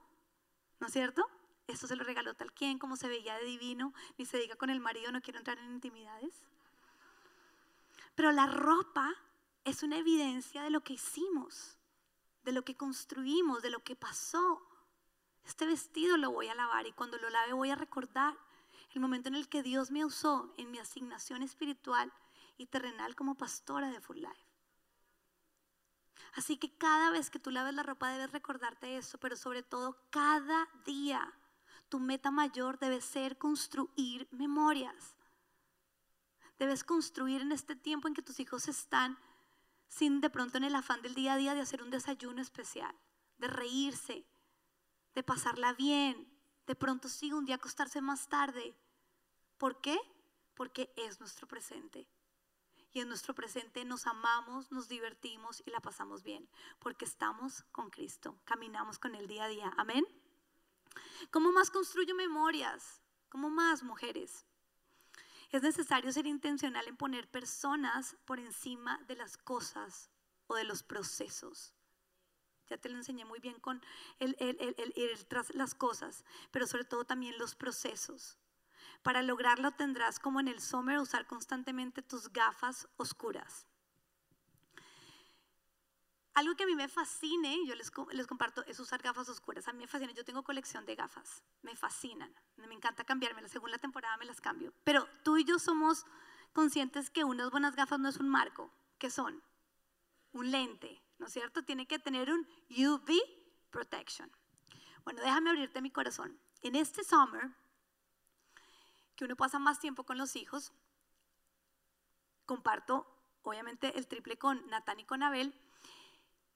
¿no 0.82 0.88
es 0.88 0.94
cierto? 0.94 1.26
Esto 1.68 1.88
se 1.88 1.96
lo 1.96 2.04
regaló 2.04 2.34
tal 2.34 2.52
quien, 2.52 2.80
como 2.80 2.98
se 2.98 3.08
veía 3.08 3.38
de 3.38 3.46
divino, 3.46 3.94
ni 4.18 4.26
se 4.26 4.38
diga 4.38 4.58
con 4.58 4.70
el 4.70 4.82
marido, 4.82 5.10
no 5.14 5.22
quiero 5.22 5.40
entrar 5.40 5.58
en 5.58 5.72
intimidades. 5.72 6.44
Pero 8.14 8.34
la 8.34 8.46
ropa 8.46 9.16
es 9.64 9.84
una 9.84 9.98
evidencia 9.98 10.64
de 10.64 10.70
lo 10.70 10.82
que 10.82 10.94
hicimos, 10.94 11.78
de 12.44 12.52
lo 12.52 12.66
que 12.66 12.76
construimos, 12.76 13.62
de 13.62 13.70
lo 13.70 13.80
que 13.80 13.96
pasó. 13.96 14.68
Este 15.46 15.66
vestido 15.66 16.18
lo 16.18 16.32
voy 16.32 16.50
a 16.50 16.56
lavar 16.56 16.88
y 16.88 16.92
cuando 16.92 17.18
lo 17.20 17.30
lave 17.30 17.54
voy 17.54 17.70
a 17.70 17.76
recordar 17.76 18.38
el 18.94 19.02
momento 19.02 19.30
en 19.30 19.36
el 19.36 19.48
que 19.50 19.64
Dios 19.64 19.92
me 19.92 20.06
usó 20.06 20.54
en 20.58 20.72
mi 20.72 20.80
asignación 20.80 21.44
espiritual 21.44 22.12
y 22.58 22.66
terrenal 22.68 23.16
como 23.16 23.36
pastora 23.36 23.90
de 23.90 24.02
Full 24.02 24.18
Life. 24.18 24.46
Así 26.34 26.58
que 26.58 26.76
cada 26.78 27.10
vez 27.10 27.30
que 27.30 27.40
tú 27.40 27.52
laves 27.52 27.74
la 27.74 27.84
ropa 27.84 28.12
debes 28.12 28.32
recordarte 28.32 28.98
eso, 28.98 29.18
pero 29.18 29.36
sobre 29.36 29.64
todo 29.64 29.98
cada 30.10 30.68
día 30.86 31.34
tu 31.90 32.00
meta 32.00 32.32
mayor 32.32 32.80
debe 32.80 33.02
ser 33.02 33.38
construir 33.38 34.28
memorias. 34.32 35.18
Debes 36.58 36.84
construir 36.84 37.42
en 37.42 37.52
este 37.52 37.76
tiempo 37.76 38.08
en 38.08 38.14
que 38.14 38.22
tus 38.22 38.40
hijos 38.40 38.68
están 38.68 39.18
sin 39.88 40.22
de 40.22 40.30
pronto 40.30 40.58
en 40.58 40.64
el 40.64 40.76
afán 40.76 41.02
del 41.02 41.16
día 41.16 41.34
a 41.34 41.38
día 41.38 41.54
de 41.54 41.60
hacer 41.60 41.84
un 41.84 41.90
desayuno 41.90 42.42
especial, 42.42 42.96
de 43.40 43.48
reírse, 43.48 44.26
de 45.16 45.24
pasarla 45.24 45.74
bien, 45.74 46.31
de 46.68 46.76
pronto 46.76 47.10
sí, 47.10 47.34
un 47.34 47.46
día 47.46 47.56
acostarse 47.56 48.02
más 48.02 48.28
tarde. 48.28 48.76
¿Por 49.58 49.82
qué? 49.82 50.00
Porque 50.56 50.94
es 50.96 51.20
nuestro 51.20 51.48
presente. 51.48 52.08
Y 52.94 53.00
en 53.00 53.08
nuestro 53.08 53.34
presente 53.34 53.86
nos 53.86 54.06
amamos, 54.06 54.72
nos 54.72 54.90
divertimos 54.90 55.64
y 55.66 55.70
la 55.70 55.80
pasamos 55.80 56.24
bien, 56.24 56.50
porque 56.80 57.06
estamos 57.06 57.64
con 57.72 57.90
Cristo, 57.90 58.38
caminamos 58.44 59.00
con 59.00 59.16
el 59.16 59.28
día 59.28 59.46
a 59.46 59.48
día. 59.48 59.74
Amén. 59.78 60.06
¿Cómo 61.32 61.52
más 61.54 61.72
construyo 61.72 62.16
memorias? 62.16 63.02
¿Cómo 63.30 63.50
más 63.50 63.82
mujeres? 63.84 64.46
Es 65.52 65.64
necesario 65.64 66.12
ser 66.12 66.28
intencional 66.28 66.88
en 66.88 66.98
poner 66.98 67.30
personas 67.30 68.18
por 68.26 68.40
encima 68.40 68.98
de 69.08 69.16
las 69.16 69.38
cosas 69.38 70.10
o 70.48 70.56
de 70.56 70.64
los 70.66 70.84
procesos. 70.84 71.74
Ya 72.72 72.78
te 72.78 72.88
lo 72.88 72.96
enseñé 72.96 73.26
muy 73.26 73.42
bien 73.42 73.60
con 73.60 73.82
el, 74.20 74.34
ir 74.96 75.24
tras 75.26 75.54
las 75.54 75.76
cosas, 75.76 76.24
pero 76.52 76.66
sobre 76.66 76.86
todo 76.86 77.04
también 77.04 77.38
los 77.38 77.54
procesos. 77.54 78.38
Para 79.04 79.22
lograrlo 79.22 79.72
tendrás 79.72 80.20
como 80.20 80.40
en 80.40 80.48
el 80.48 80.62
summer 80.62 80.98
usar 80.98 81.28
constantemente 81.28 82.02
tus 82.02 82.32
gafas 82.32 82.88
oscuras. 82.96 83.66
algo 86.34 86.56
que 86.56 86.64
a 86.64 86.66
mí 86.66 86.76
me 86.76 86.88
fascine, 86.88 87.60
yo 87.68 87.76
les, 87.76 87.92
les, 88.14 88.26
comparto, 88.26 88.64
es 88.66 88.80
usar 88.80 89.02
gafas 89.02 89.28
oscuras. 89.28 89.68
A 89.68 89.74
mí 89.74 89.80
me 89.80 89.88
fascina, 89.88 90.14
yo 90.14 90.24
tengo 90.24 90.44
colección 90.44 90.86
de 90.86 90.96
gafas, 90.96 91.44
me 91.62 91.76
fascinan. 91.76 92.34
Me 92.56 92.74
encanta 92.74 93.04
cambiármelas, 93.04 93.52
según 93.52 93.70
la 93.70 93.80
temporada 93.80 94.16
me 94.16 94.24
las 94.24 94.40
cambio. 94.40 94.74
Pero 94.86 95.10
tú 95.24 95.36
y 95.36 95.44
yo 95.44 95.60
somos 95.60 96.06
conscientes 96.54 97.10
que 97.10 97.26
unas 97.26 97.52
buenas 97.52 97.76
gafas 97.76 98.00
no 98.00 98.08
es 98.08 98.16
un 98.16 98.30
marco, 98.30 98.72
que 98.98 99.10
son 99.10 99.44
un 100.32 100.52
lente, 100.52 101.02
¿no 101.22 101.28
es 101.28 101.34
cierto? 101.34 101.64
Tiene 101.64 101.86
que 101.86 102.00
tener 102.00 102.32
un 102.32 102.48
UV 102.72 103.14
protection. 103.70 104.30
Bueno, 105.04 105.22
déjame 105.22 105.52
abrirte 105.52 105.80
mi 105.80 105.92
corazón. 105.92 106.38
En 106.64 106.76
este 106.76 107.04
summer, 107.04 107.52
que 109.16 109.26
uno 109.26 109.36
pasa 109.36 109.60
más 109.60 109.80
tiempo 109.80 110.04
con 110.04 110.18
los 110.18 110.36
hijos, 110.36 110.74
comparto 112.48 113.06
obviamente 113.44 113.96
el 114.00 114.08
triple 114.08 114.40
con 114.40 114.68
Natán 114.68 115.00
y 115.00 115.06
con 115.06 115.22
Abel. 115.22 115.54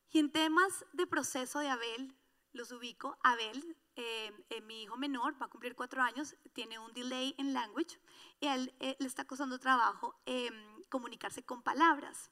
Y 0.10 0.18
en 0.18 0.32
temas 0.32 0.84
de 0.94 1.06
proceso 1.06 1.60
de 1.60 1.70
Abel, 1.70 2.16
los 2.52 2.72
ubico. 2.72 3.20
Abel, 3.22 3.78
eh, 3.96 4.32
eh, 4.50 4.62
mi 4.62 4.82
hijo 4.82 4.98
menor, 4.98 5.40
va 5.40 5.46
a 5.46 5.50
cumplir 5.50 5.76
cuatro 5.76 6.02
años, 6.02 6.36
tiene 6.54 6.80
un 6.80 6.92
delay 6.94 7.36
en 7.38 7.54
language 7.54 8.00
y 8.40 8.48
a 8.48 8.56
él 8.56 8.74
eh, 8.80 8.96
le 8.98 9.06
está 9.06 9.26
costando 9.26 9.60
trabajo 9.60 10.20
em, 10.26 10.82
comunicarse 10.90 11.44
con 11.44 11.62
palabras. 11.62 12.32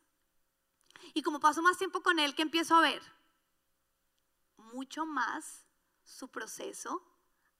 Y 1.13 1.21
como 1.21 1.39
paso 1.39 1.61
más 1.61 1.77
tiempo 1.77 2.01
con 2.01 2.19
él, 2.19 2.35
que 2.35 2.41
empiezo 2.41 2.75
a 2.75 2.81
ver 2.81 3.01
mucho 4.57 5.05
más 5.05 5.65
su 6.03 6.29
proceso 6.29 7.01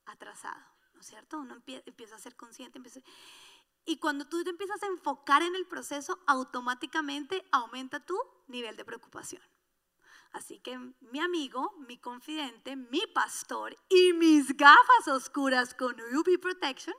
atrasado, 0.06 0.66
¿no 0.94 1.02
es 1.02 1.08
cierto? 1.08 1.40
Uno 1.40 1.62
empieza 1.86 2.16
a 2.16 2.20
ser 2.20 2.36
consciente, 2.36 2.78
empieza... 2.78 3.02
Y 3.86 3.98
cuando 3.98 4.26
tú 4.28 4.44
te 4.44 4.50
empiezas 4.50 4.82
a 4.84 4.88
enfocar 4.88 5.42
en 5.44 5.56
el 5.56 5.68
proceso, 5.68 6.24
automáticamente 6.26 7.46
aumenta 7.52 8.00
tu 8.00 8.18
nivel 8.48 8.78
de 8.78 8.86
preocupación. 8.86 9.42
Así 10.32 10.60
que 10.60 10.78
mi 11.02 11.20
amigo, 11.20 11.74
mi 11.88 12.00
confidente, 12.00 12.76
mi 12.76 13.02
pastor 13.14 13.76
y 13.90 14.14
mis 14.14 14.56
gafas 14.58 15.08
oscuras 15.08 15.76
con 15.76 16.00
UV 16.00 16.40
Protection, 16.40 16.96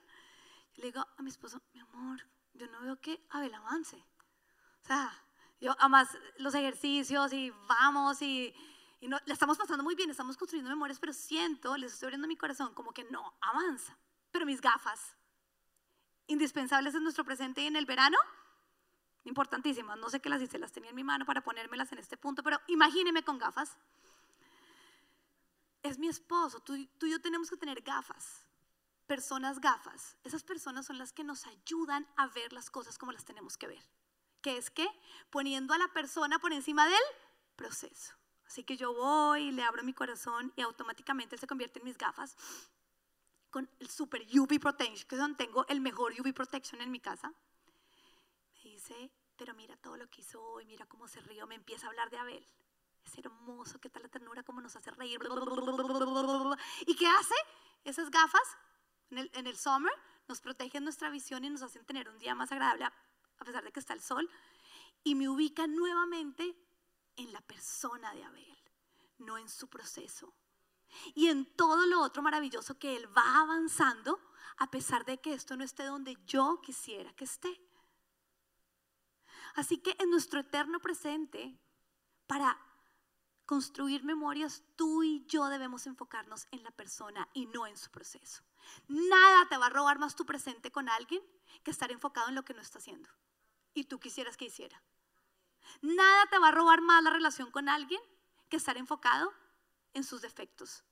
le 0.76 0.86
digo 0.86 1.00
a 1.00 1.22
mi 1.22 1.30
esposo, 1.30 1.60
mi 1.72 1.80
amor, 1.80 2.20
yo 2.52 2.68
no 2.68 2.80
veo 2.82 3.00
que 3.00 3.26
Abel 3.30 3.54
avance. 3.54 3.96
O 3.96 4.86
sea, 4.86 5.23
yo 5.64 5.74
además 5.78 6.08
los 6.36 6.54
ejercicios 6.54 7.32
y 7.32 7.50
vamos 7.66 8.20
y, 8.20 8.54
no, 9.00 9.18
le 9.24 9.32
estamos 9.32 9.56
pasando 9.56 9.82
muy 9.82 9.94
bien, 9.94 10.10
estamos 10.10 10.36
construyendo 10.36 10.68
memorias, 10.68 10.98
pero 10.98 11.14
siento, 11.14 11.74
les 11.78 11.94
estoy 11.94 12.08
abriendo 12.08 12.28
mi 12.28 12.36
corazón 12.36 12.74
como 12.74 12.92
que 12.92 13.04
no 13.04 13.32
avanza. 13.40 13.96
Pero 14.30 14.44
mis 14.44 14.60
gafas, 14.60 15.16
indispensables 16.26 16.94
en 16.94 17.02
nuestro 17.02 17.24
presente 17.24 17.62
y 17.62 17.66
en 17.66 17.76
el 17.76 17.86
verano, 17.86 18.18
importantísimas. 19.24 19.96
No 19.96 20.10
sé 20.10 20.20
qué 20.20 20.28
las 20.28 20.42
hice, 20.42 20.58
las 20.58 20.70
tenía 20.70 20.90
en 20.90 20.96
mi 20.96 21.04
mano 21.04 21.24
para 21.24 21.40
ponérmelas 21.40 21.90
en 21.92 21.98
este 21.98 22.18
punto, 22.18 22.42
pero 22.42 22.60
imagíneme 22.66 23.24
con 23.24 23.38
gafas. 23.38 23.78
Es 25.82 25.98
mi 25.98 26.08
esposo, 26.08 26.60
tú, 26.60 26.74
tú 26.98 27.06
y 27.06 27.10
yo 27.10 27.22
tenemos 27.22 27.48
que 27.48 27.56
tener 27.56 27.80
gafas, 27.80 28.44
personas 29.06 29.60
gafas. 29.60 30.18
Esas 30.24 30.42
personas 30.42 30.84
son 30.84 30.98
las 30.98 31.14
que 31.14 31.24
nos 31.24 31.46
ayudan 31.46 32.06
a 32.16 32.26
ver 32.26 32.52
las 32.52 32.70
cosas 32.70 32.98
como 32.98 33.12
las 33.12 33.24
tenemos 33.24 33.56
que 33.56 33.66
ver. 33.66 33.82
Que 34.44 34.58
es 34.58 34.70
que 34.70 34.86
poniendo 35.30 35.72
a 35.72 35.78
la 35.78 35.88
persona 35.88 36.38
por 36.38 36.52
encima 36.52 36.86
del 36.86 37.02
proceso. 37.56 38.12
Así 38.46 38.62
que 38.62 38.76
yo 38.76 38.92
voy, 38.92 39.52
le 39.52 39.62
abro 39.62 39.82
mi 39.82 39.94
corazón 39.94 40.52
y 40.54 40.60
automáticamente 40.60 41.34
él 41.34 41.40
se 41.40 41.46
convierte 41.46 41.78
en 41.78 41.86
mis 41.86 41.96
gafas 41.96 42.36
con 43.48 43.70
el 43.80 43.88
super 43.88 44.20
UV 44.20 44.60
protection, 44.60 45.08
que 45.08 45.16
es 45.16 45.36
tengo 45.38 45.64
el 45.68 45.80
mejor 45.80 46.12
UV 46.12 46.34
protection 46.34 46.82
en 46.82 46.90
mi 46.90 47.00
casa. 47.00 47.32
Me 48.52 48.70
dice, 48.70 49.10
pero 49.38 49.54
mira 49.54 49.78
todo 49.78 49.96
lo 49.96 50.10
que 50.10 50.20
hizo 50.20 50.42
hoy, 50.42 50.66
mira 50.66 50.84
cómo 50.84 51.08
se 51.08 51.22
rió, 51.22 51.46
me 51.46 51.54
empieza 51.54 51.86
a 51.86 51.88
hablar 51.88 52.10
de 52.10 52.18
Abel. 52.18 52.46
Es 53.02 53.16
hermoso, 53.16 53.80
qué 53.80 53.88
tal 53.88 54.02
la 54.02 54.10
ternura, 54.10 54.42
cómo 54.42 54.60
nos 54.60 54.76
hace 54.76 54.90
reír. 54.90 55.18
¿Y 56.86 56.96
qué 56.96 57.06
hace? 57.06 57.34
Esas 57.82 58.10
gafas 58.10 58.58
en 59.08 59.18
el, 59.18 59.30
en 59.32 59.46
el 59.46 59.56
summer 59.56 59.92
nos 60.28 60.42
protegen 60.42 60.84
nuestra 60.84 61.08
visión 61.08 61.46
y 61.46 61.48
nos 61.48 61.62
hacen 61.62 61.86
tener 61.86 62.10
un 62.10 62.18
día 62.18 62.34
más 62.34 62.52
agradable 62.52 62.90
a 63.38 63.44
pesar 63.44 63.64
de 63.64 63.72
que 63.72 63.80
está 63.80 63.94
el 63.94 64.00
sol. 64.00 64.28
Y 65.02 65.14
me 65.14 65.28
ubica 65.28 65.66
nuevamente 65.66 66.56
en 67.16 67.32
la 67.32 67.40
persona 67.42 68.14
de 68.14 68.24
Abel, 68.24 68.58
no 69.18 69.38
en 69.38 69.48
su 69.48 69.68
proceso 69.68 70.34
y 71.14 71.28
en 71.28 71.44
todo 71.56 71.86
lo 71.86 72.02
otro 72.02 72.22
maravilloso 72.22 72.78
que 72.78 72.96
Él 72.96 73.06
va 73.16 73.40
avanzando 73.40 74.20
a 74.58 74.70
pesar 74.70 75.04
de 75.04 75.20
que 75.20 75.34
esto 75.34 75.56
no 75.56 75.64
esté 75.64 75.84
donde 75.84 76.16
yo 76.26 76.60
quisiera 76.62 77.12
que 77.14 77.24
esté. 77.24 77.60
Así 79.56 79.78
que 79.78 79.96
en 79.98 80.10
nuestro 80.10 80.40
eterno 80.40 80.80
presente, 80.80 81.58
para 82.26 82.58
construir 83.46 84.04
memorias, 84.04 84.62
tú 84.76 85.02
y 85.02 85.24
yo 85.26 85.46
debemos 85.48 85.86
enfocarnos 85.86 86.46
en 86.50 86.62
la 86.62 86.70
persona 86.70 87.28
y 87.34 87.46
no 87.46 87.66
en 87.66 87.76
su 87.76 87.90
proceso. 87.90 88.42
Nada 88.88 89.48
te 89.48 89.56
va 89.56 89.66
a 89.66 89.70
robar 89.70 89.98
más 89.98 90.16
tu 90.16 90.24
presente 90.24 90.70
con 90.70 90.88
alguien 90.88 91.22
que 91.62 91.70
estar 91.70 91.90
enfocado 91.90 92.28
en 92.28 92.34
lo 92.34 92.44
que 92.44 92.54
no 92.54 92.62
está 92.62 92.78
haciendo 92.78 93.08
y 93.74 93.84
tú 93.84 94.00
quisieras 94.00 94.36
que 94.36 94.46
hiciera. 94.46 94.82
Nada 95.82 96.26
te 96.26 96.38
va 96.38 96.48
a 96.48 96.52
robar 96.52 96.80
más 96.80 97.02
la 97.02 97.10
relación 97.10 97.50
con 97.50 97.68
alguien 97.68 98.00
que 98.48 98.56
estar 98.56 98.76
enfocado 98.76 99.32
en 99.92 100.04
sus 100.04 100.22
defectos. 100.22 100.84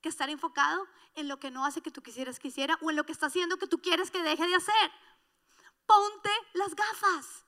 Que 0.00 0.08
estar 0.08 0.30
enfocado 0.30 0.86
en 1.14 1.28
lo 1.28 1.38
que 1.38 1.50
no 1.50 1.64
hace 1.64 1.82
que 1.82 1.90
tú 1.90 2.02
quisieras 2.02 2.38
que 2.38 2.48
hiciera 2.48 2.78
o 2.82 2.90
en 2.90 2.96
lo 2.96 3.04
que 3.04 3.12
está 3.12 3.26
haciendo 3.26 3.58
que 3.58 3.66
tú 3.66 3.80
quieres 3.80 4.10
que 4.10 4.22
deje 4.22 4.46
de 4.46 4.54
hacer. 4.54 4.92
Ponte 5.86 6.30
las 6.54 6.74
gafas 6.74 7.44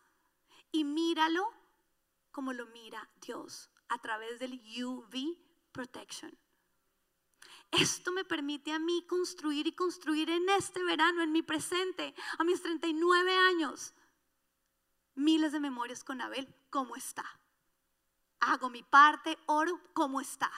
y 0.73 0.85
míralo 0.85 1.53
como 2.31 2.53
lo 2.53 2.67
mira 2.67 3.09
Dios 3.21 3.71
a 3.89 3.99
través 3.99 4.39
del 4.39 4.61
UV 4.83 5.37
Protection. 5.73 6.37
Esto 7.71 8.13
me 8.13 8.25
permite 8.25 8.73
a 8.73 8.79
mí 8.79 9.07
construir 9.07 9.67
y 9.67 9.73
construir 9.73 10.31
en 10.31 10.49
este 10.49 10.83
verano, 10.85 11.23
en 11.23 11.33
mi 11.33 11.43
presente, 11.43 12.15
a 12.39 12.45
mis 12.45 12.63
39 12.63 13.37
años, 13.37 13.95
miles 15.15 15.53
de 15.53 15.61
memorias 15.61 16.03
con 16.03 16.21
Abel, 16.21 16.55
¿cómo 16.71 16.97
está? 16.97 17.25
Hago 18.41 18.71
mi 18.71 18.83
parte, 18.83 19.37
oro, 19.47 19.81
¿cómo 19.93 20.21
está? 20.21 20.51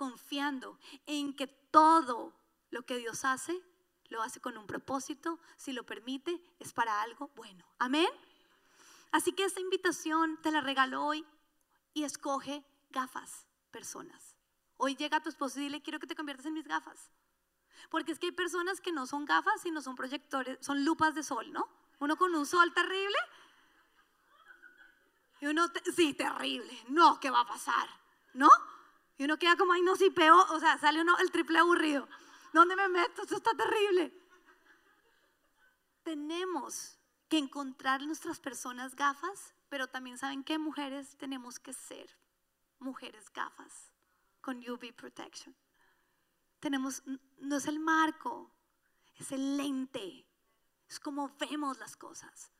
confiando 0.00 0.78
en 1.04 1.36
que 1.36 1.46
todo 1.46 2.32
lo 2.70 2.86
que 2.86 2.96
Dios 2.96 3.26
hace, 3.26 3.60
lo 4.08 4.22
hace 4.22 4.40
con 4.40 4.56
un 4.56 4.66
propósito, 4.66 5.38
si 5.58 5.74
lo 5.74 5.84
permite, 5.84 6.40
es 6.58 6.72
para 6.72 7.02
algo 7.02 7.28
bueno. 7.36 7.66
Amén. 7.78 8.08
Así 9.12 9.32
que 9.32 9.44
esta 9.44 9.60
invitación 9.60 10.40
te 10.40 10.52
la 10.52 10.62
regalo 10.62 11.04
hoy 11.04 11.26
y 11.94 12.04
escoge 12.04 12.64
gafas, 12.90 13.46
personas. 13.70 14.36
Hoy 14.76 14.96
llega 14.96 15.22
tu 15.22 15.28
esposo 15.28 15.58
y 15.58 15.64
dile, 15.64 15.82
quiero 15.82 15.98
que 15.98 16.06
te 16.06 16.16
conviertas 16.16 16.46
en 16.46 16.54
mis 16.54 16.66
gafas. 16.66 17.10
Porque 17.90 18.12
es 18.12 18.18
que 18.18 18.26
hay 18.26 18.32
personas 18.32 18.80
que 18.80 18.92
no 18.92 19.06
son 19.06 19.24
gafas, 19.24 19.60
sino 19.62 19.80
son 19.82 19.96
proyectores, 19.96 20.58
son 20.60 20.84
lupas 20.84 21.14
de 21.14 21.22
sol, 21.22 21.52
¿no? 21.52 21.68
Uno 21.98 22.16
con 22.16 22.34
un 22.34 22.46
sol 22.46 22.72
terrible. 22.72 23.16
Y 25.40 25.46
uno, 25.46 25.66
sí, 25.94 26.14
terrible. 26.14 26.84
No, 26.88 27.18
¿qué 27.20 27.30
va 27.30 27.40
a 27.40 27.46
pasar? 27.46 27.88
¿No? 28.34 28.48
Y 29.16 29.24
uno 29.24 29.38
queda 29.38 29.56
como, 29.56 29.72
ay, 29.72 29.82
no, 29.82 29.96
sí, 29.96 30.10
peor. 30.10 30.46
O 30.50 30.60
sea, 30.60 30.78
sale 30.78 31.00
uno 31.00 31.16
el 31.18 31.30
triple 31.30 31.58
aburrido. 31.58 32.08
¿Dónde 32.52 32.76
me 32.76 32.88
meto? 32.88 33.22
Esto 33.22 33.36
está 33.36 33.50
terrible. 33.54 34.14
Tenemos 36.02 36.98
que 37.28 37.38
encontrar 37.38 38.02
nuestras 38.02 38.40
personas 38.40 38.96
gafas, 38.96 39.54
pero 39.70 39.86
también 39.86 40.18
saben 40.18 40.44
qué 40.44 40.58
mujeres 40.58 41.16
tenemos 41.16 41.58
que 41.58 41.72
ser. 41.72 42.18
Mujeres 42.80 43.32
gafas 43.32 43.92
con 44.40 44.58
UV 44.58 44.92
protection. 44.94 45.56
Tenemos, 46.58 47.02
no 47.38 47.56
es 47.56 47.66
el 47.66 47.78
marco, 47.78 48.50
es 49.14 49.32
el 49.32 49.56
lente. 49.56 50.26
Es 50.88 50.98
como 50.98 51.34
vemos 51.38 51.78
las 51.78 51.96
cosas. 51.96 52.50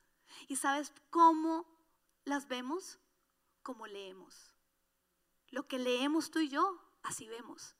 ¿Y 0.47 0.55
sabes 0.55 0.93
cómo 1.09 1.67
las 2.23 2.47
vemos? 2.47 2.97
Como 3.61 3.87
leemos. 3.87 4.55
Lo 5.49 5.67
que 5.67 5.79
leemos 5.79 6.31
tú 6.31 6.39
y 6.39 6.47
yo, 6.47 6.81
así 7.03 7.27
vemos. 7.27 7.75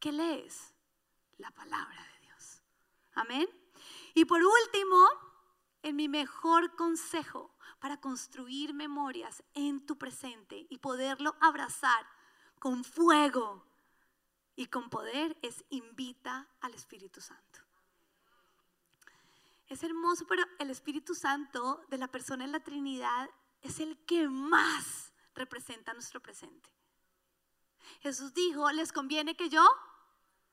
¿Qué 0.00 0.10
lees? 0.10 0.74
La 1.36 1.50
palabra 1.50 2.02
de 2.14 2.26
Dios. 2.26 2.62
Amén. 3.12 3.46
Y 4.14 4.24
por 4.24 4.42
último, 4.42 5.06
en 5.82 5.96
mi 5.96 6.08
mejor 6.08 6.74
consejo 6.76 7.55
para 7.78 8.00
construir 8.00 8.74
memorias 8.74 9.42
en 9.54 9.84
tu 9.84 9.96
presente 9.96 10.66
y 10.68 10.78
poderlo 10.78 11.36
abrazar 11.40 12.06
con 12.58 12.84
fuego 12.84 13.66
y 14.56 14.66
con 14.66 14.88
poder 14.88 15.36
es 15.42 15.64
invita 15.70 16.48
al 16.60 16.74
Espíritu 16.74 17.20
Santo. 17.20 17.60
Es 19.68 19.82
hermoso, 19.82 20.26
pero 20.26 20.44
el 20.58 20.70
Espíritu 20.70 21.14
Santo 21.14 21.84
de 21.88 21.98
la 21.98 22.08
persona 22.08 22.44
en 22.44 22.52
la 22.52 22.60
Trinidad 22.60 23.28
es 23.62 23.80
el 23.80 23.98
que 24.06 24.28
más 24.28 25.12
representa 25.34 25.92
nuestro 25.92 26.20
presente. 26.20 26.70
Jesús 28.00 28.32
dijo, 28.32 28.70
les 28.72 28.92
conviene 28.92 29.36
que 29.36 29.48
yo 29.48 29.64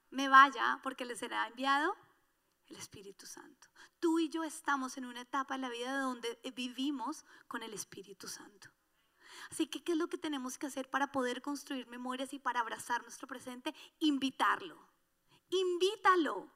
me 0.10 0.28
vaya 0.30 0.80
porque 0.84 1.06
les 1.06 1.20
será 1.20 1.48
enviado 1.48 1.96
el 2.74 2.80
Espíritu 2.80 3.26
Santo. 3.26 3.68
Tú 4.00 4.20
y 4.20 4.30
yo 4.30 4.44
estamos 4.44 4.98
en 4.98 5.06
una 5.06 5.22
etapa 5.22 5.56
en 5.56 5.62
la 5.62 5.70
vida 5.70 6.00
donde 6.00 6.40
vivimos 6.56 7.24
con 7.48 7.64
el 7.64 7.74
Espíritu 7.74 8.28
Santo. 8.28 8.70
Así 9.52 9.68
que, 9.68 9.84
¿qué 9.84 9.92
es 9.92 9.98
lo 9.98 10.08
que 10.08 10.18
tenemos 10.18 10.58
que 10.58 10.68
hacer 10.68 10.90
para 10.90 11.12
poder 11.12 11.42
construir 11.42 11.88
memorias 11.88 12.34
y 12.34 12.40
para 12.40 12.60
abrazar 12.60 13.02
nuestro 13.04 13.28
presente? 13.28 13.74
Invitarlo. 14.00 14.78
Invítalo. 15.50 16.50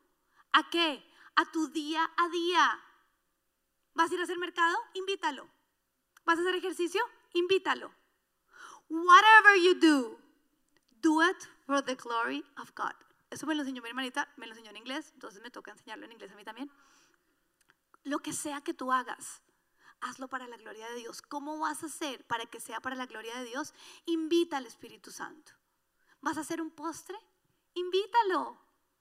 ¿A 0.54 0.70
qué? 0.70 1.04
A 1.36 1.46
tu 1.52 1.68
día 1.68 2.10
a 2.18 2.30
día. 2.30 2.84
¿Vas 3.94 4.10
a 4.10 4.14
ir 4.16 4.20
a 4.20 4.24
hacer 4.24 4.40
mercado? 4.40 4.76
Invítalo. 4.94 5.48
¿Vas 6.26 6.38
a 6.38 6.42
hacer 6.42 6.56
ejercicio? 6.56 7.02
Invítalo. 7.34 7.94
Whatever 8.90 9.62
you 9.62 9.76
do, 9.76 10.18
do 11.02 11.22
it 11.22 11.48
for 11.66 11.84
the 11.84 11.96
glory 11.96 12.44
of 12.58 12.74
God. 12.74 12.96
Eso 13.30 13.46
me 13.46 13.56
lo 13.56 13.62
enseñó 13.62 13.82
mi 13.82 13.90
hermanita, 13.90 14.32
me 14.38 14.48
lo 14.48 14.54
enseñó 14.54 14.70
en 14.70 14.78
inglés, 14.78 15.12
entonces 15.14 15.42
me 15.42 15.52
toca 15.52 15.72
enseñarlo 15.72 16.06
en 16.06 16.14
inglés 16.14 16.32
a 16.32 16.36
mí 16.36 16.44
también. 16.44 16.72
Lo 18.04 18.20
que 18.20 18.32
sea 18.32 18.62
que 18.62 18.74
tú 18.74 18.92
hagas, 18.92 19.42
hazlo 20.00 20.30
para 20.30 20.48
la 20.48 20.58
gloria 20.58 20.88
de 20.90 20.96
Dios. 20.96 21.22
¿Cómo 21.22 21.60
vas 21.60 21.84
a 21.84 21.88
hacer 21.88 22.26
para 22.26 22.46
que 22.46 22.60
sea 22.60 22.80
para 22.80 22.96
la 22.96 23.06
gloria 23.06 23.38
de 23.38 23.46
Dios? 23.46 23.74
Invita 24.06 24.58
al 24.58 24.66
Espíritu 24.66 25.12
Santo. 25.12 25.52
¿Vas 26.22 26.38
a 26.38 26.42
hacer 26.42 26.62
un 26.62 26.72
postre? 26.72 27.18
Invítalo. 27.74 28.58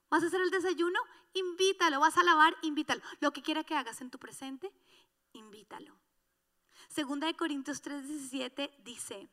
¿Vas 0.09 0.23
a 0.23 0.27
hacer 0.27 0.41
el 0.41 0.51
desayuno? 0.51 0.99
Invítalo. 1.33 1.99
¿Vas 1.99 2.17
a 2.17 2.23
lavar? 2.23 2.55
Invítalo. 2.63 3.01
Lo 3.19 3.31
que 3.31 3.41
quiera 3.41 3.63
que 3.63 3.75
hagas 3.75 4.01
en 4.01 4.11
tu 4.11 4.19
presente, 4.19 4.73
invítalo. 5.33 5.97
Segunda 6.89 7.27
de 7.27 7.35
Corintios 7.35 7.81
3:17 7.81 8.71
dice, 8.83 9.29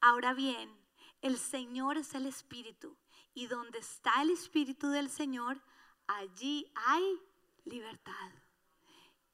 ahora 0.00 0.34
bien, 0.34 0.76
el 1.20 1.38
Señor 1.38 1.98
es 1.98 2.14
el 2.14 2.26
Espíritu 2.26 2.96
y 3.34 3.46
donde 3.46 3.78
está 3.78 4.22
el 4.22 4.30
Espíritu 4.30 4.88
del 4.88 5.10
Señor, 5.10 5.60
allí 6.06 6.72
hay 6.74 7.20
libertad. 7.64 8.30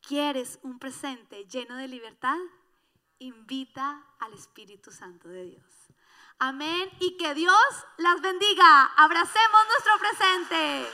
¿Quieres 0.00 0.58
un 0.62 0.78
presente 0.78 1.44
lleno 1.44 1.76
de 1.76 1.88
libertad? 1.88 2.38
Invita 3.18 4.06
al 4.18 4.32
Espíritu 4.32 4.90
Santo 4.90 5.28
de 5.28 5.44
Dios. 5.44 5.90
Amén. 6.38 6.90
Y 7.00 7.18
que 7.18 7.34
Dios 7.34 7.86
las 7.98 8.20
bendiga. 8.22 8.86
Abracemos 8.96 9.60
nuestro 9.68 9.92
presente. 9.98 10.88